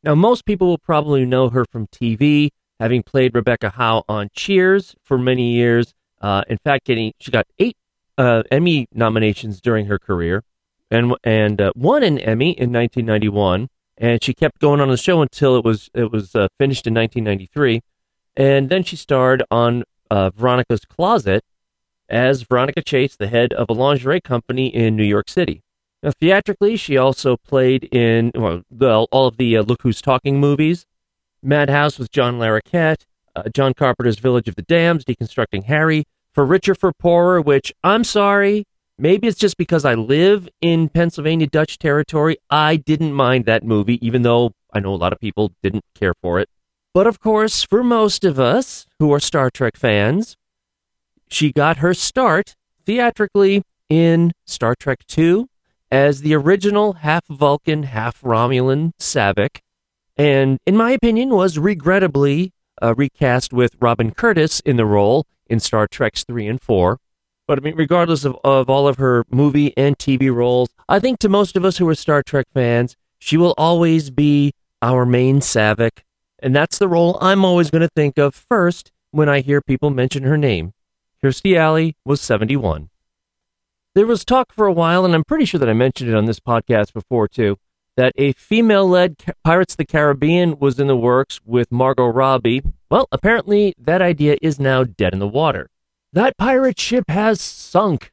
Now, 0.02 0.14
most 0.14 0.46
people 0.46 0.68
will 0.68 0.78
probably 0.78 1.26
know 1.26 1.50
her 1.50 1.64
from 1.70 1.86
TV, 1.88 2.50
having 2.80 3.02
played 3.02 3.34
Rebecca 3.34 3.70
Howe 3.70 4.04
on 4.08 4.30
Cheers 4.32 4.94
for 5.02 5.18
many 5.18 5.52
years. 5.52 5.94
Uh, 6.24 6.42
in 6.48 6.58
fact, 6.58 6.86
getting 6.86 7.12
she 7.20 7.30
got 7.30 7.46
eight 7.58 7.76
uh, 8.16 8.42
Emmy 8.50 8.86
nominations 8.92 9.60
during 9.60 9.86
her 9.86 9.98
career, 9.98 10.42
and 10.90 11.14
and 11.22 11.60
uh, 11.60 11.72
won 11.76 12.02
an 12.02 12.18
Emmy 12.18 12.50
in 12.50 12.72
1991 12.72 13.68
and 13.96 14.22
she 14.22 14.34
kept 14.34 14.58
going 14.58 14.80
on 14.80 14.88
the 14.88 14.96
show 14.96 15.22
until 15.22 15.56
it 15.56 15.64
was 15.64 15.90
it 15.94 16.10
was 16.10 16.34
uh, 16.34 16.48
finished 16.58 16.86
in 16.86 16.94
1993, 16.94 17.82
and 18.36 18.68
then 18.68 18.82
she 18.82 18.96
starred 18.96 19.42
on 19.50 19.84
uh, 20.10 20.30
Veronica's 20.30 20.84
Closet 20.84 21.44
as 22.08 22.42
Veronica 22.42 22.82
Chase, 22.82 23.16
the 23.16 23.28
head 23.28 23.52
of 23.52 23.70
a 23.70 23.72
lingerie 23.72 24.20
company 24.20 24.74
in 24.74 24.96
New 24.96 25.04
York 25.04 25.28
City. 25.28 25.62
Now, 26.02 26.10
theatrically, 26.20 26.76
she 26.76 26.96
also 26.96 27.36
played 27.36 27.84
in 27.84 28.30
well, 28.34 28.62
the, 28.70 29.06
all 29.10 29.26
of 29.26 29.36
the 29.36 29.56
uh, 29.56 29.62
Look 29.62 29.82
Who's 29.82 30.02
Talking 30.02 30.38
movies, 30.38 30.86
Madhouse 31.42 31.98
with 31.98 32.10
John 32.10 32.38
Larroquette, 32.38 33.06
John 33.54 33.74
Carpenter's 33.74 34.18
Village 34.18 34.48
of 34.48 34.54
the 34.54 34.62
Damned, 34.62 35.04
Deconstructing 35.06 35.64
Harry, 35.64 36.04
For 36.34 36.44
Richer 36.44 36.74
for 36.74 36.92
Poorer, 36.92 37.40
which 37.40 37.72
I'm 37.82 38.04
sorry, 38.04 38.66
Maybe 38.96 39.26
it's 39.26 39.38
just 39.38 39.56
because 39.56 39.84
I 39.84 39.94
live 39.94 40.48
in 40.60 40.88
Pennsylvania 40.88 41.48
Dutch 41.48 41.78
territory. 41.78 42.36
I 42.48 42.76
didn't 42.76 43.12
mind 43.12 43.44
that 43.46 43.64
movie, 43.64 44.04
even 44.06 44.22
though 44.22 44.52
I 44.72 44.78
know 44.78 44.94
a 44.94 44.96
lot 44.96 45.12
of 45.12 45.18
people 45.18 45.52
didn't 45.64 45.84
care 45.96 46.14
for 46.22 46.38
it. 46.38 46.48
But 46.92 47.08
of 47.08 47.18
course, 47.18 47.64
for 47.64 47.82
most 47.82 48.24
of 48.24 48.38
us 48.38 48.86
who 49.00 49.12
are 49.12 49.18
Star 49.18 49.50
Trek 49.50 49.76
fans, 49.76 50.36
she 51.28 51.50
got 51.50 51.78
her 51.78 51.92
start 51.92 52.54
theatrically 52.86 53.64
in 53.88 54.30
Star 54.46 54.76
Trek 54.78 55.00
II 55.16 55.46
as 55.90 56.20
the 56.20 56.34
original 56.34 56.94
half 56.94 57.26
Vulcan, 57.26 57.84
half 57.84 58.20
Romulan 58.20 58.92
Saavik, 59.00 59.58
and 60.16 60.58
in 60.66 60.76
my 60.76 60.92
opinion, 60.92 61.30
was 61.30 61.58
regrettably 61.58 62.52
uh, 62.80 62.94
recast 62.96 63.52
with 63.52 63.74
Robin 63.80 64.12
Curtis 64.12 64.60
in 64.60 64.76
the 64.76 64.86
role 64.86 65.26
in 65.48 65.60
Star 65.60 65.86
Treks 65.86 66.24
3 66.24 66.46
and 66.46 66.60
4. 66.60 66.98
But 67.46 67.58
I 67.58 67.60
mean, 67.60 67.76
regardless 67.76 68.24
of, 68.24 68.36
of 68.42 68.70
all 68.70 68.88
of 68.88 68.96
her 68.96 69.24
movie 69.30 69.76
and 69.76 69.98
TV 69.98 70.34
roles, 70.34 70.70
I 70.88 70.98
think 70.98 71.18
to 71.20 71.28
most 71.28 71.56
of 71.56 71.64
us 71.64 71.76
who 71.78 71.88
are 71.88 71.94
Star 71.94 72.22
Trek 72.22 72.46
fans, 72.54 72.96
she 73.18 73.36
will 73.36 73.54
always 73.58 74.10
be 74.10 74.52
our 74.80 75.04
main 75.04 75.40
Saavik. 75.40 76.02
And 76.38 76.54
that's 76.54 76.78
the 76.78 76.88
role 76.88 77.18
I'm 77.20 77.44
always 77.44 77.70
going 77.70 77.82
to 77.82 77.88
think 77.94 78.18
of 78.18 78.34
first 78.34 78.92
when 79.10 79.28
I 79.28 79.40
hear 79.40 79.60
people 79.62 79.90
mention 79.90 80.24
her 80.24 80.36
name. 80.36 80.72
Kirstie 81.22 81.56
Alley 81.56 81.96
was 82.04 82.20
71. 82.20 82.90
There 83.94 84.06
was 84.06 84.24
talk 84.24 84.52
for 84.52 84.66
a 84.66 84.72
while, 84.72 85.04
and 85.04 85.14
I'm 85.14 85.24
pretty 85.24 85.44
sure 85.44 85.58
that 85.60 85.68
I 85.68 85.72
mentioned 85.72 86.10
it 86.10 86.16
on 86.16 86.24
this 86.24 86.40
podcast 86.40 86.92
before 86.92 87.28
too, 87.28 87.56
that 87.96 88.12
a 88.16 88.32
female 88.32 88.88
led 88.88 89.16
Pirates 89.44 89.74
of 89.74 89.78
the 89.78 89.84
Caribbean 89.84 90.58
was 90.58 90.80
in 90.80 90.86
the 90.86 90.96
works 90.96 91.40
with 91.44 91.70
Margot 91.70 92.06
Robbie. 92.06 92.62
Well, 92.90 93.08
apparently 93.12 93.74
that 93.78 94.02
idea 94.02 94.36
is 94.42 94.58
now 94.58 94.84
dead 94.84 95.12
in 95.12 95.18
the 95.18 95.28
water. 95.28 95.70
That 96.12 96.36
pirate 96.36 96.78
ship 96.78 97.04
has 97.08 97.40
sunk. 97.40 98.12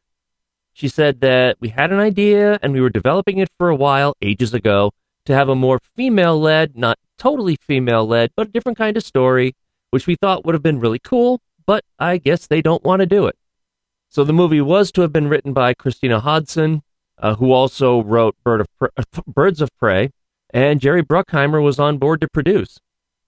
She 0.74 0.88
said 0.88 1.22
that 1.22 1.58
we 1.60 1.70
had 1.70 1.92
an 1.92 2.00
idea 2.00 2.58
and 2.62 2.74
we 2.74 2.82
were 2.82 2.90
developing 2.90 3.38
it 3.38 3.50
for 3.58 3.70
a 3.70 3.76
while, 3.76 4.16
ages 4.22 4.54
ago, 4.54 4.92
to 5.26 5.34
have 5.34 5.50
a 5.50 5.56
more 5.56 5.80
female 5.96 6.40
led, 6.40 6.78
not 6.78 6.98
totally 7.18 7.58
female 7.62 8.08
led, 8.08 8.32
but 8.36 8.48
a 8.48 8.52
different 8.52 8.78
kind 8.78 8.98
of 8.98 9.04
story, 9.04 9.56
which 9.92 10.08
we 10.08 10.16
thought 10.16 10.46
would 10.46 10.56
have 10.56 10.64
been 10.64 10.80
really 10.80 11.00
cool, 11.00 11.42
but 11.66 11.84
I 12.00 12.18
guess 12.18 12.48
they 12.48 12.62
don't 12.62 12.84
want 12.84 13.02
to 13.02 13.06
do 13.06 13.28
it. 13.28 13.38
So 14.10 14.24
the 14.24 14.34
movie 14.34 14.62
was 14.62 14.92
to 14.94 15.02
have 15.02 15.14
been 15.14 15.28
written 15.28 15.54
by 15.54 15.74
Christina 15.74 16.20
Hodson, 16.20 16.82
uh, 17.22 17.36
who 17.36 17.52
also 17.52 18.02
wrote 18.04 18.36
Bird 18.44 18.62
of 18.62 18.68
Pre- 18.78 18.90
Birds 19.28 19.62
of 19.62 19.70
Prey, 19.78 20.10
and 20.54 20.82
Jerry 20.82 21.04
Bruckheimer 21.04 21.64
was 21.64 21.80
on 21.80 21.98
board 21.98 22.20
to 22.22 22.28
produce. 22.28 22.80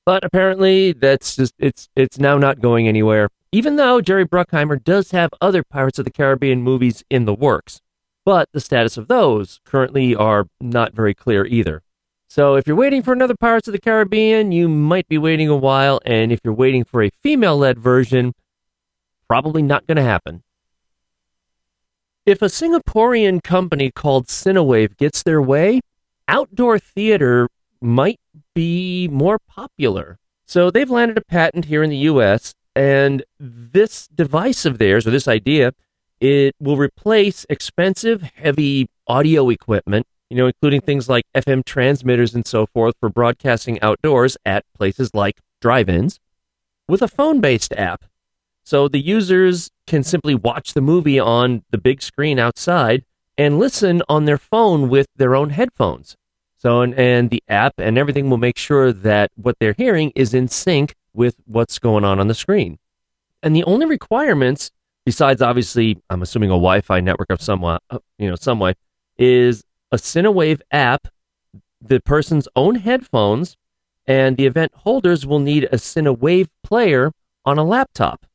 But 0.05 0.25
apparently, 0.25 0.91
that's 0.91 1.37
just 1.37 1.53
it's 1.59 1.87
it's 1.95 2.19
now 2.19 2.37
not 2.37 2.59
going 2.59 2.87
anywhere 2.87 3.29
even 3.53 3.75
though 3.75 4.01
Jerry 4.01 4.25
Bruckheimer 4.25 4.83
does 4.83 5.11
have 5.11 5.29
other 5.39 5.63
Pirates 5.63 5.99
of 5.99 6.05
the 6.05 6.11
Caribbean 6.11 6.63
movies 6.63 7.03
in 7.11 7.25
the 7.25 7.35
works. 7.35 7.81
But 8.25 8.49
the 8.51 8.59
status 8.59 8.97
of 8.97 9.07
those 9.07 9.59
currently 9.63 10.15
are 10.15 10.47
not 10.59 10.93
very 10.93 11.13
clear 11.13 11.45
either. 11.45 11.83
So 12.27 12.55
if 12.55 12.65
you're 12.65 12.75
waiting 12.75 13.03
for 13.03 13.13
another 13.13 13.35
Pirates 13.35 13.67
of 13.67 13.73
the 13.73 13.79
Caribbean, 13.79 14.51
you 14.51 14.67
might 14.67 15.07
be 15.07 15.19
waiting 15.19 15.49
a 15.49 15.55
while, 15.55 16.01
and 16.03 16.31
if 16.31 16.39
you're 16.43 16.51
waiting 16.51 16.83
for 16.83 17.03
a 17.03 17.11
female 17.21 17.55
led 17.55 17.77
version, 17.77 18.33
probably 19.27 19.61
not 19.61 19.85
going 19.85 19.97
to 19.97 20.03
happen. 20.03 20.41
If 22.25 22.41
a 22.41 22.45
Singaporean 22.45 23.43
company 23.43 23.91
called 23.91 24.27
Cinewav 24.27 24.95
gets 24.97 25.23
their 25.23 25.41
way, 25.41 25.81
outdoor 26.27 26.79
theater 26.79 27.49
might 27.81 28.19
be 28.55 29.09
more 29.09 29.39
popular. 29.39 30.17
So 30.45 30.71
they've 30.71 30.89
landed 30.89 31.17
a 31.17 31.21
patent 31.21 31.65
here 31.65 31.83
in 31.83 31.89
the 31.89 31.97
US 31.97 32.53
and 32.75 33.23
this 33.39 34.07
device 34.07 34.65
of 34.65 34.77
theirs, 34.77 35.05
or 35.05 35.11
this 35.11 35.27
idea, 35.27 35.73
it 36.19 36.55
will 36.59 36.77
replace 36.77 37.45
expensive, 37.49 38.21
heavy 38.21 38.87
audio 39.05 39.49
equipment, 39.49 40.07
you 40.29 40.37
know, 40.37 40.47
including 40.47 40.81
things 40.81 41.09
like 41.09 41.25
FM 41.35 41.65
transmitters 41.65 42.33
and 42.33 42.47
so 42.47 42.65
forth 42.65 42.95
for 42.99 43.09
broadcasting 43.09 43.81
outdoors 43.81 44.37
at 44.45 44.63
places 44.73 45.13
like 45.13 45.39
drive 45.61 45.89
ins, 45.89 46.19
with 46.87 47.01
a 47.01 47.07
phone 47.07 47.41
based 47.41 47.73
app. 47.73 48.05
So 48.63 48.87
the 48.87 48.99
users 48.99 49.69
can 49.87 50.03
simply 50.03 50.35
watch 50.35 50.73
the 50.73 50.81
movie 50.81 51.19
on 51.19 51.63
the 51.71 51.77
big 51.77 52.01
screen 52.01 52.39
outside 52.39 53.03
and 53.37 53.59
listen 53.59 54.01
on 54.07 54.25
their 54.25 54.37
phone 54.37 54.89
with 54.89 55.07
their 55.15 55.35
own 55.35 55.49
headphones. 55.51 56.15
So, 56.57 56.81
and, 56.81 56.93
and 56.95 57.29
the 57.29 57.43
app 57.49 57.73
and 57.77 57.97
everything 57.97 58.29
will 58.29 58.37
make 58.37 58.57
sure 58.57 58.93
that 58.93 59.31
what 59.35 59.57
they're 59.59 59.75
hearing 59.77 60.11
is 60.15 60.33
in 60.33 60.47
sync 60.47 60.95
with 61.13 61.35
what's 61.45 61.77
going 61.79 62.05
on 62.05 62.19
on 62.19 62.27
the 62.27 62.33
screen. 62.33 62.79
And 63.41 63.55
the 63.55 63.65
only 63.65 63.85
requirements, 63.85 64.71
besides 65.05 65.41
obviously, 65.41 66.01
I'm 66.09 66.21
assuming 66.21 66.49
a 66.49 66.53
Wi-Fi 66.53 67.01
network 67.01 67.29
of 67.29 67.41
some, 67.41 67.63
uh, 67.65 67.79
you 68.17 68.29
know, 68.29 68.35
some 68.35 68.59
way, 68.59 68.75
is 69.17 69.63
a 69.91 69.97
Cinewav 69.97 70.61
app, 70.71 71.07
the 71.81 71.99
person's 71.99 72.47
own 72.55 72.75
headphones, 72.75 73.57
and 74.07 74.37
the 74.37 74.45
event 74.45 74.71
holders 74.73 75.25
will 75.25 75.39
need 75.39 75.65
a 75.65 75.75
Cinewav 75.75 76.47
player 76.63 77.11
on 77.45 77.57
a 77.57 77.63
laptop. 77.63 78.25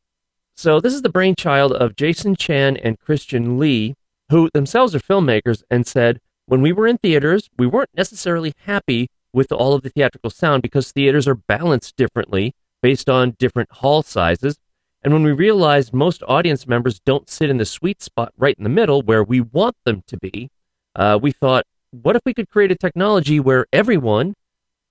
So 0.59 0.81
this 0.81 0.93
is 0.93 1.03
the 1.03 1.09
brainchild 1.09 1.73
of 1.73 1.95
Jason 1.95 2.35
Chan 2.35 2.79
and 2.79 2.99
Christian 2.99 3.61
Lee, 3.61 3.95
who 4.29 4.51
themselves 4.53 4.93
are 4.93 4.99
filmmakers, 4.99 5.63
and 5.71 5.87
said, 5.87 6.19
when 6.47 6.63
we 6.63 6.73
were 6.73 6.89
in 6.89 6.99
theaters, 6.99 7.49
we 7.57 7.69
weren't 7.69 7.95
necessarily 7.95 8.53
happy 8.65 9.09
with 9.33 9.53
all 9.53 9.75
of 9.75 9.83
the 9.83 9.91
theatrical 9.91 10.31
sound 10.31 10.63
because 10.63 10.91
theaters 10.91 11.29
are 11.29 11.37
balanced 11.37 11.97
differently 11.97 12.57
based 12.83 13.09
on 13.09 13.37
different 13.39 13.71
hall 13.71 14.03
sizes. 14.03 14.59
And 15.01 15.13
when 15.13 15.23
we 15.23 15.31
realized 15.31 15.95
most 15.95 16.25
audience 16.27 16.67
members 16.67 16.99
don't 16.99 17.31
sit 17.31 17.51
in 17.51 17.59
the 17.59 17.65
sweet 17.65 18.03
spot 18.03 18.33
right 18.37 18.57
in 18.59 18.65
the 18.65 18.69
middle 18.69 19.03
where 19.03 19.23
we 19.23 19.41
want 19.41 19.77
them 19.85 20.03
to 20.09 20.17
be, 20.17 20.51
uh, 20.97 21.21
we 21.23 21.31
thought, 21.31 21.67
what 21.93 22.17
if 22.17 22.23
we 22.27 22.35
could 22.35 22.51
create 22.51 22.73
a 22.73 22.77
technology 22.77 23.39
where 23.39 23.67
everyone 23.73 24.35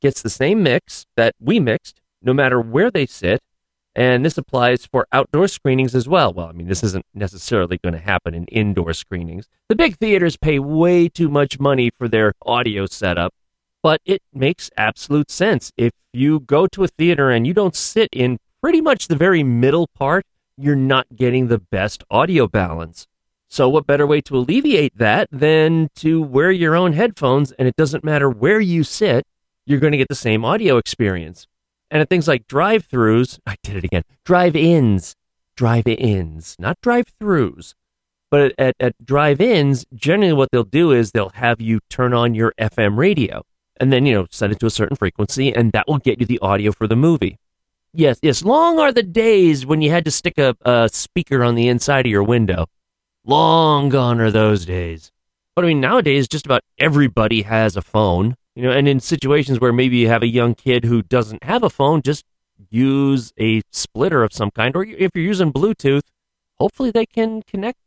gets 0.01 0.21
the 0.21 0.29
same 0.29 0.63
mix 0.63 1.05
that 1.17 1.35
we 1.41 1.59
mixed, 1.59 1.99
no 2.21 2.33
matter 2.33 2.61
where 2.61 2.89
they 2.89 3.05
sit? 3.05 3.41
And 3.97 4.23
this 4.23 4.37
applies 4.37 4.85
for 4.85 5.07
outdoor 5.11 5.49
screenings 5.49 5.93
as 5.95 6.07
well. 6.07 6.31
Well, 6.31 6.47
I 6.47 6.51
mean, 6.53 6.67
this 6.67 6.83
isn't 6.83 7.05
necessarily 7.13 7.79
going 7.83 7.93
to 7.93 7.99
happen 7.99 8.33
in 8.33 8.45
indoor 8.45 8.93
screenings. 8.93 9.49
The 9.67 9.75
big 9.75 9.97
theaters 9.97 10.37
pay 10.37 10.59
way 10.59 11.09
too 11.09 11.27
much 11.27 11.59
money 11.59 11.89
for 11.97 12.07
their 12.07 12.33
audio 12.45 12.85
setup 12.85 13.33
but 13.87 14.01
it 14.05 14.21
makes 14.33 14.69
absolute 14.77 15.31
sense. 15.31 15.71
If 15.77 15.93
you 16.11 16.41
go 16.41 16.67
to 16.67 16.83
a 16.83 16.87
theater 16.87 17.29
and 17.29 17.47
you 17.47 17.53
don't 17.53 17.75
sit 17.75 18.09
in 18.11 18.37
pretty 18.61 18.81
much 18.81 19.07
the 19.07 19.15
very 19.15 19.43
middle 19.43 19.87
part, 19.87 20.25
you're 20.57 20.75
not 20.75 21.15
getting 21.15 21.47
the 21.47 21.59
best 21.59 22.03
audio 22.09 22.47
balance. 22.47 23.07
So, 23.49 23.69
what 23.69 23.87
better 23.87 24.05
way 24.05 24.19
to 24.21 24.35
alleviate 24.35 24.97
that 24.97 25.29
than 25.31 25.87
to 25.95 26.21
wear 26.21 26.51
your 26.51 26.75
own 26.75 26.93
headphones 26.93 27.53
and 27.53 27.65
it 27.65 27.77
doesn't 27.77 28.03
matter 28.03 28.29
where 28.29 28.59
you 28.59 28.83
sit, 28.83 29.25
you're 29.65 29.79
going 29.79 29.93
to 29.93 29.97
get 29.97 30.09
the 30.09 30.15
same 30.15 30.43
audio 30.43 30.75
experience. 30.75 31.47
And 31.89 32.01
at 32.01 32.09
things 32.09 32.27
like 32.27 32.47
drive 32.47 32.87
throughs, 32.87 33.39
I 33.45 33.55
did 33.63 33.77
it 33.77 33.83
again, 33.83 34.03
drive 34.25 34.55
ins, 34.55 35.15
drive 35.55 35.87
ins, 35.87 36.55
not 36.59 36.79
drive 36.81 37.05
throughs. 37.19 37.73
But 38.29 38.53
at, 38.57 38.75
at 38.79 39.05
drive 39.05 39.39
ins, 39.39 39.85
generally 39.93 40.33
what 40.33 40.49
they'll 40.51 40.63
do 40.63 40.91
is 40.91 41.11
they'll 41.11 41.29
have 41.29 41.61
you 41.61 41.79
turn 41.89 42.13
on 42.13 42.35
your 42.35 42.53
FM 42.59 42.97
radio 42.97 43.43
and 43.79 43.93
then, 43.93 44.05
you 44.05 44.13
know, 44.13 44.27
set 44.31 44.51
it 44.51 44.59
to 44.59 44.65
a 44.65 44.71
certain 44.71 44.97
frequency, 44.97 45.53
and 45.53 45.71
that 45.71 45.87
will 45.87 45.99
get 45.99 46.19
you 46.19 46.25
the 46.25 46.39
audio 46.39 46.71
for 46.71 46.87
the 46.87 46.95
movie. 46.95 47.37
Yes, 47.93 48.19
yes, 48.21 48.43
long 48.43 48.79
are 48.79 48.91
the 48.91 49.03
days 49.03 49.65
when 49.65 49.81
you 49.81 49.89
had 49.89 50.05
to 50.05 50.11
stick 50.11 50.37
a, 50.37 50.55
a 50.61 50.89
speaker 50.91 51.43
on 51.43 51.55
the 51.55 51.67
inside 51.67 52.05
of 52.05 52.11
your 52.11 52.23
window. 52.23 52.67
Long 53.23 53.89
gone 53.89 54.19
are 54.19 54.31
those 54.31 54.65
days. 54.65 55.11
But 55.55 55.65
I 55.65 55.69
mean, 55.69 55.81
nowadays, 55.81 56.27
just 56.27 56.45
about 56.45 56.61
everybody 56.77 57.41
has 57.43 57.75
a 57.75 57.81
phone. 57.81 58.35
You 58.57 58.63
know, 58.63 58.71
and 58.71 58.87
in 58.87 58.99
situations 58.99 59.59
where 59.59 59.71
maybe 59.71 59.97
you 59.97 60.07
have 60.07 60.23
a 60.23 60.27
young 60.27 60.55
kid 60.55 60.83
who 60.83 61.03
doesn't 61.03 61.43
have 61.43 61.61
a 61.61 61.69
phone, 61.69 62.01
just 62.01 62.25
use 62.71 63.31
a 63.39 63.61
splitter 63.71 64.23
of 64.23 64.33
some 64.33 64.49
kind. 64.49 64.75
Or 64.75 64.83
if 64.83 65.11
you're 65.13 65.23
using 65.23 65.53
Bluetooth, 65.53 66.01
hopefully 66.55 66.89
they 66.89 67.05
can 67.05 67.43
connect. 67.43 67.77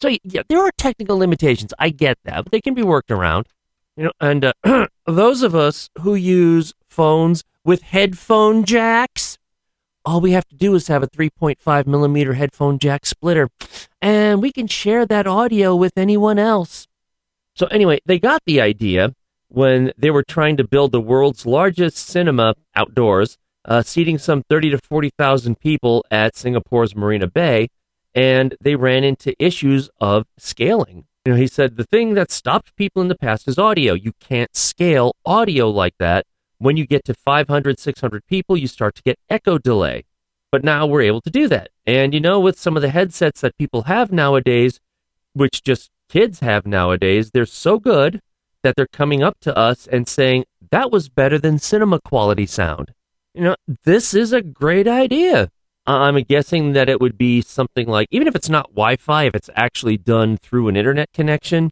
So 0.00 0.10
yeah, 0.24 0.42
there 0.48 0.58
are 0.58 0.72
technical 0.76 1.18
limitations. 1.18 1.72
I 1.78 1.90
get 1.90 2.18
that, 2.24 2.42
but 2.42 2.50
they 2.50 2.60
can 2.60 2.74
be 2.74 2.82
worked 2.82 3.12
around. 3.12 3.46
You 3.96 4.06
know, 4.06 4.12
and 4.20 4.44
uh, 4.44 4.88
those 5.06 5.44
of 5.44 5.54
us 5.54 5.88
who 6.00 6.16
use 6.16 6.74
phones 6.88 7.44
with 7.64 7.82
headphone 7.82 8.64
jacks, 8.64 9.38
all 10.04 10.20
we 10.20 10.32
have 10.32 10.48
to 10.48 10.56
do 10.56 10.74
is 10.74 10.88
have 10.88 11.04
a 11.04 11.08
3.5 11.08 11.86
millimeter 11.86 12.32
headphone 12.32 12.80
jack 12.80 13.06
splitter, 13.06 13.50
and 14.00 14.42
we 14.42 14.50
can 14.50 14.66
share 14.66 15.06
that 15.06 15.28
audio 15.28 15.76
with 15.76 15.92
anyone 15.96 16.40
else. 16.40 16.88
So 17.54 17.66
anyway, 17.66 18.00
they 18.04 18.18
got 18.18 18.42
the 18.46 18.60
idea 18.60 19.14
when 19.52 19.92
they 19.98 20.10
were 20.10 20.22
trying 20.22 20.56
to 20.56 20.64
build 20.64 20.92
the 20.92 21.00
world's 21.00 21.44
largest 21.44 21.98
cinema 21.98 22.54
outdoors, 22.74 23.36
uh, 23.66 23.82
seating 23.82 24.16
some 24.16 24.42
30 24.48 24.70
to 24.70 24.78
40,000 24.78 25.60
people 25.60 26.04
at 26.10 26.34
Singapore's 26.34 26.96
Marina 26.96 27.26
Bay, 27.26 27.68
and 28.14 28.56
they 28.60 28.76
ran 28.76 29.04
into 29.04 29.34
issues 29.38 29.90
of 30.00 30.26
scaling. 30.38 31.04
You 31.26 31.32
know, 31.32 31.38
he 31.38 31.46
said 31.46 31.76
the 31.76 31.84
thing 31.84 32.14
that 32.14 32.32
stopped 32.32 32.74
people 32.76 33.02
in 33.02 33.08
the 33.08 33.14
past 33.14 33.46
is 33.46 33.58
audio. 33.58 33.92
You 33.92 34.12
can't 34.20 34.56
scale 34.56 35.14
audio 35.24 35.68
like 35.68 35.94
that. 35.98 36.26
When 36.58 36.76
you 36.76 36.86
get 36.86 37.04
to 37.04 37.14
500, 37.14 37.78
600 37.78 38.26
people, 38.26 38.56
you 38.56 38.66
start 38.66 38.94
to 38.96 39.02
get 39.02 39.18
echo 39.28 39.58
delay. 39.58 40.04
But 40.50 40.64
now 40.64 40.86
we're 40.86 41.02
able 41.02 41.20
to 41.22 41.30
do 41.30 41.46
that. 41.48 41.70
And 41.86 42.14
you 42.14 42.20
know, 42.20 42.40
with 42.40 42.58
some 42.58 42.76
of 42.76 42.82
the 42.82 42.88
headsets 42.88 43.42
that 43.42 43.58
people 43.58 43.82
have 43.82 44.12
nowadays, 44.12 44.80
which 45.34 45.62
just 45.62 45.90
kids 46.08 46.40
have 46.40 46.66
nowadays, 46.66 47.30
they're 47.30 47.46
so 47.46 47.78
good 47.78 48.20
that 48.62 48.76
they're 48.76 48.86
coming 48.86 49.22
up 49.22 49.38
to 49.40 49.56
us 49.56 49.86
and 49.86 50.08
saying, 50.08 50.44
that 50.70 50.90
was 50.90 51.08
better 51.08 51.38
than 51.38 51.58
cinema 51.58 52.00
quality 52.00 52.46
sound. 52.46 52.92
You 53.34 53.42
know, 53.42 53.56
this 53.84 54.14
is 54.14 54.32
a 54.32 54.42
great 54.42 54.86
idea. 54.88 55.50
I'm 55.86 56.16
guessing 56.22 56.72
that 56.74 56.88
it 56.88 57.00
would 57.00 57.18
be 57.18 57.40
something 57.40 57.88
like, 57.88 58.08
even 58.10 58.28
if 58.28 58.36
it's 58.36 58.48
not 58.48 58.70
Wi 58.70 58.96
Fi, 58.96 59.24
if 59.24 59.34
it's 59.34 59.50
actually 59.56 59.96
done 59.96 60.36
through 60.36 60.68
an 60.68 60.76
internet 60.76 61.12
connection, 61.12 61.70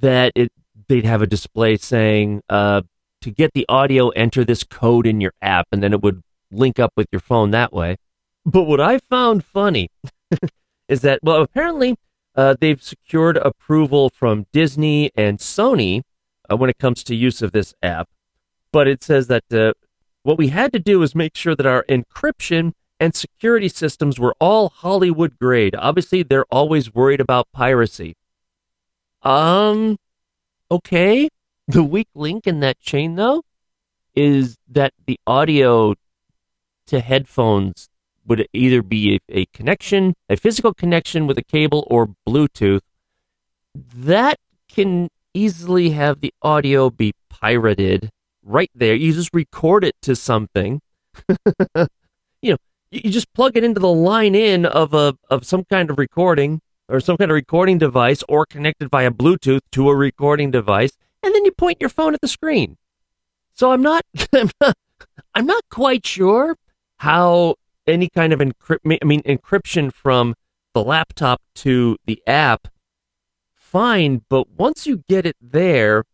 that 0.00 0.32
it 0.34 0.52
they'd 0.88 1.04
have 1.04 1.22
a 1.22 1.26
display 1.26 1.76
saying, 1.76 2.42
uh, 2.48 2.82
to 3.20 3.30
get 3.30 3.52
the 3.52 3.66
audio, 3.68 4.08
enter 4.10 4.44
this 4.44 4.64
code 4.64 5.06
in 5.06 5.20
your 5.20 5.32
app, 5.42 5.66
and 5.72 5.82
then 5.82 5.92
it 5.92 6.02
would 6.02 6.22
link 6.50 6.78
up 6.78 6.92
with 6.96 7.06
your 7.12 7.20
phone 7.20 7.50
that 7.50 7.72
way. 7.72 7.96
But 8.44 8.64
what 8.64 8.80
I 8.80 8.98
found 8.98 9.44
funny 9.44 9.90
is 10.88 11.02
that, 11.02 11.20
well, 11.22 11.42
apparently 11.42 11.96
uh, 12.34 12.54
they've 12.58 12.82
secured 12.82 13.36
approval 13.36 14.10
from 14.10 14.46
Disney 14.52 15.10
and 15.14 15.38
Sony 15.38 16.02
uh, 16.50 16.56
when 16.56 16.70
it 16.70 16.78
comes 16.78 17.02
to 17.04 17.14
use 17.14 17.42
of 17.42 17.52
this 17.52 17.74
app. 17.82 18.08
But 18.72 18.88
it 18.88 19.02
says 19.02 19.28
that 19.28 19.44
uh, 19.52 19.72
what 20.22 20.38
we 20.38 20.48
had 20.48 20.72
to 20.72 20.78
do 20.78 21.02
is 21.02 21.14
make 21.14 21.36
sure 21.36 21.54
that 21.54 21.66
our 21.66 21.84
encryption 21.88 22.72
and 23.00 23.14
security 23.14 23.68
systems 23.68 24.18
were 24.18 24.34
all 24.40 24.68
Hollywood 24.68 25.38
grade. 25.38 25.74
Obviously, 25.76 26.22
they're 26.22 26.46
always 26.50 26.94
worried 26.94 27.20
about 27.20 27.48
piracy. 27.52 28.16
Um, 29.22 29.98
okay. 30.70 31.28
The 31.66 31.82
weak 31.82 32.08
link 32.14 32.46
in 32.46 32.60
that 32.60 32.80
chain, 32.80 33.16
though, 33.16 33.42
is 34.14 34.56
that 34.68 34.94
the 35.06 35.20
audio 35.26 35.94
to 36.86 37.00
headphones 37.00 37.88
would 38.26 38.46
either 38.52 38.82
be 38.82 39.16
a, 39.16 39.40
a 39.40 39.46
connection, 39.46 40.14
a 40.28 40.36
physical 40.36 40.74
connection 40.74 41.26
with 41.26 41.38
a 41.38 41.42
cable 41.42 41.86
or 41.90 42.14
Bluetooth. 42.26 42.80
That 43.74 44.38
can 44.68 45.08
easily 45.34 45.90
have 45.90 46.20
the 46.20 46.32
audio 46.42 46.90
be 46.90 47.12
pirated 47.28 48.10
right 48.42 48.70
there. 48.74 48.94
You 48.94 49.12
just 49.12 49.32
record 49.32 49.84
it 49.84 49.94
to 50.02 50.16
something. 50.16 50.80
you 52.42 52.52
know, 52.52 52.56
you 52.90 53.10
just 53.10 53.32
plug 53.34 53.56
it 53.56 53.64
into 53.64 53.80
the 53.80 53.92
line 53.92 54.34
in 54.34 54.64
of 54.66 54.94
a 54.94 55.16
of 55.30 55.44
some 55.44 55.64
kind 55.64 55.90
of 55.90 55.98
recording 55.98 56.60
or 56.88 57.00
some 57.00 57.16
kind 57.16 57.30
of 57.30 57.34
recording 57.34 57.78
device 57.78 58.22
or 58.28 58.46
connected 58.46 58.90
via 58.90 59.10
Bluetooth 59.10 59.60
to 59.72 59.88
a 59.88 59.96
recording 59.96 60.50
device, 60.50 60.92
and 61.22 61.34
then 61.34 61.44
you 61.44 61.52
point 61.52 61.78
your 61.80 61.90
phone 61.90 62.14
at 62.14 62.20
the 62.20 62.28
screen. 62.28 62.76
So 63.54 63.72
I'm 63.72 63.82
not 63.82 64.02
I'm 64.34 64.50
not, 64.60 64.76
I'm 65.34 65.46
not 65.46 65.64
quite 65.70 66.06
sure 66.06 66.56
how 66.98 67.56
any 67.86 68.08
kind 68.08 68.32
of 68.32 68.40
encrypt 68.40 68.98
I 69.02 69.04
mean 69.04 69.22
encryption 69.22 69.92
from 69.92 70.34
the 70.74 70.82
laptop 70.82 71.42
to 71.56 71.96
the 72.06 72.22
app 72.26 72.68
fine, 73.68 74.22
but 74.28 74.50
once 74.50 74.86
you 74.86 75.04
get 75.08 75.26
it 75.26 75.36
there, 75.40 76.04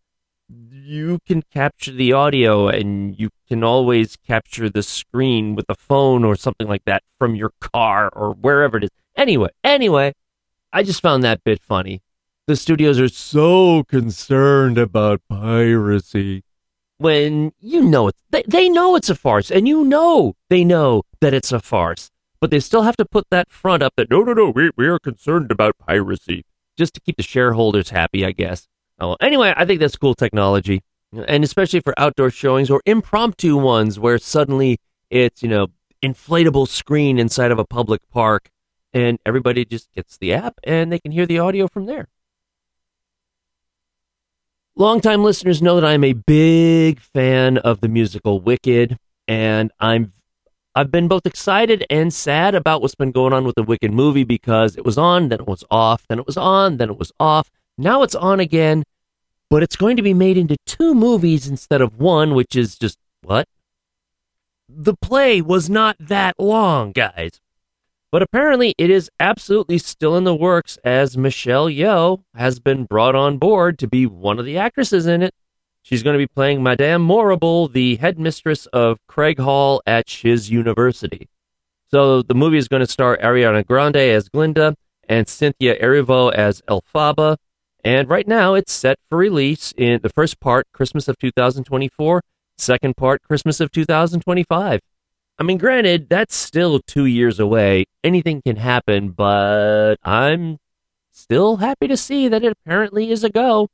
you 0.48 1.18
can 1.26 1.42
capture 1.42 1.92
the 1.92 2.12
audio 2.12 2.68
and 2.68 3.18
you 3.18 3.30
can 3.48 3.62
always 3.62 4.16
capture 4.16 4.68
the 4.68 4.82
screen 4.82 5.55
with 5.55 5.64
a 5.68 5.74
phone 5.74 6.24
or 6.24 6.36
something 6.36 6.66
like 6.66 6.84
that 6.84 7.02
from 7.18 7.34
your 7.34 7.52
car 7.61 8.11
or 8.12 8.32
wherever 8.34 8.76
it 8.76 8.84
is. 8.84 8.90
Anyway, 9.16 9.48
anyway, 9.62 10.12
I 10.72 10.82
just 10.82 11.00
found 11.00 11.22
that 11.22 11.44
bit 11.44 11.62
funny. 11.62 12.02
The 12.46 12.57
studios 12.57 12.98
are 13.00 13.09
so 13.09 13.84
concerned 13.84 14.76
about 14.76 15.22
piracy 15.28 16.42
when 16.98 17.52
you 17.61 17.82
know 17.82 18.09
it. 18.09 18.16
They, 18.30 18.42
they 18.46 18.68
know 18.68 18.96
it's 18.96 19.09
a 19.09 19.14
farce 19.14 19.50
and 19.50 19.66
you 19.66 19.84
know 19.84 20.34
they 20.50 20.64
know 20.64 21.05
that 21.20 21.32
it's 21.32 21.52
a 21.52 21.61
farce, 21.61 22.11
but 22.40 22.50
they 22.50 22.61
still 22.61 22.82
have 22.82 22.96
to 22.96 23.07
put 23.07 23.30
that 23.30 23.50
front 23.50 23.82
up 23.82 23.94
that 23.96 24.11
no, 24.11 24.22
no, 24.22 24.34
no, 24.34 24.50
we, 24.50 24.70
we 24.76 24.86
are 24.88 24.98
concerned 24.98 25.50
about 25.50 25.78
piracy 25.78 26.44
just 26.77 26.95
to 26.95 27.01
keep 27.01 27.16
the 27.16 27.22
shareholders 27.22 27.91
happy, 27.91 28.25
I 28.25 28.33
guess. 28.33 28.68
Oh, 29.01 29.16
anyway, 29.20 29.53
I 29.57 29.64
think 29.64 29.81
that's 29.81 29.97
cool 29.97 30.14
technology, 30.14 30.83
and 31.27 31.43
especially 31.45 31.81
for 31.81 31.99
outdoor 31.99 32.31
showings 32.31 32.70
or 32.70 32.81
impromptu 32.87 33.57
ones 33.57 33.99
where 33.99 34.18
suddenly 34.18 34.79
it's 35.11 35.43
you 35.43 35.49
know 35.49 35.68
inflatable 36.03 36.68
screen 36.68 37.18
inside 37.18 37.51
of 37.51 37.59
a 37.59 37.64
public 37.64 38.01
park, 38.11 38.51
and 38.93 39.18
everybody 39.27 39.64
just 39.64 39.93
gets 39.93 40.16
the 40.16 40.33
app 40.33 40.61
and 40.64 40.93
they 40.93 40.99
can 40.99 41.12
hear 41.12 41.27
the 41.27 41.39
audio 41.39 41.66
from 41.66 41.87
there. 41.87 42.09
Longtime 44.77 45.22
listeners 45.22 45.62
know 45.62 45.77
that 45.77 45.85
I'm 45.85 46.03
a 46.03 46.14
big 46.14 46.99
fan 46.99 47.59
of 47.59 47.81
the 47.81 47.89
musical 47.89 48.41
Wicked, 48.41 48.99
and 49.29 49.70
I'm 49.79 50.12
I've 50.77 50.91
been 50.91 51.07
both 51.07 51.25
excited 51.25 51.87
and 51.89 52.12
sad 52.12 52.57
about 52.57 52.83
what's 52.83 52.97
been 52.97 53.12
going 53.12 53.33
on 53.33 53.45
with 53.45 53.55
the 53.55 53.62
Wicked 53.62 53.93
movie 53.93 54.25
because 54.25 54.77
it 54.77 54.85
was 54.85 54.99
on, 54.99 55.29
then 55.29 55.39
it 55.41 55.47
was 55.47 55.62
off, 55.70 56.05
then 56.09 56.18
it 56.18 56.27
was 56.27 56.37
on, 56.37 56.79
then 56.79 56.91
it 56.91 56.99
was 56.99 57.12
off. 57.20 57.49
Now 57.79 58.03
it's 58.03 58.16
on 58.16 58.41
again, 58.41 58.83
but 59.49 59.62
it's 59.62 59.77
going 59.77 59.97
to 59.97 60.03
be 60.03 60.14
made 60.14 60.37
into 60.37 60.57
two 60.66 60.93
movies 60.93 61.47
instead 61.47 61.81
of 61.81 62.01
one, 62.01 62.35
which 62.35 62.57
is 62.57 62.77
just 62.77 62.99
what? 63.22 63.47
The 64.68 64.95
play 64.95 65.41
was 65.41 65.70
not 65.70 65.97
that 66.01 66.35
long, 66.41 66.91
guys. 66.91 67.41
But 68.11 68.22
apparently 68.22 68.75
it 68.77 68.91
is 68.91 69.11
absolutely 69.20 69.79
still 69.79 70.16
in 70.16 70.25
the 70.25 70.35
works 70.35 70.77
as 70.83 71.16
Michelle 71.16 71.66
Yeoh 71.66 72.25
has 72.35 72.59
been 72.59 72.85
brought 72.85 73.14
on 73.14 73.39
board 73.39 73.79
to 73.79 73.87
be 73.87 74.07
one 74.07 74.41
of 74.41 74.45
the 74.45 74.59
actresses 74.59 75.07
in 75.07 75.22
it. 75.22 75.35
She's 75.85 76.03
going 76.03 76.14
to 76.14 76.18
be 76.18 76.26
playing 76.26 76.62
Madame 76.62 77.03
Morrible, 77.03 77.68
the 77.68 77.97
headmistress 77.97 78.64
of 78.72 78.99
Crage 79.07 79.39
Hall 79.39 79.82
at 79.87 80.09
Shiz 80.09 80.51
University. 80.51 81.28
So 81.91 82.22
the 82.22 82.35
movie 82.35 82.57
is 82.57 82.68
going 82.68 82.80
to 82.80 82.91
star 82.91 83.18
Ariana 83.18 83.66
Grande 83.66 83.99
as 83.99 84.30
Glinda 84.30 84.76
and 85.11 85.28
Cynthia 85.28 85.78
Erivo 85.78 86.32
as 86.32 86.62
Elphaba. 86.70 87.37
And 87.85 88.09
right 88.09 88.26
now 88.26 88.55
it's 88.55 88.72
set 88.72 88.99
for 89.11 89.18
release 89.18 89.74
in 89.76 90.01
the 90.03 90.09
first 90.09 90.41
part, 90.41 90.66
Christmas 90.72 91.07
of 91.07 91.18
2024, 91.18 92.22
second 92.57 92.97
part, 92.97 93.22
Christmas 93.22 93.61
of 93.61 93.70
2025. 93.70 94.80
I 95.39 95.43
mean, 95.43 95.59
granted, 95.59 96.09
that's 96.09 96.35
still 96.35 96.80
two 96.80 97.05
years 97.05 97.39
away. 97.39 97.85
Anything 98.03 98.41
can 98.41 98.57
happen, 98.57 99.11
but 99.11 99.97
I'm 100.03 100.57
still 101.12 101.57
happy 101.57 101.89
to 101.89 101.97
see 101.99 102.26
that 102.28 102.43
it 102.43 102.53
apparently 102.53 103.11
is 103.11 103.22
a 103.22 103.28
go. 103.28 103.68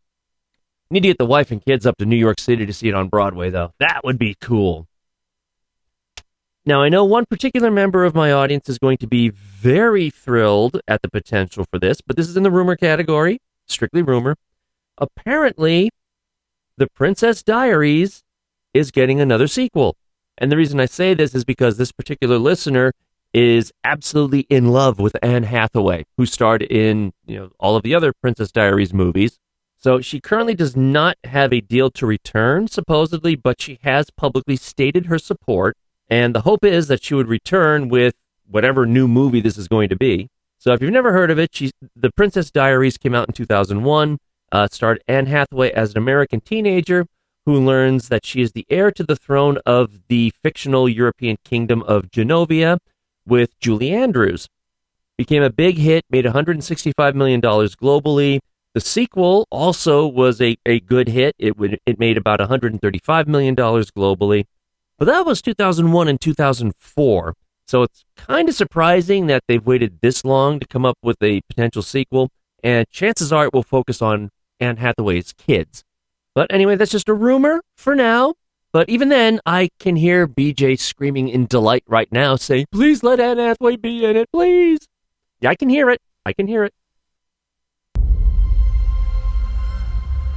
Need 0.92 1.02
to 1.02 1.08
get 1.08 1.18
the 1.18 1.26
wife 1.26 1.52
and 1.52 1.64
kids 1.64 1.86
up 1.86 1.98
to 1.98 2.04
New 2.04 2.16
York 2.16 2.40
City 2.40 2.66
to 2.66 2.72
see 2.72 2.88
it 2.88 2.94
on 2.94 3.08
Broadway, 3.08 3.48
though. 3.50 3.72
That 3.78 4.00
would 4.02 4.18
be 4.18 4.34
cool. 4.40 4.88
Now, 6.66 6.82
I 6.82 6.88
know 6.88 7.04
one 7.04 7.26
particular 7.26 7.70
member 7.70 8.04
of 8.04 8.14
my 8.14 8.32
audience 8.32 8.68
is 8.68 8.78
going 8.78 8.98
to 8.98 9.06
be 9.06 9.28
very 9.28 10.10
thrilled 10.10 10.80
at 10.88 11.02
the 11.02 11.08
potential 11.08 11.64
for 11.70 11.78
this, 11.78 12.00
but 12.00 12.16
this 12.16 12.28
is 12.28 12.36
in 12.36 12.42
the 12.42 12.50
rumor 12.50 12.74
category, 12.74 13.40
strictly 13.66 14.02
rumor. 14.02 14.34
Apparently, 14.98 15.90
The 16.76 16.88
Princess 16.88 17.42
Diaries 17.42 18.24
is 18.74 18.90
getting 18.90 19.20
another 19.20 19.46
sequel. 19.46 19.96
And 20.38 20.50
the 20.50 20.56
reason 20.56 20.80
I 20.80 20.86
say 20.86 21.14
this 21.14 21.34
is 21.34 21.44
because 21.44 21.76
this 21.76 21.92
particular 21.92 22.38
listener 22.38 22.92
is 23.32 23.72
absolutely 23.84 24.40
in 24.50 24.68
love 24.68 24.98
with 24.98 25.16
Anne 25.22 25.44
Hathaway, 25.44 26.04
who 26.16 26.26
starred 26.26 26.62
in, 26.62 27.12
you 27.26 27.36
know, 27.38 27.50
all 27.60 27.76
of 27.76 27.84
the 27.84 27.94
other 27.94 28.12
Princess 28.12 28.50
Diaries 28.50 28.92
movies. 28.92 29.38
So 29.80 30.02
she 30.02 30.20
currently 30.20 30.54
does 30.54 30.76
not 30.76 31.16
have 31.24 31.54
a 31.54 31.62
deal 31.62 31.90
to 31.92 32.06
return, 32.06 32.68
supposedly, 32.68 33.34
but 33.34 33.62
she 33.62 33.78
has 33.82 34.10
publicly 34.10 34.56
stated 34.56 35.06
her 35.06 35.18
support. 35.18 35.74
And 36.08 36.34
the 36.34 36.42
hope 36.42 36.64
is 36.64 36.88
that 36.88 37.02
she 37.02 37.14
would 37.14 37.28
return 37.28 37.88
with 37.88 38.14
whatever 38.46 38.84
new 38.84 39.08
movie 39.08 39.40
this 39.40 39.56
is 39.56 39.68
going 39.68 39.88
to 39.88 39.96
be. 39.96 40.28
So 40.58 40.74
if 40.74 40.82
you've 40.82 40.92
never 40.92 41.12
heard 41.12 41.30
of 41.30 41.38
it, 41.38 41.54
she's, 41.54 41.72
The 41.96 42.12
Princess 42.12 42.50
Diaries 42.50 42.98
came 42.98 43.14
out 43.14 43.28
in 43.28 43.34
2001. 43.34 44.18
Uh, 44.52 44.68
starred 44.70 45.02
Anne 45.08 45.26
Hathaway 45.26 45.70
as 45.70 45.92
an 45.92 45.98
American 45.98 46.40
teenager 46.40 47.06
who 47.46 47.64
learns 47.64 48.08
that 48.08 48.26
she 48.26 48.42
is 48.42 48.52
the 48.52 48.66
heir 48.68 48.90
to 48.90 49.04
the 49.04 49.16
throne 49.16 49.58
of 49.64 50.08
the 50.08 50.32
fictional 50.42 50.88
European 50.88 51.38
kingdom 51.44 51.82
of 51.84 52.10
Genovia 52.10 52.78
with 53.24 53.58
Julie 53.60 53.94
Andrews. 53.94 54.48
Became 55.16 55.42
a 55.42 55.50
big 55.50 55.78
hit, 55.78 56.04
made 56.10 56.24
$165 56.24 57.14
million 57.14 57.40
globally. 57.40 58.40
The 58.74 58.80
sequel 58.80 59.48
also 59.50 60.06
was 60.06 60.40
a, 60.40 60.56
a 60.64 60.80
good 60.80 61.08
hit. 61.08 61.34
It 61.38 61.58
would 61.58 61.80
it 61.86 61.98
made 61.98 62.16
about 62.16 62.38
$135 62.40 63.26
million 63.26 63.56
globally. 63.56 64.44
But 64.98 65.06
that 65.06 65.26
was 65.26 65.42
2001 65.42 66.08
and 66.08 66.20
2004. 66.20 67.34
So 67.66 67.82
it's 67.82 68.04
kind 68.16 68.48
of 68.48 68.54
surprising 68.54 69.26
that 69.26 69.44
they've 69.48 69.64
waited 69.64 70.00
this 70.02 70.24
long 70.24 70.60
to 70.60 70.66
come 70.66 70.84
up 70.84 70.98
with 71.02 71.16
a 71.22 71.40
potential 71.48 71.82
sequel. 71.82 72.30
And 72.62 72.86
chances 72.90 73.32
are 73.32 73.46
it 73.46 73.52
will 73.52 73.62
focus 73.62 74.02
on 74.02 74.30
Anne 74.60 74.76
Hathaway's 74.76 75.32
kids. 75.32 75.84
But 76.34 76.52
anyway, 76.52 76.76
that's 76.76 76.90
just 76.90 77.08
a 77.08 77.14
rumor 77.14 77.62
for 77.76 77.94
now. 77.94 78.34
But 78.72 78.88
even 78.88 79.08
then, 79.08 79.40
I 79.44 79.70
can 79.80 79.96
hear 79.96 80.28
BJ 80.28 80.78
screaming 80.78 81.28
in 81.28 81.46
delight 81.46 81.82
right 81.88 82.10
now, 82.12 82.36
saying, 82.36 82.66
Please 82.70 83.02
let 83.02 83.18
Anne 83.18 83.38
Hathaway 83.38 83.76
be 83.76 84.04
in 84.04 84.16
it, 84.16 84.30
please. 84.30 84.86
Yeah, 85.40 85.50
I 85.50 85.56
can 85.56 85.68
hear 85.68 85.90
it. 85.90 86.00
I 86.24 86.32
can 86.32 86.46
hear 86.46 86.64
it. 86.64 86.74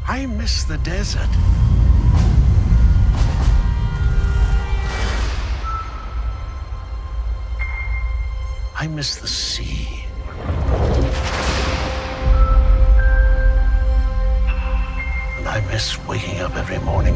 I 0.06 0.26
miss 0.26 0.66
the 0.66 0.78
desert. 0.80 1.30
I 8.76 8.88
miss 8.88 9.16
the 9.16 9.28
sea. 9.28 10.06
And 15.38 15.48
I 15.48 15.66
miss 15.72 15.98
waking 16.06 16.42
up 16.42 16.56
every 16.58 16.80
morning, 16.80 17.16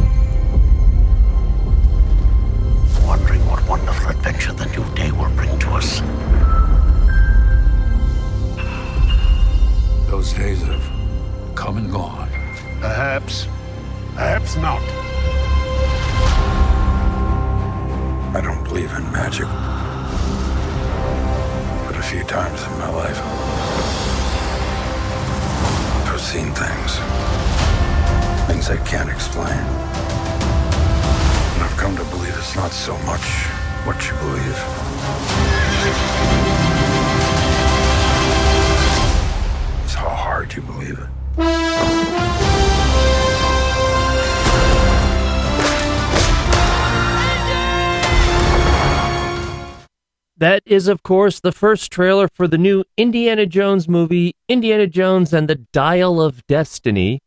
is, 50.67 50.87
of 50.87 51.03
course, 51.03 51.39
the 51.39 51.51
first 51.51 51.91
trailer 51.91 52.27
for 52.33 52.47
the 52.47 52.57
new 52.57 52.83
Indiana 52.97 53.45
Jones 53.45 53.87
movie, 53.87 54.35
Indiana 54.47 54.87
Jones 54.87 55.33
and 55.33 55.47
the 55.47 55.55
Dial 55.55 56.21
of 56.21 56.45
Destiny, 56.47 57.21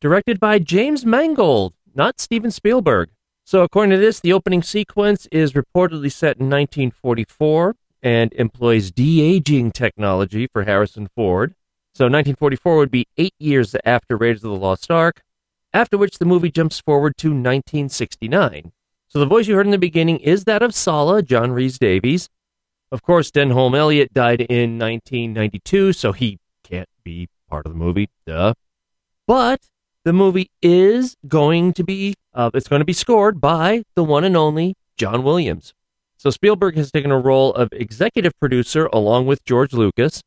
directed 0.00 0.40
by 0.40 0.58
James 0.58 1.04
Mangold, 1.04 1.74
not 1.94 2.20
Steven 2.20 2.50
Spielberg. 2.50 3.10
So, 3.44 3.62
according 3.62 3.90
to 3.90 3.98
this, 3.98 4.20
the 4.20 4.32
opening 4.32 4.62
sequence 4.62 5.26
is 5.30 5.52
reportedly 5.52 6.10
set 6.10 6.38
in 6.38 6.48
1944 6.48 7.76
and 8.02 8.32
employs 8.34 8.90
de 8.90 9.20
aging 9.20 9.72
technology 9.72 10.46
for 10.46 10.64
Harrison 10.64 11.08
Ford. 11.14 11.54
So, 11.94 12.04
1944 12.04 12.76
would 12.76 12.90
be 12.90 13.06
eight 13.18 13.34
years 13.38 13.76
after 13.84 14.16
Raiders 14.16 14.44
of 14.44 14.50
the 14.50 14.56
Lost 14.56 14.90
Ark, 14.90 15.22
after 15.72 15.98
which 15.98 16.18
the 16.18 16.24
movie 16.24 16.50
jumps 16.50 16.80
forward 16.80 17.16
to 17.18 17.28
1969. 17.28 18.72
So, 19.08 19.18
the 19.18 19.26
voice 19.26 19.46
you 19.46 19.56
heard 19.56 19.66
in 19.66 19.72
the 19.72 19.78
beginning 19.78 20.18
is 20.18 20.44
that 20.44 20.62
of 20.62 20.74
Sallah, 20.74 21.22
John 21.22 21.52
Rhys 21.52 21.78
Davies. 21.78 22.28
Of 22.94 23.02
course, 23.02 23.32
Denholm 23.32 23.76
Elliott 23.76 24.14
died 24.14 24.42
in 24.42 24.78
1992, 24.78 25.92
so 25.94 26.12
he 26.12 26.38
can't 26.62 26.88
be 27.02 27.28
part 27.50 27.66
of 27.66 27.72
the 27.72 27.76
movie. 27.76 28.08
Duh. 28.24 28.54
But 29.26 29.62
the 30.04 30.12
movie 30.12 30.52
is 30.62 31.16
going 31.26 31.72
to 31.72 31.82
be 31.82 32.14
uh, 32.32 32.52
it's 32.54 32.68
going 32.68 32.78
to 32.78 32.84
be 32.84 32.92
scored 32.92 33.40
by 33.40 33.82
the 33.96 34.04
one 34.04 34.22
and 34.22 34.36
only 34.36 34.76
John 34.96 35.24
Williams. 35.24 35.74
So 36.16 36.30
Spielberg 36.30 36.76
has 36.76 36.92
taken 36.92 37.10
a 37.10 37.18
role 37.18 37.52
of 37.54 37.68
executive 37.72 38.38
producer 38.38 38.86
along 38.92 39.26
with 39.26 39.44
George 39.44 39.72
Lucas, 39.72 40.22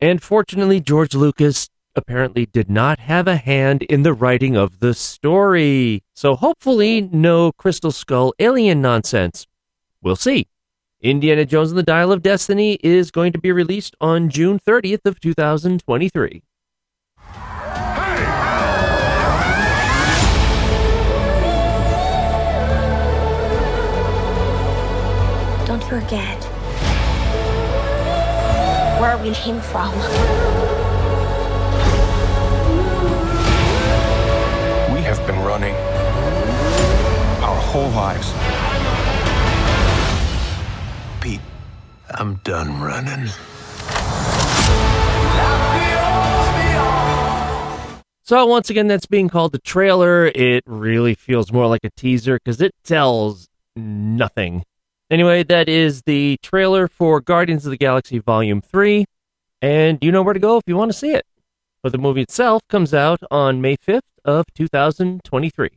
and 0.00 0.22
fortunately 0.22 0.78
George 0.78 1.16
Lucas 1.16 1.70
apparently 1.96 2.46
did 2.46 2.70
not 2.70 3.00
have 3.00 3.26
a 3.26 3.34
hand 3.34 3.82
in 3.82 4.04
the 4.04 4.14
writing 4.14 4.56
of 4.56 4.78
the 4.78 4.94
story. 4.94 6.04
So 6.14 6.36
hopefully 6.36 7.00
no 7.00 7.50
Crystal 7.50 7.90
Skull 7.90 8.32
alien 8.38 8.80
nonsense. 8.80 9.48
We'll 10.00 10.14
see. 10.14 10.46
Indiana 11.02 11.44
Jones 11.44 11.70
and 11.70 11.78
the 11.78 11.82
Dial 11.82 12.12
of 12.12 12.22
Destiny 12.22 12.78
is 12.80 13.10
going 13.10 13.32
to 13.32 13.38
be 13.40 13.50
released 13.50 13.96
on 14.00 14.30
June 14.30 14.60
30th 14.60 15.04
of 15.04 15.18
2023. 15.18 16.44
Don't 25.66 25.82
forget 25.82 26.44
where 29.00 29.18
we 29.18 29.32
came 29.32 29.60
from. 29.60 29.90
We 34.94 35.02
have 35.02 35.18
been 35.26 35.40
running 35.42 35.74
our 37.42 37.56
whole 37.56 37.90
lives. 37.90 38.32
Pete, 41.22 41.40
I'm 42.10 42.34
done 42.42 42.80
running. 42.80 43.28
So 48.24 48.44
once 48.46 48.70
again, 48.70 48.88
that's 48.88 49.06
being 49.06 49.28
called 49.28 49.54
a 49.54 49.58
trailer. 49.58 50.26
It 50.26 50.64
really 50.66 51.14
feels 51.14 51.52
more 51.52 51.68
like 51.68 51.84
a 51.84 51.90
teaser 51.90 52.40
because 52.42 52.60
it 52.60 52.72
tells 52.82 53.48
nothing. 53.76 54.64
Anyway, 55.12 55.44
that 55.44 55.68
is 55.68 56.02
the 56.06 56.38
trailer 56.42 56.88
for 56.88 57.20
Guardians 57.20 57.66
of 57.66 57.70
the 57.70 57.76
Galaxy 57.76 58.18
Volume 58.18 58.60
3, 58.60 59.04
and 59.60 59.98
you 60.02 60.10
know 60.10 60.22
where 60.22 60.34
to 60.34 60.40
go 60.40 60.56
if 60.56 60.64
you 60.66 60.76
want 60.76 60.90
to 60.90 60.98
see 60.98 61.12
it. 61.12 61.24
But 61.84 61.92
the 61.92 61.98
movie 61.98 62.22
itself 62.22 62.66
comes 62.68 62.92
out 62.92 63.20
on 63.30 63.60
May 63.60 63.76
5th 63.76 64.00
of 64.24 64.46
2023. 64.54 65.70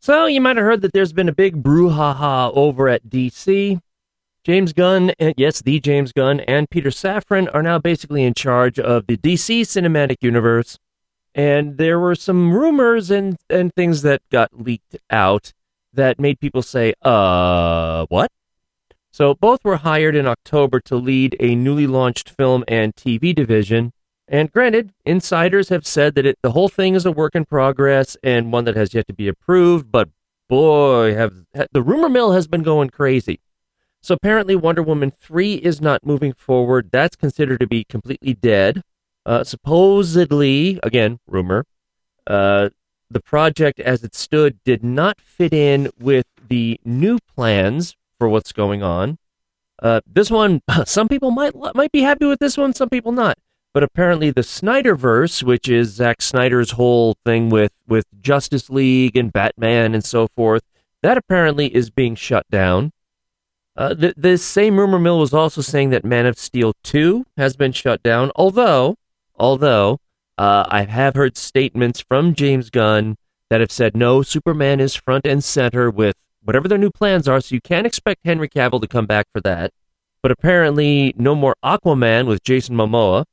So 0.00 0.24
you 0.24 0.40
might 0.40 0.56
have 0.56 0.64
heard 0.64 0.80
that 0.82 0.92
there's 0.92 1.12
been 1.12 1.28
a 1.28 1.34
big 1.34 1.62
brouhaha 1.62 2.50
over 2.54 2.88
at 2.88 3.08
DC. 3.10 3.78
James 4.46 4.72
Gunn, 4.72 5.10
and 5.18 5.34
yes, 5.36 5.60
the 5.60 5.80
James 5.80 6.12
Gunn, 6.12 6.38
and 6.38 6.70
Peter 6.70 6.90
Safran 6.90 7.52
are 7.52 7.64
now 7.64 7.80
basically 7.80 8.22
in 8.22 8.32
charge 8.32 8.78
of 8.78 9.08
the 9.08 9.16
DC 9.16 9.62
cinematic 9.62 10.18
universe. 10.20 10.78
And 11.34 11.78
there 11.78 11.98
were 11.98 12.14
some 12.14 12.54
rumors 12.54 13.10
and, 13.10 13.38
and 13.50 13.74
things 13.74 14.02
that 14.02 14.22
got 14.30 14.50
leaked 14.56 14.98
out 15.10 15.52
that 15.92 16.20
made 16.20 16.38
people 16.38 16.62
say, 16.62 16.94
uh, 17.02 18.06
what? 18.08 18.30
So 19.10 19.34
both 19.34 19.64
were 19.64 19.78
hired 19.78 20.14
in 20.14 20.28
October 20.28 20.78
to 20.78 20.94
lead 20.94 21.34
a 21.40 21.56
newly 21.56 21.88
launched 21.88 22.30
film 22.30 22.62
and 22.68 22.94
TV 22.94 23.34
division. 23.34 23.92
And 24.28 24.52
granted, 24.52 24.92
insiders 25.04 25.70
have 25.70 25.84
said 25.84 26.14
that 26.14 26.24
it, 26.24 26.38
the 26.42 26.52
whole 26.52 26.68
thing 26.68 26.94
is 26.94 27.04
a 27.04 27.10
work 27.10 27.34
in 27.34 27.46
progress 27.46 28.16
and 28.22 28.52
one 28.52 28.64
that 28.66 28.76
has 28.76 28.94
yet 28.94 29.08
to 29.08 29.12
be 29.12 29.26
approved, 29.26 29.90
but 29.90 30.08
boy, 30.48 31.16
have 31.16 31.34
the 31.72 31.82
rumor 31.82 32.08
mill 32.08 32.30
has 32.30 32.46
been 32.46 32.62
going 32.62 32.90
crazy. 32.90 33.40
So 34.06 34.14
apparently, 34.14 34.54
Wonder 34.54 34.84
Woman 34.84 35.12
3 35.18 35.54
is 35.54 35.80
not 35.80 36.06
moving 36.06 36.32
forward. 36.32 36.90
That's 36.92 37.16
considered 37.16 37.58
to 37.58 37.66
be 37.66 37.82
completely 37.82 38.34
dead. 38.34 38.82
Uh, 39.26 39.42
supposedly, 39.42 40.78
again, 40.84 41.18
rumor, 41.26 41.64
uh, 42.28 42.68
the 43.10 43.18
project 43.18 43.80
as 43.80 44.04
it 44.04 44.14
stood 44.14 44.62
did 44.62 44.84
not 44.84 45.20
fit 45.20 45.52
in 45.52 45.90
with 45.98 46.26
the 46.46 46.78
new 46.84 47.18
plans 47.34 47.96
for 48.16 48.28
what's 48.28 48.52
going 48.52 48.80
on. 48.80 49.18
Uh, 49.82 50.02
this 50.06 50.30
one, 50.30 50.62
some 50.84 51.08
people 51.08 51.32
might 51.32 51.56
might 51.74 51.90
be 51.90 52.02
happy 52.02 52.26
with 52.26 52.38
this 52.38 52.56
one, 52.56 52.74
some 52.74 52.88
people 52.88 53.10
not. 53.10 53.36
But 53.74 53.82
apparently, 53.82 54.30
the 54.30 54.42
Snyderverse, 54.42 55.42
which 55.42 55.68
is 55.68 55.94
Zack 55.94 56.22
Snyder's 56.22 56.70
whole 56.70 57.16
thing 57.24 57.50
with 57.50 57.72
with 57.88 58.06
Justice 58.20 58.70
League 58.70 59.16
and 59.16 59.32
Batman 59.32 59.96
and 59.96 60.04
so 60.04 60.28
forth, 60.28 60.62
that 61.02 61.18
apparently 61.18 61.74
is 61.74 61.90
being 61.90 62.14
shut 62.14 62.46
down. 62.52 62.92
Uh, 63.76 63.94
th- 63.94 64.14
this 64.16 64.42
same 64.44 64.78
rumor 64.78 64.98
mill 64.98 65.18
was 65.18 65.34
also 65.34 65.60
saying 65.60 65.90
that 65.90 66.04
Man 66.04 66.24
of 66.26 66.38
Steel 66.38 66.72
2 66.82 67.26
has 67.36 67.56
been 67.56 67.72
shut 67.72 68.02
down, 68.02 68.30
although, 68.36 68.96
although 69.36 69.98
Uh, 70.38 70.66
I 70.68 70.82
have 70.84 71.14
heard 71.14 71.34
statements 71.38 72.00
from 72.00 72.34
James 72.34 72.68
Gunn 72.68 73.16
that 73.48 73.60
have 73.62 73.72
said 73.72 73.96
no, 73.96 74.20
Superman 74.20 74.80
is 74.80 74.94
front 74.94 75.26
and 75.26 75.42
center 75.42 75.88
with 75.90 76.14
whatever 76.42 76.68
their 76.68 76.76
new 76.76 76.90
plans 76.90 77.26
are, 77.26 77.40
so 77.40 77.54
you 77.54 77.60
can't 77.62 77.86
expect 77.86 78.20
Henry 78.26 78.46
Cavill 78.46 78.82
to 78.82 78.86
come 78.86 79.06
back 79.06 79.28
for 79.32 79.40
that. 79.40 79.72
But 80.22 80.30
apparently, 80.32 81.14
no 81.16 81.34
more 81.34 81.56
Aquaman 81.64 82.26
with 82.26 82.42
Jason 82.42 82.76
Momoa. 82.76 83.24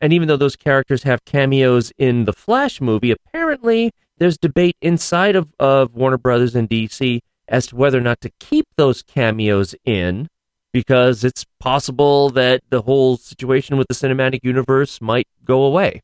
And 0.00 0.12
even 0.12 0.28
though 0.28 0.36
those 0.36 0.54
characters 0.54 1.02
have 1.02 1.24
cameos 1.24 1.90
in 1.98 2.24
the 2.24 2.32
Flash 2.32 2.80
movie, 2.80 3.10
apparently 3.10 3.90
there's 4.18 4.38
debate 4.38 4.76
inside 4.80 5.34
of, 5.34 5.52
of 5.58 5.96
Warner 5.96 6.18
Brothers 6.18 6.54
and 6.54 6.70
DC 6.70 7.18
as 7.48 7.68
to 7.68 7.76
whether 7.76 7.98
or 7.98 8.02
not 8.02 8.20
to 8.20 8.30
keep 8.38 8.66
those 8.76 9.02
cameos 9.02 9.74
in 9.84 10.28
because 10.72 11.24
it's 11.24 11.44
possible 11.58 12.30
that 12.30 12.62
the 12.70 12.82
whole 12.82 13.16
situation 13.16 13.76
with 13.76 13.88
the 13.88 13.94
cinematic 13.94 14.40
universe 14.42 15.00
might 15.00 15.26
go 15.44 15.62
away. 15.64 16.02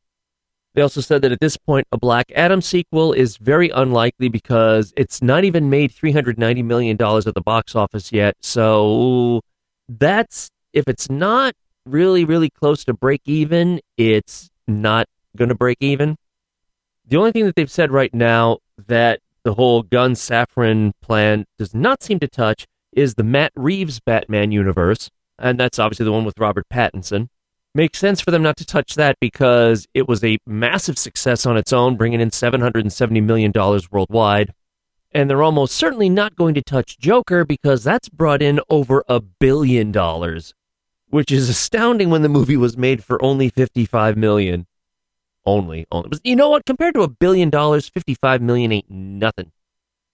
They 0.74 0.82
also 0.82 1.00
said 1.00 1.22
that 1.22 1.30
at 1.30 1.40
this 1.40 1.56
point, 1.56 1.86
a 1.92 1.98
Black 1.98 2.32
Adam 2.34 2.60
sequel 2.60 3.12
is 3.12 3.36
very 3.36 3.70
unlikely 3.70 4.28
because 4.28 4.92
it's 4.96 5.22
not 5.22 5.44
even 5.44 5.70
made 5.70 5.92
$390 5.92 6.64
million 6.64 6.96
at 7.00 7.34
the 7.34 7.42
box 7.44 7.76
office 7.76 8.10
yet. 8.10 8.34
So 8.42 9.42
that's, 9.88 10.50
if 10.72 10.88
it's 10.88 11.08
not 11.08 11.54
really, 11.86 12.24
really 12.24 12.50
close 12.50 12.84
to 12.84 12.94
break 12.94 13.20
even, 13.24 13.80
it's 13.96 14.50
not 14.66 15.06
going 15.36 15.50
to 15.50 15.54
break 15.54 15.76
even. 15.80 16.16
The 17.06 17.18
only 17.18 17.30
thing 17.30 17.44
that 17.44 17.54
they've 17.54 17.70
said 17.70 17.92
right 17.92 18.12
now 18.12 18.58
that 18.88 19.20
the 19.44 19.54
whole 19.54 19.82
Gunn 19.82 20.14
Safran 20.14 20.92
plan 21.00 21.44
does 21.58 21.74
not 21.74 22.02
seem 22.02 22.18
to 22.20 22.28
touch 22.28 22.66
is 22.92 23.14
the 23.14 23.22
Matt 23.22 23.52
Reeves 23.54 24.00
Batman 24.00 24.50
universe, 24.50 25.10
and 25.38 25.60
that's 25.60 25.78
obviously 25.78 26.04
the 26.04 26.12
one 26.12 26.24
with 26.24 26.38
Robert 26.38 26.66
Pattinson. 26.72 27.28
Makes 27.74 27.98
sense 27.98 28.20
for 28.20 28.30
them 28.30 28.42
not 28.42 28.56
to 28.58 28.64
touch 28.64 28.94
that 28.94 29.16
because 29.20 29.86
it 29.94 30.08
was 30.08 30.22
a 30.22 30.38
massive 30.46 30.96
success 30.96 31.44
on 31.44 31.56
its 31.56 31.72
own, 31.72 31.96
bringing 31.96 32.20
in 32.20 32.30
$770 32.30 33.22
million 33.22 33.52
worldwide. 33.90 34.54
And 35.10 35.28
they're 35.28 35.42
almost 35.42 35.74
certainly 35.74 36.08
not 36.08 36.36
going 36.36 36.54
to 36.54 36.62
touch 36.62 36.98
Joker 36.98 37.44
because 37.44 37.84
that's 37.84 38.08
brought 38.08 38.42
in 38.42 38.60
over 38.70 39.04
a 39.08 39.20
billion 39.20 39.92
dollars, 39.92 40.54
which 41.08 41.32
is 41.32 41.48
astounding 41.48 42.10
when 42.10 42.22
the 42.22 42.28
movie 42.28 42.56
was 42.56 42.76
made 42.76 43.02
for 43.02 43.22
only 43.24 43.48
55 43.48 44.16
million. 44.16 44.66
Only, 45.46 45.86
only. 45.92 46.08
But 46.08 46.20
you 46.24 46.36
know 46.36 46.48
what? 46.48 46.64
Compared 46.64 46.94
to 46.94 47.02
a 47.02 47.08
billion 47.08 47.50
dollars, 47.50 47.88
55 47.88 48.40
million 48.40 48.72
ain't 48.72 48.90
nothing. 48.90 49.52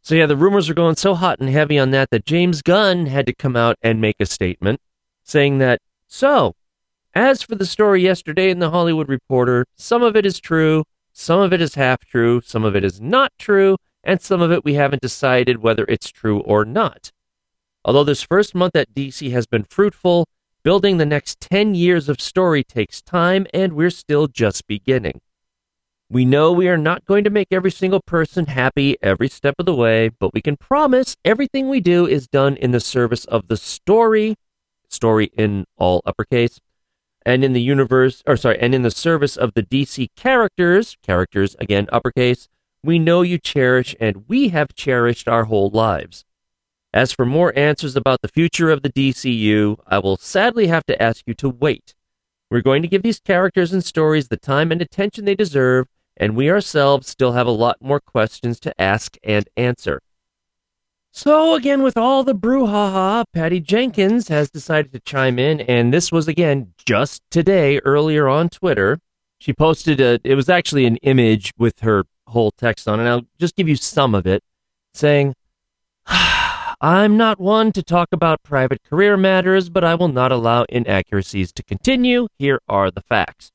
So 0.02 0.14
yeah, 0.14 0.26
the 0.26 0.36
rumors 0.36 0.68
are 0.68 0.74
going 0.74 0.96
so 0.96 1.14
hot 1.14 1.40
and 1.40 1.48
heavy 1.48 1.78
on 1.78 1.90
that 1.90 2.10
that 2.10 2.24
James 2.24 2.62
Gunn 2.62 3.06
had 3.06 3.26
to 3.26 3.34
come 3.34 3.54
out 3.54 3.76
and 3.82 4.00
make 4.00 4.16
a 4.18 4.26
statement 4.26 4.80
saying 5.22 5.58
that, 5.58 5.80
so, 6.08 6.54
as 7.14 7.42
for 7.42 7.54
the 7.54 7.66
story 7.66 8.02
yesterday 8.02 8.50
in 8.50 8.58
the 8.58 8.70
Hollywood 8.70 9.08
Reporter, 9.08 9.66
some 9.76 10.02
of 10.02 10.16
it 10.16 10.26
is 10.26 10.40
true, 10.40 10.84
some 11.12 11.40
of 11.40 11.52
it 11.52 11.60
is 11.60 11.74
half 11.74 12.04
true, 12.04 12.40
some 12.40 12.64
of 12.64 12.74
it 12.74 12.82
is 12.82 13.00
not 13.00 13.32
true, 13.38 13.76
and 14.02 14.20
some 14.20 14.40
of 14.40 14.50
it 14.50 14.64
we 14.64 14.74
haven't 14.74 15.02
decided 15.02 15.62
whether 15.62 15.84
it's 15.84 16.10
true 16.10 16.40
or 16.40 16.64
not. 16.64 17.12
Although 17.84 18.04
this 18.04 18.22
first 18.22 18.54
month 18.54 18.74
at 18.74 18.94
DC 18.94 19.30
has 19.32 19.46
been 19.46 19.64
fruitful, 19.64 20.26
building 20.62 20.96
the 20.96 21.06
next 21.06 21.40
10 21.40 21.74
years 21.74 22.08
of 22.08 22.20
story 22.20 22.62
takes 22.62 23.00
time, 23.00 23.46
and 23.52 23.72
we're 23.72 23.90
still 23.90 24.26
just 24.26 24.66
beginning. 24.66 25.20
We 26.08 26.24
know 26.24 26.50
we 26.50 26.68
are 26.68 26.76
not 26.76 27.04
going 27.04 27.22
to 27.24 27.30
make 27.30 27.48
every 27.52 27.70
single 27.70 28.00
person 28.00 28.46
happy 28.46 28.96
every 29.00 29.28
step 29.28 29.54
of 29.58 29.66
the 29.66 29.74
way, 29.74 30.08
but 30.08 30.34
we 30.34 30.42
can 30.42 30.56
promise 30.56 31.16
everything 31.24 31.68
we 31.68 31.80
do 31.80 32.06
is 32.06 32.26
done 32.26 32.56
in 32.56 32.72
the 32.72 32.80
service 32.80 33.24
of 33.26 33.46
the 33.46 33.56
story, 33.56 34.34
story 34.88 35.30
in 35.36 35.66
all 35.76 36.02
uppercase, 36.04 36.58
and 37.24 37.44
in 37.44 37.52
the 37.52 37.62
universe, 37.62 38.22
or 38.26 38.36
sorry, 38.36 38.58
and 38.58 38.74
in 38.74 38.82
the 38.82 38.90
service 38.90 39.36
of 39.36 39.54
the 39.54 39.62
DC 39.62 40.08
characters, 40.16 40.96
characters 41.02 41.54
again 41.60 41.88
uppercase, 41.92 42.48
we 42.82 42.98
know 42.98 43.22
you 43.22 43.38
cherish 43.38 43.94
and 44.00 44.24
we 44.26 44.48
have 44.48 44.74
cherished 44.74 45.28
our 45.28 45.44
whole 45.44 45.70
lives. 45.70 46.24
As 46.92 47.12
for 47.12 47.24
more 47.24 47.56
answers 47.56 47.96
about 47.96 48.20
the 48.22 48.28
future 48.28 48.70
of 48.70 48.82
the 48.82 48.90
DCU, 48.90 49.76
I 49.86 49.98
will 49.98 50.16
sadly 50.16 50.66
have 50.66 50.86
to 50.86 51.00
ask 51.00 51.22
you 51.26 51.34
to 51.34 51.48
wait. 51.48 51.94
We're 52.50 52.62
going 52.62 52.82
to 52.82 52.88
give 52.88 53.02
these 53.02 53.20
characters 53.20 53.72
and 53.72 53.84
stories 53.84 54.28
the 54.28 54.36
time 54.36 54.72
and 54.72 54.82
attention 54.82 55.24
they 55.24 55.36
deserve 55.36 55.86
and 56.20 56.36
we 56.36 56.50
ourselves 56.50 57.08
still 57.08 57.32
have 57.32 57.46
a 57.46 57.50
lot 57.50 57.78
more 57.80 57.98
questions 57.98 58.60
to 58.60 58.78
ask 58.80 59.16
and 59.24 59.48
answer. 59.56 60.02
So, 61.12 61.54
again, 61.54 61.82
with 61.82 61.96
all 61.96 62.22
the 62.22 62.34
brouhaha, 62.34 63.24
Patty 63.32 63.58
Jenkins 63.58 64.28
has 64.28 64.50
decided 64.50 64.92
to 64.92 65.00
chime 65.00 65.38
in, 65.38 65.62
and 65.62 65.92
this 65.92 66.12
was 66.12 66.28
again 66.28 66.74
just 66.84 67.22
today, 67.30 67.78
earlier 67.80 68.28
on 68.28 68.50
Twitter. 68.50 69.00
She 69.38 69.52
posted 69.54 70.00
a, 70.00 70.20
it 70.22 70.34
was 70.34 70.48
actually 70.48 70.84
an 70.84 70.96
image 70.98 71.52
with 71.58 71.80
her 71.80 72.04
whole 72.28 72.52
text 72.52 72.86
on, 72.86 73.00
and 73.00 73.08
I'll 73.08 73.26
just 73.40 73.56
give 73.56 73.68
you 73.68 73.74
some 73.74 74.14
of 74.14 74.26
it, 74.26 74.44
saying, 74.92 75.34
ah, 76.06 76.39
I'm 76.82 77.18
not 77.18 77.38
one 77.38 77.72
to 77.72 77.82
talk 77.82 78.08
about 78.10 78.42
private 78.42 78.82
career 78.82 79.18
matters, 79.18 79.68
but 79.68 79.84
I 79.84 79.94
will 79.94 80.08
not 80.08 80.32
allow 80.32 80.64
inaccuracies 80.70 81.52
to 81.52 81.62
continue. 81.62 82.28
Here 82.38 82.58
are 82.70 82.90
the 82.90 83.02
facts. 83.02 83.52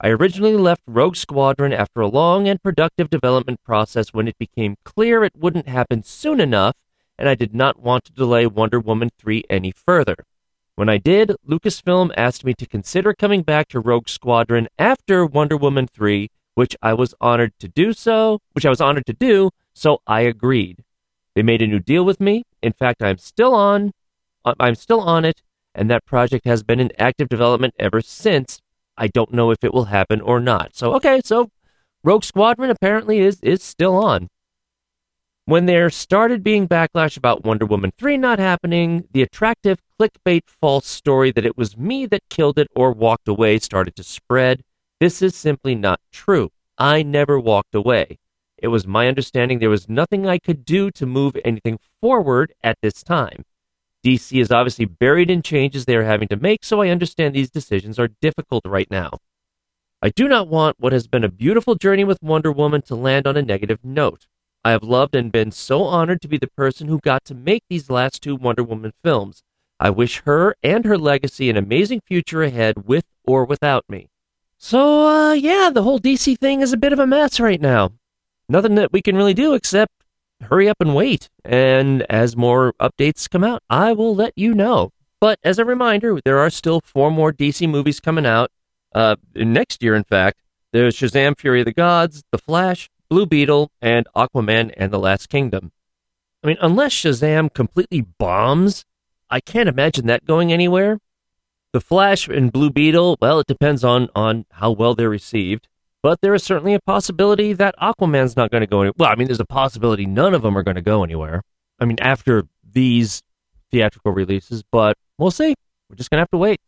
I 0.00 0.10
originally 0.10 0.56
left 0.56 0.82
Rogue 0.86 1.16
Squadron 1.16 1.72
after 1.72 2.00
a 2.02 2.06
long 2.06 2.46
and 2.46 2.62
productive 2.62 3.10
development 3.10 3.64
process 3.64 4.12
when 4.12 4.28
it 4.28 4.38
became 4.38 4.76
clear 4.84 5.24
it 5.24 5.34
wouldn't 5.36 5.66
happen 5.66 6.04
soon 6.04 6.38
enough, 6.38 6.76
and 7.18 7.28
I 7.28 7.34
did 7.34 7.52
not 7.52 7.80
want 7.80 8.04
to 8.04 8.12
delay 8.12 8.46
Wonder 8.46 8.78
Woman 8.78 9.10
3 9.18 9.42
any 9.50 9.72
further. 9.72 10.14
When 10.76 10.88
I 10.88 10.98
did, 10.98 11.32
Lucasfilm 11.44 12.12
asked 12.16 12.44
me 12.44 12.54
to 12.54 12.66
consider 12.66 13.12
coming 13.12 13.42
back 13.42 13.66
to 13.70 13.80
Rogue 13.80 14.08
Squadron 14.08 14.68
after 14.78 15.26
Wonder 15.26 15.56
Woman 15.56 15.88
3, 15.88 16.30
which 16.54 16.76
I 16.80 16.94
was 16.94 17.12
honored 17.20 17.58
to 17.58 17.66
do 17.66 17.92
so, 17.92 18.38
which 18.52 18.64
I 18.64 18.70
was 18.70 18.80
honored 18.80 19.06
to 19.06 19.14
do, 19.14 19.50
so 19.74 20.00
I 20.06 20.20
agreed. 20.20 20.84
They 21.34 21.42
made 21.42 21.62
a 21.62 21.66
new 21.66 21.80
deal 21.80 22.04
with 22.04 22.20
me. 22.20 22.44
In 22.62 22.72
fact, 22.72 23.02
I'm 23.02 23.18
still 23.18 23.54
on 23.54 23.92
uh, 24.44 24.54
I'm 24.58 24.74
still 24.74 25.00
on 25.00 25.24
it, 25.24 25.42
and 25.74 25.90
that 25.90 26.04
project 26.04 26.46
has 26.46 26.62
been 26.62 26.80
in 26.80 26.90
active 26.98 27.28
development 27.28 27.74
ever 27.78 28.00
since, 28.00 28.60
I 28.96 29.08
don't 29.08 29.32
know 29.32 29.50
if 29.50 29.62
it 29.62 29.72
will 29.72 29.86
happen 29.86 30.20
or 30.20 30.40
not. 30.40 30.74
So, 30.74 30.94
okay, 30.94 31.20
so 31.24 31.50
Rogue 32.04 32.24
Squadron 32.24 32.70
apparently 32.70 33.20
is, 33.20 33.40
is 33.42 33.62
still 33.62 33.96
on. 33.96 34.28
When 35.44 35.66
there 35.66 35.90
started 35.90 36.44
being 36.44 36.68
backlash 36.68 37.16
about 37.16 37.44
Wonder 37.44 37.66
Woman 37.66 37.92
3 37.98 38.16
not 38.16 38.38
happening, 38.38 39.08
the 39.12 39.22
attractive 39.22 39.78
clickbait 39.98 40.42
false 40.46 40.86
story 40.86 41.32
that 41.32 41.46
it 41.46 41.56
was 41.56 41.76
me 41.76 42.06
that 42.06 42.22
killed 42.30 42.58
it 42.58 42.68
or 42.76 42.92
walked 42.92 43.26
away 43.26 43.58
started 43.58 43.96
to 43.96 44.04
spread. 44.04 44.62
This 45.00 45.20
is 45.20 45.34
simply 45.34 45.74
not 45.74 46.00
true. 46.12 46.50
I 46.78 47.02
never 47.02 47.40
walked 47.40 47.74
away. 47.74 48.18
It 48.62 48.68
was 48.68 48.86
my 48.86 49.08
understanding 49.08 49.58
there 49.58 49.68
was 49.68 49.88
nothing 49.88 50.24
I 50.24 50.38
could 50.38 50.64
do 50.64 50.92
to 50.92 51.04
move 51.04 51.36
anything 51.44 51.80
forward 52.00 52.54
at 52.62 52.78
this 52.80 53.02
time. 53.02 53.44
DC 54.04 54.40
is 54.40 54.52
obviously 54.52 54.84
buried 54.84 55.30
in 55.30 55.42
changes 55.42 55.84
they 55.84 55.96
are 55.96 56.04
having 56.04 56.28
to 56.28 56.36
make, 56.36 56.64
so 56.64 56.80
I 56.80 56.88
understand 56.88 57.34
these 57.34 57.50
decisions 57.50 57.98
are 57.98 58.08
difficult 58.20 58.64
right 58.64 58.88
now. 58.88 59.18
I 60.00 60.10
do 60.10 60.28
not 60.28 60.46
want 60.46 60.76
what 60.78 60.92
has 60.92 61.08
been 61.08 61.24
a 61.24 61.28
beautiful 61.28 61.74
journey 61.74 62.04
with 62.04 62.22
Wonder 62.22 62.52
Woman 62.52 62.82
to 62.82 62.94
land 62.94 63.26
on 63.26 63.36
a 63.36 63.42
negative 63.42 63.80
note. 63.82 64.26
I 64.64 64.70
have 64.70 64.84
loved 64.84 65.16
and 65.16 65.32
been 65.32 65.50
so 65.50 65.82
honored 65.82 66.20
to 66.22 66.28
be 66.28 66.38
the 66.38 66.46
person 66.46 66.86
who 66.86 67.00
got 67.00 67.24
to 67.24 67.34
make 67.34 67.64
these 67.68 67.90
last 67.90 68.22
two 68.22 68.36
Wonder 68.36 68.62
Woman 68.62 68.92
films. 69.02 69.42
I 69.80 69.90
wish 69.90 70.22
her 70.24 70.54
and 70.62 70.84
her 70.84 70.96
legacy 70.96 71.50
an 71.50 71.56
amazing 71.56 72.02
future 72.06 72.44
ahead 72.44 72.86
with 72.86 73.06
or 73.24 73.44
without 73.44 73.84
me. 73.88 74.08
So, 74.56 75.08
uh, 75.08 75.32
yeah, 75.32 75.70
the 75.74 75.82
whole 75.82 75.98
DC 75.98 76.38
thing 76.38 76.60
is 76.60 76.72
a 76.72 76.76
bit 76.76 76.92
of 76.92 77.00
a 77.00 77.06
mess 77.08 77.40
right 77.40 77.60
now. 77.60 77.90
Nothing 78.52 78.74
that 78.74 78.92
we 78.92 79.00
can 79.00 79.16
really 79.16 79.32
do 79.32 79.54
except 79.54 79.94
hurry 80.42 80.68
up 80.68 80.76
and 80.78 80.94
wait. 80.94 81.30
And 81.42 82.02
as 82.10 82.36
more 82.36 82.74
updates 82.74 83.30
come 83.30 83.42
out, 83.42 83.62
I 83.70 83.94
will 83.94 84.14
let 84.14 84.34
you 84.36 84.52
know. 84.52 84.92
But 85.22 85.38
as 85.42 85.58
a 85.58 85.64
reminder, 85.64 86.20
there 86.22 86.38
are 86.38 86.50
still 86.50 86.82
four 86.84 87.10
more 87.10 87.32
DC 87.32 87.66
movies 87.66 87.98
coming 87.98 88.26
out 88.26 88.50
uh, 88.94 89.16
next 89.34 89.82
year, 89.82 89.94
in 89.94 90.04
fact. 90.04 90.42
There's 90.70 90.94
Shazam 90.94 91.40
Fury 91.40 91.60
of 91.60 91.64
the 91.64 91.72
Gods, 91.72 92.24
The 92.30 92.36
Flash, 92.36 92.90
Blue 93.08 93.24
Beetle, 93.24 93.70
and 93.80 94.06
Aquaman 94.14 94.74
and 94.76 94.92
the 94.92 94.98
Last 94.98 95.30
Kingdom. 95.30 95.72
I 96.44 96.48
mean, 96.48 96.58
unless 96.60 96.92
Shazam 96.92 97.54
completely 97.54 98.02
bombs, 98.02 98.84
I 99.30 99.40
can't 99.40 99.68
imagine 99.68 100.08
that 100.08 100.26
going 100.26 100.52
anywhere. 100.52 100.98
The 101.72 101.80
Flash 101.80 102.28
and 102.28 102.52
Blue 102.52 102.68
Beetle, 102.68 103.16
well, 103.18 103.40
it 103.40 103.46
depends 103.46 103.82
on, 103.82 104.10
on 104.14 104.44
how 104.50 104.72
well 104.72 104.94
they're 104.94 105.08
received. 105.08 105.68
But 106.02 106.20
there 106.20 106.34
is 106.34 106.42
certainly 106.42 106.74
a 106.74 106.80
possibility 106.80 107.52
that 107.52 107.76
Aquaman's 107.80 108.36
not 108.36 108.50
going 108.50 108.62
to 108.62 108.66
go 108.66 108.80
anywhere. 108.80 108.94
Well, 108.98 109.10
I 109.10 109.14
mean, 109.14 109.28
there's 109.28 109.38
a 109.38 109.44
possibility 109.44 110.04
none 110.04 110.34
of 110.34 110.42
them 110.42 110.58
are 110.58 110.64
going 110.64 110.74
to 110.74 110.82
go 110.82 111.04
anywhere. 111.04 111.42
I 111.78 111.84
mean, 111.84 111.98
after 112.00 112.44
these 112.68 113.22
theatrical 113.70 114.12
releases, 114.12 114.64
but 114.64 114.96
we'll 115.16 115.30
see. 115.30 115.54
We're 115.88 115.96
just 115.96 116.10
going 116.10 116.18
to 116.18 116.22
have 116.22 116.30
to 116.30 116.38
wait. 116.38 116.60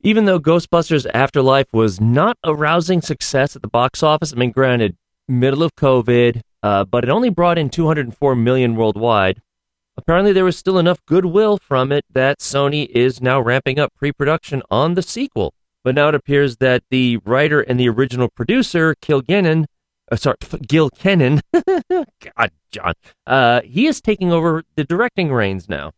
Even 0.00 0.24
though 0.24 0.40
Ghostbusters 0.40 1.06
Afterlife 1.14 1.72
was 1.72 2.00
not 2.00 2.36
a 2.42 2.54
rousing 2.54 3.00
success 3.00 3.56
at 3.56 3.62
the 3.62 3.68
box 3.68 4.02
office, 4.02 4.32
I 4.32 4.36
mean, 4.36 4.50
granted, 4.50 4.96
middle 5.28 5.62
of 5.62 5.74
COVID, 5.76 6.40
uh, 6.62 6.84
but 6.84 7.04
it 7.04 7.10
only 7.10 7.30
brought 7.30 7.58
in 7.58 7.70
204 7.70 8.34
million 8.34 8.76
worldwide. 8.76 9.40
Apparently, 9.96 10.32
there 10.32 10.44
was 10.44 10.56
still 10.56 10.78
enough 10.78 11.04
goodwill 11.06 11.58
from 11.58 11.90
it 11.90 12.04
that 12.10 12.40
Sony 12.40 12.88
is 12.90 13.20
now 13.20 13.40
ramping 13.40 13.78
up 13.78 13.94
pre 13.94 14.12
production 14.12 14.62
on 14.70 14.94
the 14.94 15.02
sequel 15.02 15.54
But 15.86 15.94
now 15.94 16.08
it 16.08 16.16
appears 16.16 16.56
that 16.56 16.82
the 16.90 17.18
writer 17.18 17.60
and 17.60 17.78
the 17.78 17.88
original 17.88 18.28
producer, 18.28 18.96
Kilgannon, 19.00 19.66
uh, 20.10 20.16
sorry, 20.16 20.36
Gil 20.66 20.90
Kenan, 20.90 21.42
God, 21.88 22.50
John, 22.72 22.94
uh, 23.24 23.60
he 23.60 23.86
is 23.86 24.00
taking 24.00 24.32
over 24.32 24.64
the 24.74 24.82
directing 24.82 25.32
reins 25.32 25.68
now. 25.68 25.92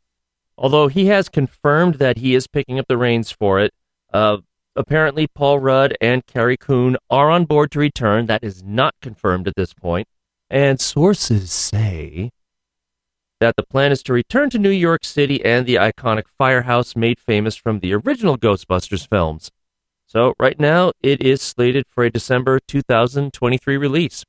Although 0.59 0.89
he 0.89 1.07
has 1.07 1.31
confirmed 1.31 1.95
that 1.95 2.19
he 2.19 2.35
is 2.35 2.47
picking 2.47 2.79
up 2.79 2.85
the 2.87 2.99
reins 2.99 3.31
for 3.31 3.61
it, 3.61 3.73
uh, 4.13 4.37
apparently 4.77 5.27
Paul 5.27 5.59
Rudd 5.59 5.97
and 6.03 6.27
Carrie 6.27 6.59
Coon 6.59 6.99
are 7.09 7.31
on 7.31 7.47
board 7.47 7.71
to 7.71 7.79
return. 7.79 8.27
That 8.27 8.45
is 8.45 8.63
not 8.63 8.95
confirmed 9.01 9.49
at 9.49 9.57
this 9.57 9.73
point. 9.73 10.07
And 10.51 10.79
sources 10.79 11.51
say 11.51 12.31
that 13.41 13.57
the 13.57 13.63
plan 13.63 13.91
is 13.91 14.03
to 14.03 14.13
return 14.13 14.51
to 14.51 14.59
New 14.59 14.69
York 14.69 15.07
City 15.07 15.43
and 15.43 15.65
the 15.65 15.77
iconic 15.77 16.25
firehouse 16.37 16.95
made 16.95 17.19
famous 17.19 17.57
from 17.57 17.81
the 17.81 17.95
original 17.95 18.37
Ghostbusters 18.37 19.09
films. 19.09 19.51
So, 20.09 20.33
right 20.41 20.59
now, 20.59 20.93
it 21.03 21.21
is 21.21 21.43
slated 21.43 21.85
for 21.91 22.03
a 22.03 22.11
December 22.11 22.61
2023 22.67 23.77
release. 23.77 24.25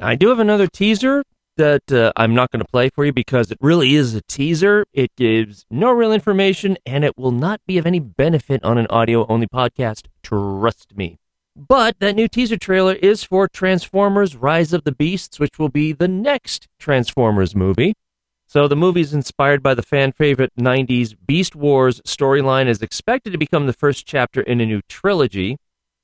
I 0.00 0.14
do 0.14 0.28
have 0.28 0.38
another 0.38 0.68
teaser 0.68 1.24
that 1.56 1.92
uh, 1.92 2.12
I'm 2.16 2.32
not 2.32 2.52
going 2.52 2.64
to 2.64 2.70
play 2.70 2.90
for 2.90 3.04
you 3.04 3.12
because 3.12 3.50
it 3.50 3.58
really 3.60 3.96
is 3.96 4.14
a 4.14 4.22
teaser. 4.22 4.86
It 4.92 5.10
gives 5.16 5.66
no 5.68 5.90
real 5.90 6.12
information 6.12 6.78
and 6.86 7.04
it 7.04 7.18
will 7.18 7.32
not 7.32 7.60
be 7.66 7.76
of 7.76 7.86
any 7.86 7.98
benefit 7.98 8.64
on 8.64 8.78
an 8.78 8.86
audio 8.88 9.26
only 9.26 9.48
podcast. 9.48 10.06
Trust 10.22 10.96
me. 10.96 11.18
But 11.56 11.98
that 11.98 12.14
new 12.14 12.28
teaser 12.28 12.56
trailer 12.56 12.94
is 12.94 13.24
for 13.24 13.48
Transformers 13.48 14.36
Rise 14.36 14.72
of 14.72 14.84
the 14.84 14.92
Beasts, 14.92 15.40
which 15.40 15.58
will 15.58 15.68
be 15.68 15.92
the 15.92 16.08
next 16.08 16.68
Transformers 16.78 17.56
movie. 17.56 17.94
So 18.50 18.66
the 18.66 18.74
movie 18.74 19.02
is 19.02 19.14
inspired 19.14 19.62
by 19.62 19.74
the 19.74 19.82
fan 19.82 20.10
favorite 20.10 20.50
90s 20.58 21.14
Beast 21.24 21.54
Wars 21.54 22.00
storyline 22.00 22.66
is 22.66 22.82
expected 22.82 23.30
to 23.30 23.38
become 23.38 23.66
the 23.66 23.72
first 23.72 24.06
chapter 24.06 24.40
in 24.40 24.60
a 24.60 24.66
new 24.66 24.80
trilogy. 24.88 25.56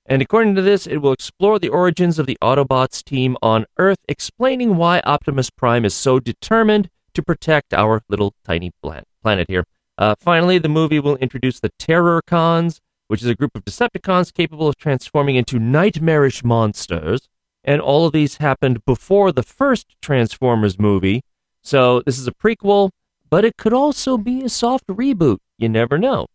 And 0.08 0.22
according 0.22 0.54
to 0.54 0.62
this, 0.62 0.86
it 0.86 0.98
will 0.98 1.10
explore 1.10 1.58
the 1.58 1.70
origins 1.70 2.20
of 2.20 2.26
the 2.26 2.38
Autobots 2.40 3.02
team 3.02 3.36
on 3.42 3.66
Earth, 3.78 3.98
explaining 4.08 4.76
why 4.76 5.00
Optimus 5.00 5.50
Prime 5.50 5.84
is 5.84 5.92
so 5.92 6.20
determined 6.20 6.88
to 7.14 7.22
protect 7.24 7.74
our 7.74 8.02
little 8.08 8.32
tiny 8.44 8.70
planet 8.80 9.46
here. 9.48 9.64
Uh, 9.98 10.14
finally, 10.20 10.58
the 10.58 10.68
movie 10.68 11.00
will 11.00 11.16
introduce 11.16 11.58
the 11.58 11.72
Terrorcons, 11.80 12.78
which 13.08 13.22
is 13.22 13.28
a 13.28 13.34
group 13.34 13.56
of 13.56 13.64
Decepticons 13.64 14.32
capable 14.32 14.68
of 14.68 14.76
transforming 14.76 15.34
into 15.34 15.58
nightmarish 15.58 16.44
monsters. 16.44 17.28
And 17.64 17.80
all 17.80 18.06
of 18.06 18.12
these 18.12 18.36
happened 18.36 18.84
before 18.84 19.32
the 19.32 19.42
first 19.42 19.96
Transformers 20.00 20.78
movie, 20.78 21.22
so 21.66 22.00
this 22.06 22.16
is 22.16 22.28
a 22.28 22.32
prequel, 22.32 22.90
but 23.28 23.44
it 23.44 23.56
could 23.56 23.72
also 23.72 24.16
be 24.16 24.44
a 24.44 24.48
soft 24.48 24.86
reboot. 24.86 25.38
You 25.58 25.68
never 25.68 25.98
know. 25.98 26.28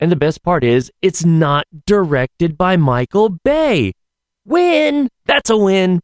And 0.00 0.10
the 0.10 0.16
best 0.16 0.42
part 0.42 0.64
is, 0.64 0.90
it's 1.02 1.26
not 1.26 1.66
directed 1.84 2.56
by 2.56 2.78
Michael 2.78 3.28
Bay. 3.28 3.92
Win! 4.46 5.10
That's 5.26 5.50
a 5.50 5.58
win. 5.58 6.00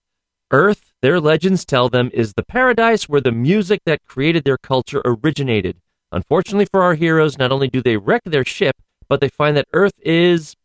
Earth, 0.51 0.91
their 1.01 1.19
legends 1.19 1.65
tell 1.65 1.89
them, 1.89 2.09
is 2.13 2.33
the 2.33 2.43
paradise 2.43 3.07
where 3.07 3.21
the 3.21 3.31
music 3.31 3.81
that 3.85 4.05
created 4.05 4.43
their 4.43 4.57
culture 4.57 5.01
originated. 5.05 5.77
Unfortunately 6.11 6.65
for 6.65 6.81
our 6.81 6.95
heroes, 6.95 7.37
not 7.37 7.51
only 7.51 7.69
do 7.69 7.81
they 7.81 7.97
wreck 7.97 8.21
their 8.25 8.43
ship, 8.43 8.75
but 9.07 9.21
they 9.21 9.29
find 9.29 9.55
that 9.55 9.67
Earth 9.73 9.93
is 9.99 10.55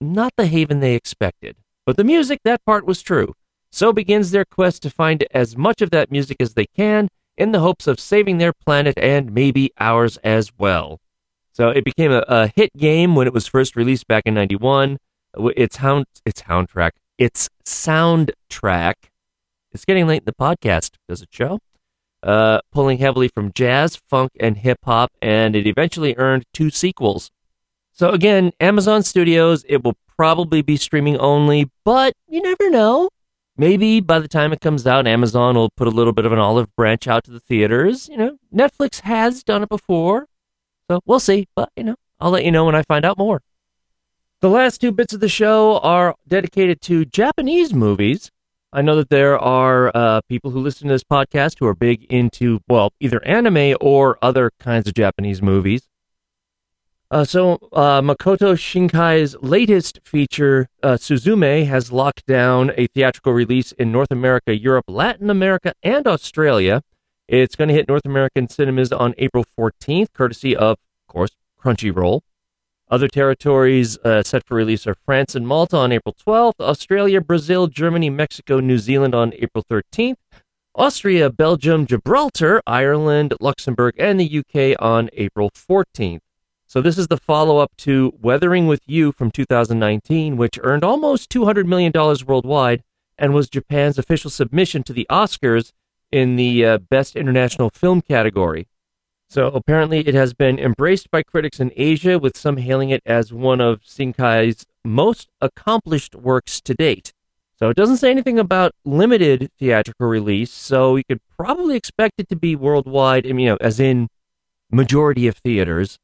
not 0.00 0.32
the 0.36 0.46
haven 0.46 0.80
they 0.80 0.94
expected. 0.94 1.56
But 1.86 1.96
the 1.96 2.04
music, 2.04 2.40
that 2.44 2.64
part 2.64 2.84
was 2.84 3.02
true. 3.02 3.34
So 3.70 3.92
begins 3.92 4.30
their 4.30 4.44
quest 4.44 4.82
to 4.82 4.90
find 4.90 5.24
as 5.30 5.56
much 5.56 5.82
of 5.82 5.90
that 5.90 6.10
music 6.10 6.38
as 6.40 6.54
they 6.54 6.66
can 6.66 7.08
in 7.36 7.52
the 7.52 7.60
hopes 7.60 7.86
of 7.86 8.00
saving 8.00 8.38
their 8.38 8.52
planet 8.52 8.98
and 8.98 9.32
maybe 9.32 9.70
ours 9.78 10.16
as 10.18 10.50
well. 10.58 11.00
So 11.52 11.70
it 11.70 11.84
became 11.84 12.12
a, 12.12 12.24
a 12.28 12.52
hit 12.54 12.70
game 12.76 13.14
when 13.14 13.26
it 13.26 13.32
was 13.32 13.46
first 13.46 13.76
released 13.76 14.06
back 14.06 14.24
in 14.26 14.34
91. 14.34 14.98
Its 15.34 15.76
hound, 15.76 16.06
its 16.24 16.42
soundtrack, 16.42 16.92
its 17.18 17.48
soundtrack. 17.64 18.94
It's 19.72 19.84
getting 19.84 20.06
late 20.06 20.22
in 20.22 20.24
the 20.24 20.32
podcast. 20.32 20.92
Does 21.08 21.22
it 21.22 21.28
show? 21.30 21.58
Uh, 22.22 22.60
pulling 22.72 22.98
heavily 22.98 23.28
from 23.28 23.52
jazz, 23.52 23.96
funk, 24.08 24.32
and 24.40 24.56
hip 24.58 24.78
hop, 24.84 25.12
and 25.22 25.54
it 25.54 25.66
eventually 25.66 26.14
earned 26.16 26.44
two 26.52 26.70
sequels. 26.70 27.30
So 27.92 28.10
again, 28.10 28.52
Amazon 28.60 29.02
Studios. 29.02 29.64
It 29.68 29.84
will 29.84 29.96
probably 30.16 30.62
be 30.62 30.76
streaming 30.76 31.16
only, 31.18 31.70
but 31.84 32.12
you 32.28 32.42
never 32.42 32.70
know. 32.70 33.08
Maybe 33.56 33.98
by 33.98 34.20
the 34.20 34.28
time 34.28 34.52
it 34.52 34.60
comes 34.60 34.86
out, 34.86 35.06
Amazon 35.08 35.56
will 35.56 35.70
put 35.70 35.88
a 35.88 35.90
little 35.90 36.12
bit 36.12 36.24
of 36.24 36.32
an 36.32 36.38
olive 36.38 36.74
branch 36.76 37.08
out 37.08 37.24
to 37.24 37.32
the 37.32 37.40
theaters. 37.40 38.08
You 38.08 38.16
know, 38.16 38.38
Netflix 38.54 39.00
has 39.00 39.42
done 39.42 39.64
it 39.64 39.68
before, 39.68 40.26
so 40.88 41.00
we'll 41.06 41.18
see. 41.18 41.48
But 41.56 41.70
you 41.76 41.82
know, 41.82 41.96
I'll 42.20 42.30
let 42.30 42.44
you 42.44 42.52
know 42.52 42.64
when 42.64 42.76
I 42.76 42.82
find 42.82 43.04
out 43.04 43.18
more. 43.18 43.42
The 44.40 44.48
last 44.48 44.80
two 44.80 44.92
bits 44.92 45.12
of 45.12 45.18
the 45.18 45.28
show 45.28 45.80
are 45.80 46.14
dedicated 46.28 46.80
to 46.82 47.04
Japanese 47.04 47.74
movies. 47.74 48.30
I 48.72 48.82
know 48.82 48.94
that 48.94 49.10
there 49.10 49.36
are 49.36 49.90
uh, 49.92 50.20
people 50.28 50.52
who 50.52 50.60
listen 50.60 50.86
to 50.86 50.94
this 50.94 51.02
podcast 51.02 51.56
who 51.58 51.66
are 51.66 51.74
big 51.74 52.04
into, 52.04 52.60
well, 52.68 52.92
either 53.00 53.20
anime 53.24 53.76
or 53.80 54.16
other 54.22 54.52
kinds 54.60 54.86
of 54.86 54.94
Japanese 54.94 55.42
movies. 55.42 55.88
Uh, 57.10 57.24
so, 57.24 57.54
uh, 57.72 58.00
Makoto 58.00 58.56
Shinkai's 58.56 59.34
latest 59.42 59.98
feature, 60.04 60.68
uh, 60.84 60.92
Suzume, 60.92 61.66
has 61.66 61.90
locked 61.90 62.24
down 62.26 62.70
a 62.76 62.86
theatrical 62.86 63.32
release 63.32 63.72
in 63.72 63.90
North 63.90 64.12
America, 64.12 64.56
Europe, 64.56 64.84
Latin 64.86 65.30
America, 65.30 65.72
and 65.82 66.06
Australia. 66.06 66.82
It's 67.26 67.56
going 67.56 67.68
to 67.68 67.74
hit 67.74 67.88
North 67.88 68.06
American 68.06 68.48
cinemas 68.48 68.92
on 68.92 69.16
April 69.18 69.44
14th, 69.58 70.12
courtesy 70.12 70.54
of, 70.54 70.78
of 71.08 71.12
course, 71.12 71.30
Crunchyroll. 71.60 72.20
Other 72.90 73.08
territories 73.08 73.98
uh, 73.98 74.22
set 74.22 74.46
for 74.46 74.54
release 74.54 74.86
are 74.86 74.96
France 75.04 75.34
and 75.34 75.46
Malta 75.46 75.76
on 75.76 75.92
April 75.92 76.14
12th, 76.14 76.58
Australia, 76.58 77.20
Brazil, 77.20 77.66
Germany, 77.66 78.08
Mexico, 78.08 78.60
New 78.60 78.78
Zealand 78.78 79.14
on 79.14 79.34
April 79.34 79.62
13th, 79.70 80.16
Austria, 80.74 81.28
Belgium, 81.28 81.84
Gibraltar, 81.84 82.62
Ireland, 82.66 83.34
Luxembourg, 83.40 83.94
and 83.98 84.18
the 84.18 84.38
UK 84.38 84.80
on 84.80 85.10
April 85.12 85.50
14th. 85.50 86.20
So 86.66 86.80
this 86.80 86.96
is 86.96 87.08
the 87.08 87.18
follow-up 87.18 87.72
to 87.78 88.14
Weathering 88.20 88.66
with 88.66 88.80
You 88.86 89.12
from 89.12 89.30
2019, 89.30 90.38
which 90.38 90.58
earned 90.62 90.84
almost 90.84 91.30
$200 91.30 91.66
million 91.66 91.92
worldwide 92.26 92.82
and 93.18 93.34
was 93.34 93.50
Japan's 93.50 93.98
official 93.98 94.30
submission 94.30 94.82
to 94.84 94.94
the 94.94 95.06
Oscars 95.10 95.72
in 96.10 96.36
the 96.36 96.64
uh, 96.64 96.78
Best 96.78 97.16
International 97.16 97.68
Film 97.68 98.00
category. 98.00 98.66
So 99.30 99.48
apparently, 99.48 100.08
it 100.08 100.14
has 100.14 100.32
been 100.32 100.58
embraced 100.58 101.10
by 101.10 101.22
critics 101.22 101.60
in 101.60 101.70
Asia, 101.76 102.18
with 102.18 102.36
some 102.36 102.56
hailing 102.56 102.88
it 102.88 103.02
as 103.04 103.30
one 103.30 103.60
of 103.60 103.82
Shinkai's 103.82 104.64
most 104.84 105.28
accomplished 105.42 106.14
works 106.14 106.62
to 106.62 106.72
date. 106.72 107.12
So 107.58 107.68
it 107.68 107.76
doesn't 107.76 107.98
say 107.98 108.10
anything 108.10 108.38
about 108.38 108.72
limited 108.86 109.50
theatrical 109.58 110.06
release, 110.06 110.50
so 110.50 110.96
you 110.96 111.04
could 111.04 111.20
probably 111.36 111.76
expect 111.76 112.14
it 112.18 112.28
to 112.30 112.36
be 112.36 112.56
worldwide, 112.56 113.26
you 113.26 113.34
know, 113.34 113.58
as 113.60 113.78
in 113.78 114.08
majority 114.70 115.26
of 115.26 115.36
theaters. 115.36 115.98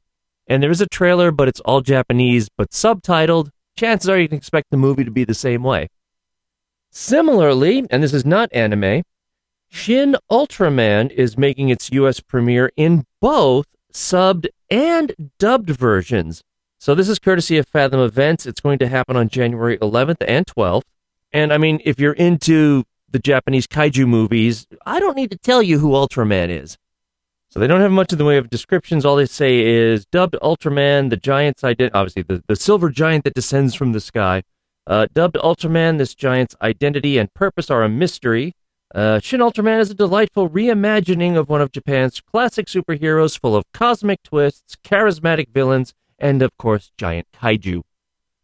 And 0.47 0.61
there 0.61 0.69
is 0.69 0.81
a 0.81 0.87
trailer, 0.87 1.31
but 1.31 1.47
it's 1.47 1.61
all 1.61 1.81
Japanese, 1.81 2.49
but 2.55 2.69
subtitled. 2.69 3.49
Chances 3.75 4.07
are 4.07 4.19
you 4.19 4.27
can 4.27 4.37
expect 4.37 4.69
the 4.69 4.77
movie 4.77 5.03
to 5.03 5.11
be 5.11 5.23
the 5.23 5.33
same 5.33 5.63
way. 5.63 5.89
Similarly, 6.91 7.87
and 7.89 8.03
this 8.03 8.13
is 8.13 8.25
not 8.25 8.49
anime, 8.53 9.01
Shin 9.69 10.15
Ultraman 10.31 11.11
is 11.11 11.37
making 11.37 11.69
its 11.69 11.91
US 11.91 12.19
premiere 12.19 12.71
in 12.77 13.05
both 13.25 13.65
subbed 13.91 14.45
and 14.69 15.31
dubbed 15.39 15.71
versions. 15.71 16.43
So 16.77 16.93
this 16.93 17.09
is 17.09 17.17
courtesy 17.17 17.57
of 17.57 17.67
Fathom 17.67 17.99
Events. 17.99 18.45
It's 18.45 18.61
going 18.61 18.77
to 18.77 18.87
happen 18.87 19.15
on 19.17 19.29
January 19.29 19.79
11th 19.79 20.23
and 20.27 20.45
12th. 20.45 20.83
And 21.33 21.51
I 21.51 21.57
mean, 21.57 21.79
if 21.83 21.99
you're 21.99 22.13
into 22.13 22.83
the 23.09 23.17
Japanese 23.17 23.65
kaiju 23.65 24.07
movies, 24.07 24.67
I 24.85 24.99
don't 24.99 25.15
need 25.15 25.31
to 25.31 25.39
tell 25.39 25.63
you 25.63 25.79
who 25.79 25.93
Ultraman 25.93 26.49
is. 26.49 26.77
So 27.49 27.59
they 27.59 27.65
don't 27.65 27.81
have 27.81 27.91
much 27.91 28.11
in 28.11 28.19
the 28.19 28.25
way 28.25 28.37
of 28.37 28.51
descriptions. 28.51 29.05
All 29.05 29.15
they 29.15 29.25
say 29.25 29.59
is 29.59 30.05
dubbed 30.05 30.35
Ultraman, 30.43 31.09
the 31.09 31.17
giant's 31.17 31.63
identity, 31.63 31.95
obviously 31.95 32.21
the, 32.21 32.43
the 32.45 32.55
silver 32.55 32.91
giant 32.91 33.23
that 33.23 33.33
descends 33.33 33.73
from 33.73 33.93
the 33.93 34.01
sky. 34.01 34.43
Uh, 34.85 35.07
dubbed 35.11 35.37
Ultraman, 35.37 35.97
this 35.97 36.13
giant's 36.13 36.55
identity 36.61 37.17
and 37.17 37.33
purpose 37.33 37.71
are 37.71 37.81
a 37.81 37.89
mystery. 37.89 38.53
Uh, 38.95 39.19
Shin 39.19 39.41
Ultraman 39.41 39.81
is 39.81 39.91
a 39.91 39.93
delightful 39.93 40.49
reimagining 40.49 41.35
of 41.35 41.49
one 41.49 41.59
of 41.59 41.73
Japan's 41.73 42.21
classic 42.21 42.67
superheroes 42.67 43.37
full 43.37 43.53
of 43.53 43.65
cosmic 43.73 44.23
twists, 44.23 44.77
charismatic 44.85 45.49
villains, 45.49 45.93
and 46.17 46.41
of 46.41 46.57
course, 46.57 46.93
giant 46.97 47.27
kaiju. 47.33 47.81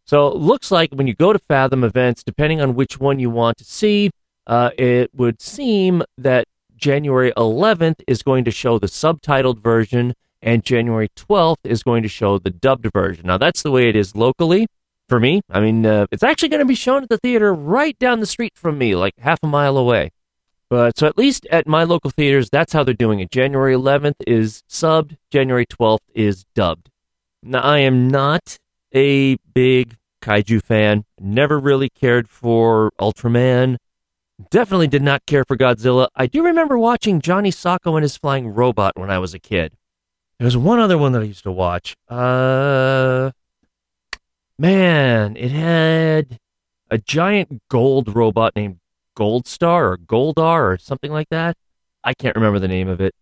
So 0.04 0.30
looks 0.30 0.70
like 0.70 0.92
when 0.92 1.06
you 1.06 1.14
go 1.14 1.32
to 1.32 1.38
Fathom 1.38 1.82
events, 1.82 2.22
depending 2.22 2.60
on 2.60 2.74
which 2.74 3.00
one 3.00 3.18
you 3.18 3.30
want 3.30 3.56
to 3.58 3.64
see, 3.64 4.10
uh, 4.46 4.72
it 4.76 5.10
would 5.14 5.40
seem 5.40 6.02
that 6.18 6.44
January 6.76 7.32
11th 7.34 8.02
is 8.06 8.22
going 8.22 8.44
to 8.44 8.50
show 8.50 8.78
the 8.78 8.88
subtitled 8.88 9.62
version, 9.62 10.12
and 10.42 10.62
January 10.64 11.08
12th 11.16 11.64
is 11.64 11.82
going 11.82 12.02
to 12.02 12.10
show 12.10 12.38
the 12.38 12.50
dubbed 12.50 12.92
version. 12.92 13.26
Now, 13.26 13.38
that's 13.38 13.62
the 13.62 13.70
way 13.70 13.88
it 13.88 13.96
is 13.96 14.14
locally 14.14 14.66
for 15.08 15.18
me. 15.18 15.40
I 15.48 15.60
mean, 15.60 15.86
uh, 15.86 16.08
it's 16.10 16.22
actually 16.22 16.50
going 16.50 16.60
to 16.60 16.66
be 16.66 16.74
shown 16.74 17.04
at 17.04 17.08
the 17.08 17.16
theater 17.16 17.54
right 17.54 17.98
down 17.98 18.20
the 18.20 18.26
street 18.26 18.52
from 18.54 18.76
me, 18.76 18.94
like 18.94 19.14
half 19.16 19.38
a 19.42 19.46
mile 19.46 19.78
away. 19.78 20.10
But 20.72 20.96
so 20.96 21.06
at 21.06 21.18
least 21.18 21.44
at 21.50 21.66
my 21.66 21.84
local 21.84 22.08
theaters, 22.08 22.48
that's 22.48 22.72
how 22.72 22.82
they're 22.82 22.94
doing 22.94 23.20
it. 23.20 23.30
January 23.30 23.74
11th 23.74 24.14
is 24.26 24.62
subbed, 24.70 25.18
January 25.30 25.66
12th 25.66 25.98
is 26.14 26.46
dubbed. 26.54 26.88
Now, 27.42 27.60
I 27.60 27.80
am 27.80 28.08
not 28.08 28.56
a 28.94 29.36
big 29.52 29.98
kaiju 30.22 30.62
fan, 30.62 31.04
never 31.20 31.58
really 31.58 31.90
cared 31.90 32.26
for 32.26 32.90
Ultraman. 32.98 33.76
Definitely 34.48 34.86
did 34.86 35.02
not 35.02 35.26
care 35.26 35.44
for 35.44 35.58
Godzilla. 35.58 36.08
I 36.16 36.24
do 36.24 36.42
remember 36.42 36.78
watching 36.78 37.20
Johnny 37.20 37.50
Sokko 37.50 37.92
and 37.96 38.02
his 38.02 38.16
flying 38.16 38.48
robot 38.48 38.96
when 38.96 39.10
I 39.10 39.18
was 39.18 39.34
a 39.34 39.38
kid. 39.38 39.74
There's 40.38 40.56
one 40.56 40.80
other 40.80 40.96
one 40.96 41.12
that 41.12 41.20
I 41.20 41.26
used 41.26 41.42
to 41.42 41.52
watch. 41.52 41.94
Uh, 42.08 43.32
man, 44.58 45.36
it 45.36 45.50
had 45.50 46.38
a 46.90 46.96
giant 46.96 47.60
gold 47.68 48.16
robot 48.16 48.56
named 48.56 48.78
Goldstar 49.16 49.92
or 49.92 49.98
Goldar 49.98 50.72
or 50.72 50.78
something 50.78 51.12
like 51.12 51.28
that. 51.30 51.56
I 52.04 52.14
can't 52.14 52.34
remember 52.34 52.58
the 52.58 52.68
name 52.68 52.88
of 52.88 53.00
it. 53.00 53.14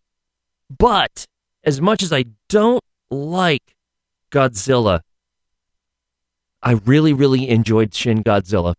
But 0.77 1.27
as 1.65 1.81
much 1.81 2.03
as 2.03 2.13
I 2.13 2.25
don't 2.49 2.83
like 3.11 3.75
Godzilla, 4.31 5.01
I 6.63 6.73
really, 6.73 7.13
really 7.13 7.49
enjoyed 7.49 7.95
Shin 7.95 8.23
Godzilla. 8.23 8.75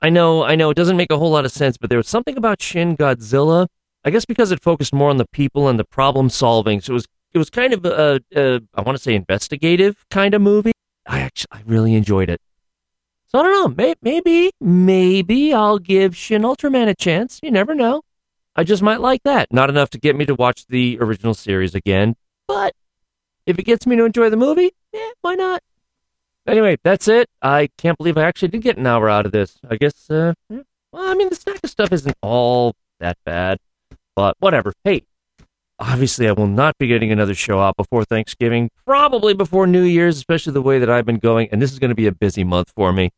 I 0.00 0.10
know, 0.10 0.44
I 0.44 0.54
know, 0.56 0.70
it 0.70 0.76
doesn't 0.76 0.96
make 0.96 1.10
a 1.10 1.18
whole 1.18 1.30
lot 1.30 1.44
of 1.44 1.52
sense, 1.52 1.76
but 1.76 1.90
there 1.90 1.98
was 1.98 2.08
something 2.08 2.36
about 2.36 2.60
Shin 2.60 2.96
Godzilla. 2.96 3.66
I 4.04 4.10
guess 4.10 4.24
because 4.24 4.52
it 4.52 4.62
focused 4.62 4.92
more 4.92 5.10
on 5.10 5.16
the 5.16 5.26
people 5.26 5.68
and 5.68 5.80
the 5.80 5.84
problem 5.84 6.28
solving, 6.28 6.80
so 6.80 6.92
it 6.92 6.94
was 6.94 7.06
it 7.34 7.38
was 7.38 7.50
kind 7.50 7.72
of 7.74 7.84
a, 7.84 8.20
a 8.36 8.60
I 8.74 8.82
want 8.82 8.96
to 8.96 9.02
say 9.02 9.14
investigative 9.14 10.06
kind 10.10 10.32
of 10.32 10.40
movie. 10.42 10.72
I 11.08 11.20
actually 11.20 11.48
I 11.50 11.62
really 11.66 11.94
enjoyed 11.94 12.30
it. 12.30 12.40
So 13.26 13.40
I 13.40 13.42
don't 13.42 13.76
know. 13.76 13.94
maybe, 14.02 14.50
maybe 14.60 15.52
I'll 15.52 15.78
give 15.78 16.16
Shin 16.16 16.42
Ultraman 16.42 16.88
a 16.88 16.94
chance. 16.94 17.40
You 17.42 17.50
never 17.50 17.74
know. 17.74 18.02
I 18.54 18.64
just 18.64 18.82
might 18.82 19.00
like 19.00 19.22
that. 19.24 19.52
Not 19.52 19.68
enough 19.68 19.90
to 19.90 19.98
get 19.98 20.16
me 20.16 20.24
to 20.26 20.34
watch 20.34 20.66
the 20.66 20.96
original 21.00 21.34
series 21.34 21.74
again, 21.74 22.16
but 22.48 22.74
if 23.44 23.58
it 23.58 23.64
gets 23.64 23.86
me 23.86 23.96
to 23.96 24.04
enjoy 24.04 24.30
the 24.30 24.36
movie, 24.36 24.70
yeah, 24.92 25.10
why 25.20 25.34
not? 25.34 25.62
Anyway, 26.46 26.78
that's 26.82 27.08
it. 27.08 27.28
I 27.42 27.68
can't 27.76 27.98
believe 27.98 28.16
I 28.16 28.22
actually 28.22 28.48
did 28.48 28.62
get 28.62 28.78
an 28.78 28.86
hour 28.86 29.10
out 29.10 29.26
of 29.26 29.32
this. 29.32 29.58
I 29.68 29.76
guess, 29.76 30.08
uh, 30.08 30.32
well, 30.48 30.64
I 30.94 31.14
mean, 31.14 31.28
the 31.28 31.34
snack 31.34 31.60
of 31.62 31.70
stuff 31.70 31.92
isn't 31.92 32.16
all 32.22 32.74
that 33.00 33.18
bad, 33.26 33.58
but 34.14 34.36
whatever. 34.38 34.72
Hey, 34.84 35.02
obviously, 35.78 36.28
I 36.28 36.32
will 36.32 36.46
not 36.46 36.78
be 36.78 36.86
getting 36.86 37.12
another 37.12 37.34
show 37.34 37.60
out 37.60 37.76
before 37.76 38.04
Thanksgiving, 38.04 38.70
probably 38.84 39.34
before 39.34 39.66
New 39.66 39.82
Year's, 39.82 40.16
especially 40.16 40.52
the 40.52 40.62
way 40.62 40.78
that 40.78 40.90
I've 40.90 41.06
been 41.06 41.18
going, 41.18 41.48
and 41.52 41.60
this 41.60 41.72
is 41.72 41.78
going 41.78 41.90
to 41.90 41.94
be 41.94 42.06
a 42.06 42.12
busy 42.12 42.44
month 42.44 42.72
for 42.74 42.92
me. 42.92 43.10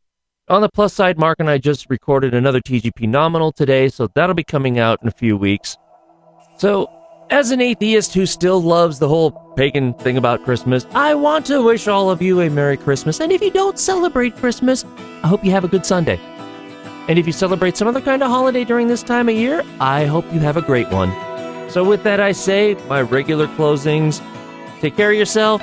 On 0.49 0.61
the 0.61 0.69
plus 0.69 0.93
side, 0.93 1.19
Mark 1.19 1.39
and 1.39 1.49
I 1.49 1.59
just 1.59 1.89
recorded 1.89 2.33
another 2.33 2.59
TGP 2.59 3.07
nominal 3.07 3.51
today, 3.51 3.87
so 3.87 4.07
that'll 4.15 4.33
be 4.33 4.43
coming 4.43 4.79
out 4.79 4.99
in 5.01 5.07
a 5.07 5.11
few 5.11 5.37
weeks. 5.37 5.77
So, 6.57 6.89
as 7.29 7.51
an 7.51 7.61
atheist 7.61 8.15
who 8.15 8.25
still 8.25 8.59
loves 8.59 8.97
the 8.97 9.07
whole 9.07 9.31
pagan 9.55 9.93
thing 9.93 10.17
about 10.17 10.43
Christmas, 10.43 10.87
I 10.95 11.13
want 11.13 11.45
to 11.45 11.61
wish 11.61 11.87
all 11.87 12.09
of 12.09 12.21
you 12.21 12.41
a 12.41 12.49
Merry 12.49 12.77
Christmas. 12.77 13.19
And 13.19 13.31
if 13.31 13.41
you 13.41 13.51
don't 13.51 13.77
celebrate 13.77 14.35
Christmas, 14.35 14.83
I 15.23 15.27
hope 15.27 15.45
you 15.45 15.51
have 15.51 15.63
a 15.63 15.67
good 15.67 15.85
Sunday. 15.85 16.19
And 17.07 17.19
if 17.19 17.27
you 17.27 17.33
celebrate 17.33 17.77
some 17.77 17.87
other 17.87 18.01
kind 18.01 18.23
of 18.23 18.29
holiday 18.29 18.63
during 18.63 18.87
this 18.87 19.03
time 19.03 19.29
of 19.29 19.35
year, 19.35 19.63
I 19.79 20.05
hope 20.05 20.25
you 20.33 20.39
have 20.39 20.57
a 20.57 20.61
great 20.61 20.89
one. 20.89 21.28
So, 21.69 21.83
with 21.83 22.03
that, 22.03 22.19
I 22.19 22.31
say 22.31 22.75
my 22.87 23.01
regular 23.01 23.47
closings 23.47 24.21
take 24.81 24.95
care 24.95 25.11
of 25.11 25.17
yourself, 25.17 25.61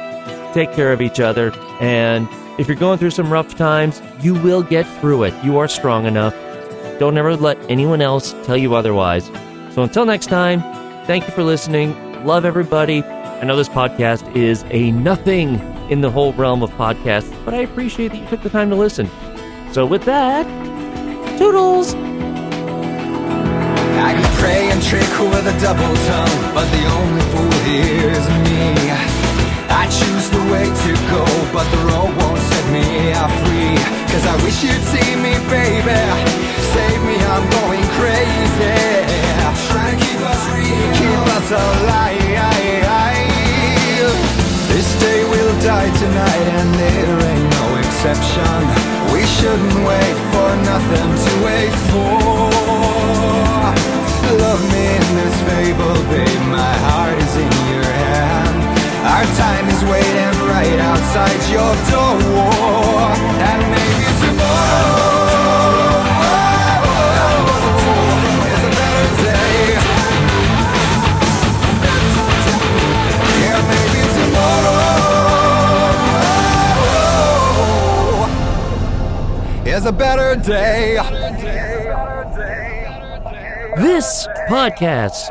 take 0.55 0.73
care 0.73 0.93
of 0.93 1.03
each 1.03 1.21
other, 1.21 1.53
and 1.81 2.29
if 2.59 2.69
you're 2.69 2.77
going 2.77 2.99
through 2.99 3.11
some 3.11 3.33
rough 3.33 3.55
times, 3.57 4.01
you 4.21 4.35
will 4.35 4.63
get 4.63 4.87
through 5.01 5.25
it. 5.25 5.35
You 5.45 5.59
are 5.59 5.69
strong 5.69 6.07
enough. 6.07 6.35
Don't 6.99 7.19
ever 7.19 7.37
let 7.37 7.59
anyone 7.71 8.01
else 8.01 8.33
tell 8.45 8.57
you 8.57 8.75
otherwise. 8.75 9.27
So, 9.75 9.83
until 9.83 10.07
next 10.07 10.27
time, 10.27 10.63
Thank 11.07 11.29
you 11.29 11.33
for 11.33 11.45
listening. 11.45 11.95
Love 12.25 12.45
everybody. 12.45 13.01
I 13.05 13.45
know 13.45 13.55
this 13.55 13.69
podcast 13.69 14.35
is 14.35 14.65
a 14.71 14.91
nothing 14.91 15.61
in 15.89 16.01
the 16.01 16.11
whole 16.11 16.33
realm 16.33 16.65
of 16.65 16.71
podcasts, 16.73 17.33
but 17.45 17.55
I 17.55 17.59
appreciate 17.59 18.09
that 18.09 18.19
you 18.19 18.27
took 18.27 18.43
the 18.43 18.51
time 18.51 18.71
to 18.71 18.75
listen. 18.75 19.09
So, 19.73 19.87
with 19.87 20.03
that, 20.03 20.45
toodles! 21.39 21.95
I 24.07 24.15
can 24.15 24.31
pray 24.43 24.63
and 24.71 24.81
trick 24.91 25.13
with 25.33 25.55
a 25.55 25.57
double 25.59 25.95
tongue, 26.09 26.39
but 26.55 26.67
the 26.77 26.85
only 26.99 27.25
fool 27.33 27.57
here 27.67 28.11
is 28.21 28.27
me. 28.47 28.65
I 29.83 29.85
choose 29.99 30.27
the 30.31 30.43
way 30.53 30.67
to 30.85 30.91
go, 31.11 31.25
but 31.53 31.67
the 31.75 31.81
road 31.91 32.13
won't 32.19 32.43
set 32.51 32.67
me 32.77 32.87
free. 33.43 33.77
Cause 34.11 34.25
I 34.33 34.37
wish 34.45 34.63
you'd 34.63 34.85
see 34.95 35.11
me, 35.25 35.35
baby. 35.51 36.01
Save 36.73 37.01
me, 37.09 37.17
I'm 37.35 37.47
going 37.59 37.87
crazy. 37.99 38.97
Trying 39.71 39.99
to 39.99 40.05
keep 40.05 40.21
us 40.21 40.43
real 40.55 40.93
Keep 41.01 41.27
us 41.37 41.51
alive 41.51 42.21
This 44.69 45.01
day 45.01 45.25
will 45.25 45.55
die 45.61 45.91
tonight 45.99 46.47
and 46.59 46.75
there 46.75 47.21
ain't 47.31 47.51
no 47.51 47.76
exception 48.07 48.63
We 49.13 49.23
shouldn't 49.27 49.79
wait 49.87 50.17
for 50.31 50.51
nothing 50.71 51.11
to 51.25 51.33
wait 51.45 51.75
for. 51.91 52.19
Love 54.39 54.63
me 54.73 54.87
in 54.99 55.09
this 55.19 55.37
fable, 55.49 55.99
babe, 56.11 56.43
my 56.51 56.75
heart 56.87 57.19
is 57.19 57.35
in 57.37 57.53
your 57.73 57.85
hand. 57.85 58.59
Our 59.15 59.27
time 59.43 59.67
is 59.69 59.83
waiting 59.85 60.35
right 60.47 60.79
outside 60.91 61.43
your 61.51 61.73
door. 61.91 63.11
And 63.49 63.61
maybe 63.75 64.07
tomorrow 64.23 65.07
is 79.77 79.85
a 79.85 79.93
better 79.93 80.35
day. 80.41 80.95
This 83.77 84.27
podcast 84.49 85.29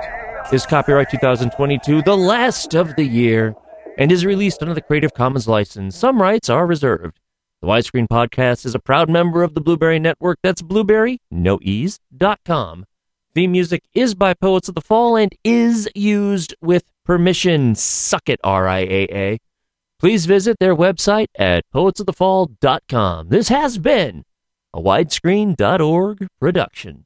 is 0.54 0.68
copyright 0.68 1.10
2022, 1.10 2.04
the 2.04 2.16
last 2.16 2.76
of 2.76 2.96
the 2.96 3.06
year, 3.06 3.56
and 3.98 4.12
is 4.12 4.24
released 4.24 4.62
under 4.62 4.76
the 4.76 4.82
Creative 4.82 5.12
Commons 5.12 5.48
license. 5.48 5.98
Some 5.98 6.22
rights 6.22 6.48
are 6.48 6.68
reserved. 6.68 7.20
The 7.64 7.68
Widescreen 7.68 8.08
Podcast 8.08 8.68
is 8.68 8.76
a 8.76 8.80
proud 8.80 9.10
member 9.10 9.41
of 9.41 9.56
the 9.56 9.62
Blubrry 9.62 9.98
Network. 9.98 10.38
That's 10.43 10.62
blubrry, 10.62 11.22
no 11.32 11.58
e's, 11.64 12.00
dot 12.16 12.39
com. 12.46 12.86
Theme 13.34 13.52
music 13.52 13.82
is 13.96 14.14
by 14.14 14.36
Poets 14.36 14.70
of 14.70 14.76
the 14.76 14.82
Fall 14.82 15.16
and 15.16 15.34
is 15.43 15.89
used 15.96 16.54
with 16.62 16.84
permission. 17.04 17.74
Suck 17.74 18.30
it, 18.30 18.39
RIAA. 18.46 19.39
Please 20.00 20.28
visit 20.28 20.58
their 20.60 20.76
website 20.76 21.28
at 21.34 21.64
poetsofthefall.com. 21.74 23.30
This 23.30 23.50
has 23.50 23.80
been 23.80 24.24
a 24.76 24.82
widescreen.org 24.82 26.28
production. 26.38 27.05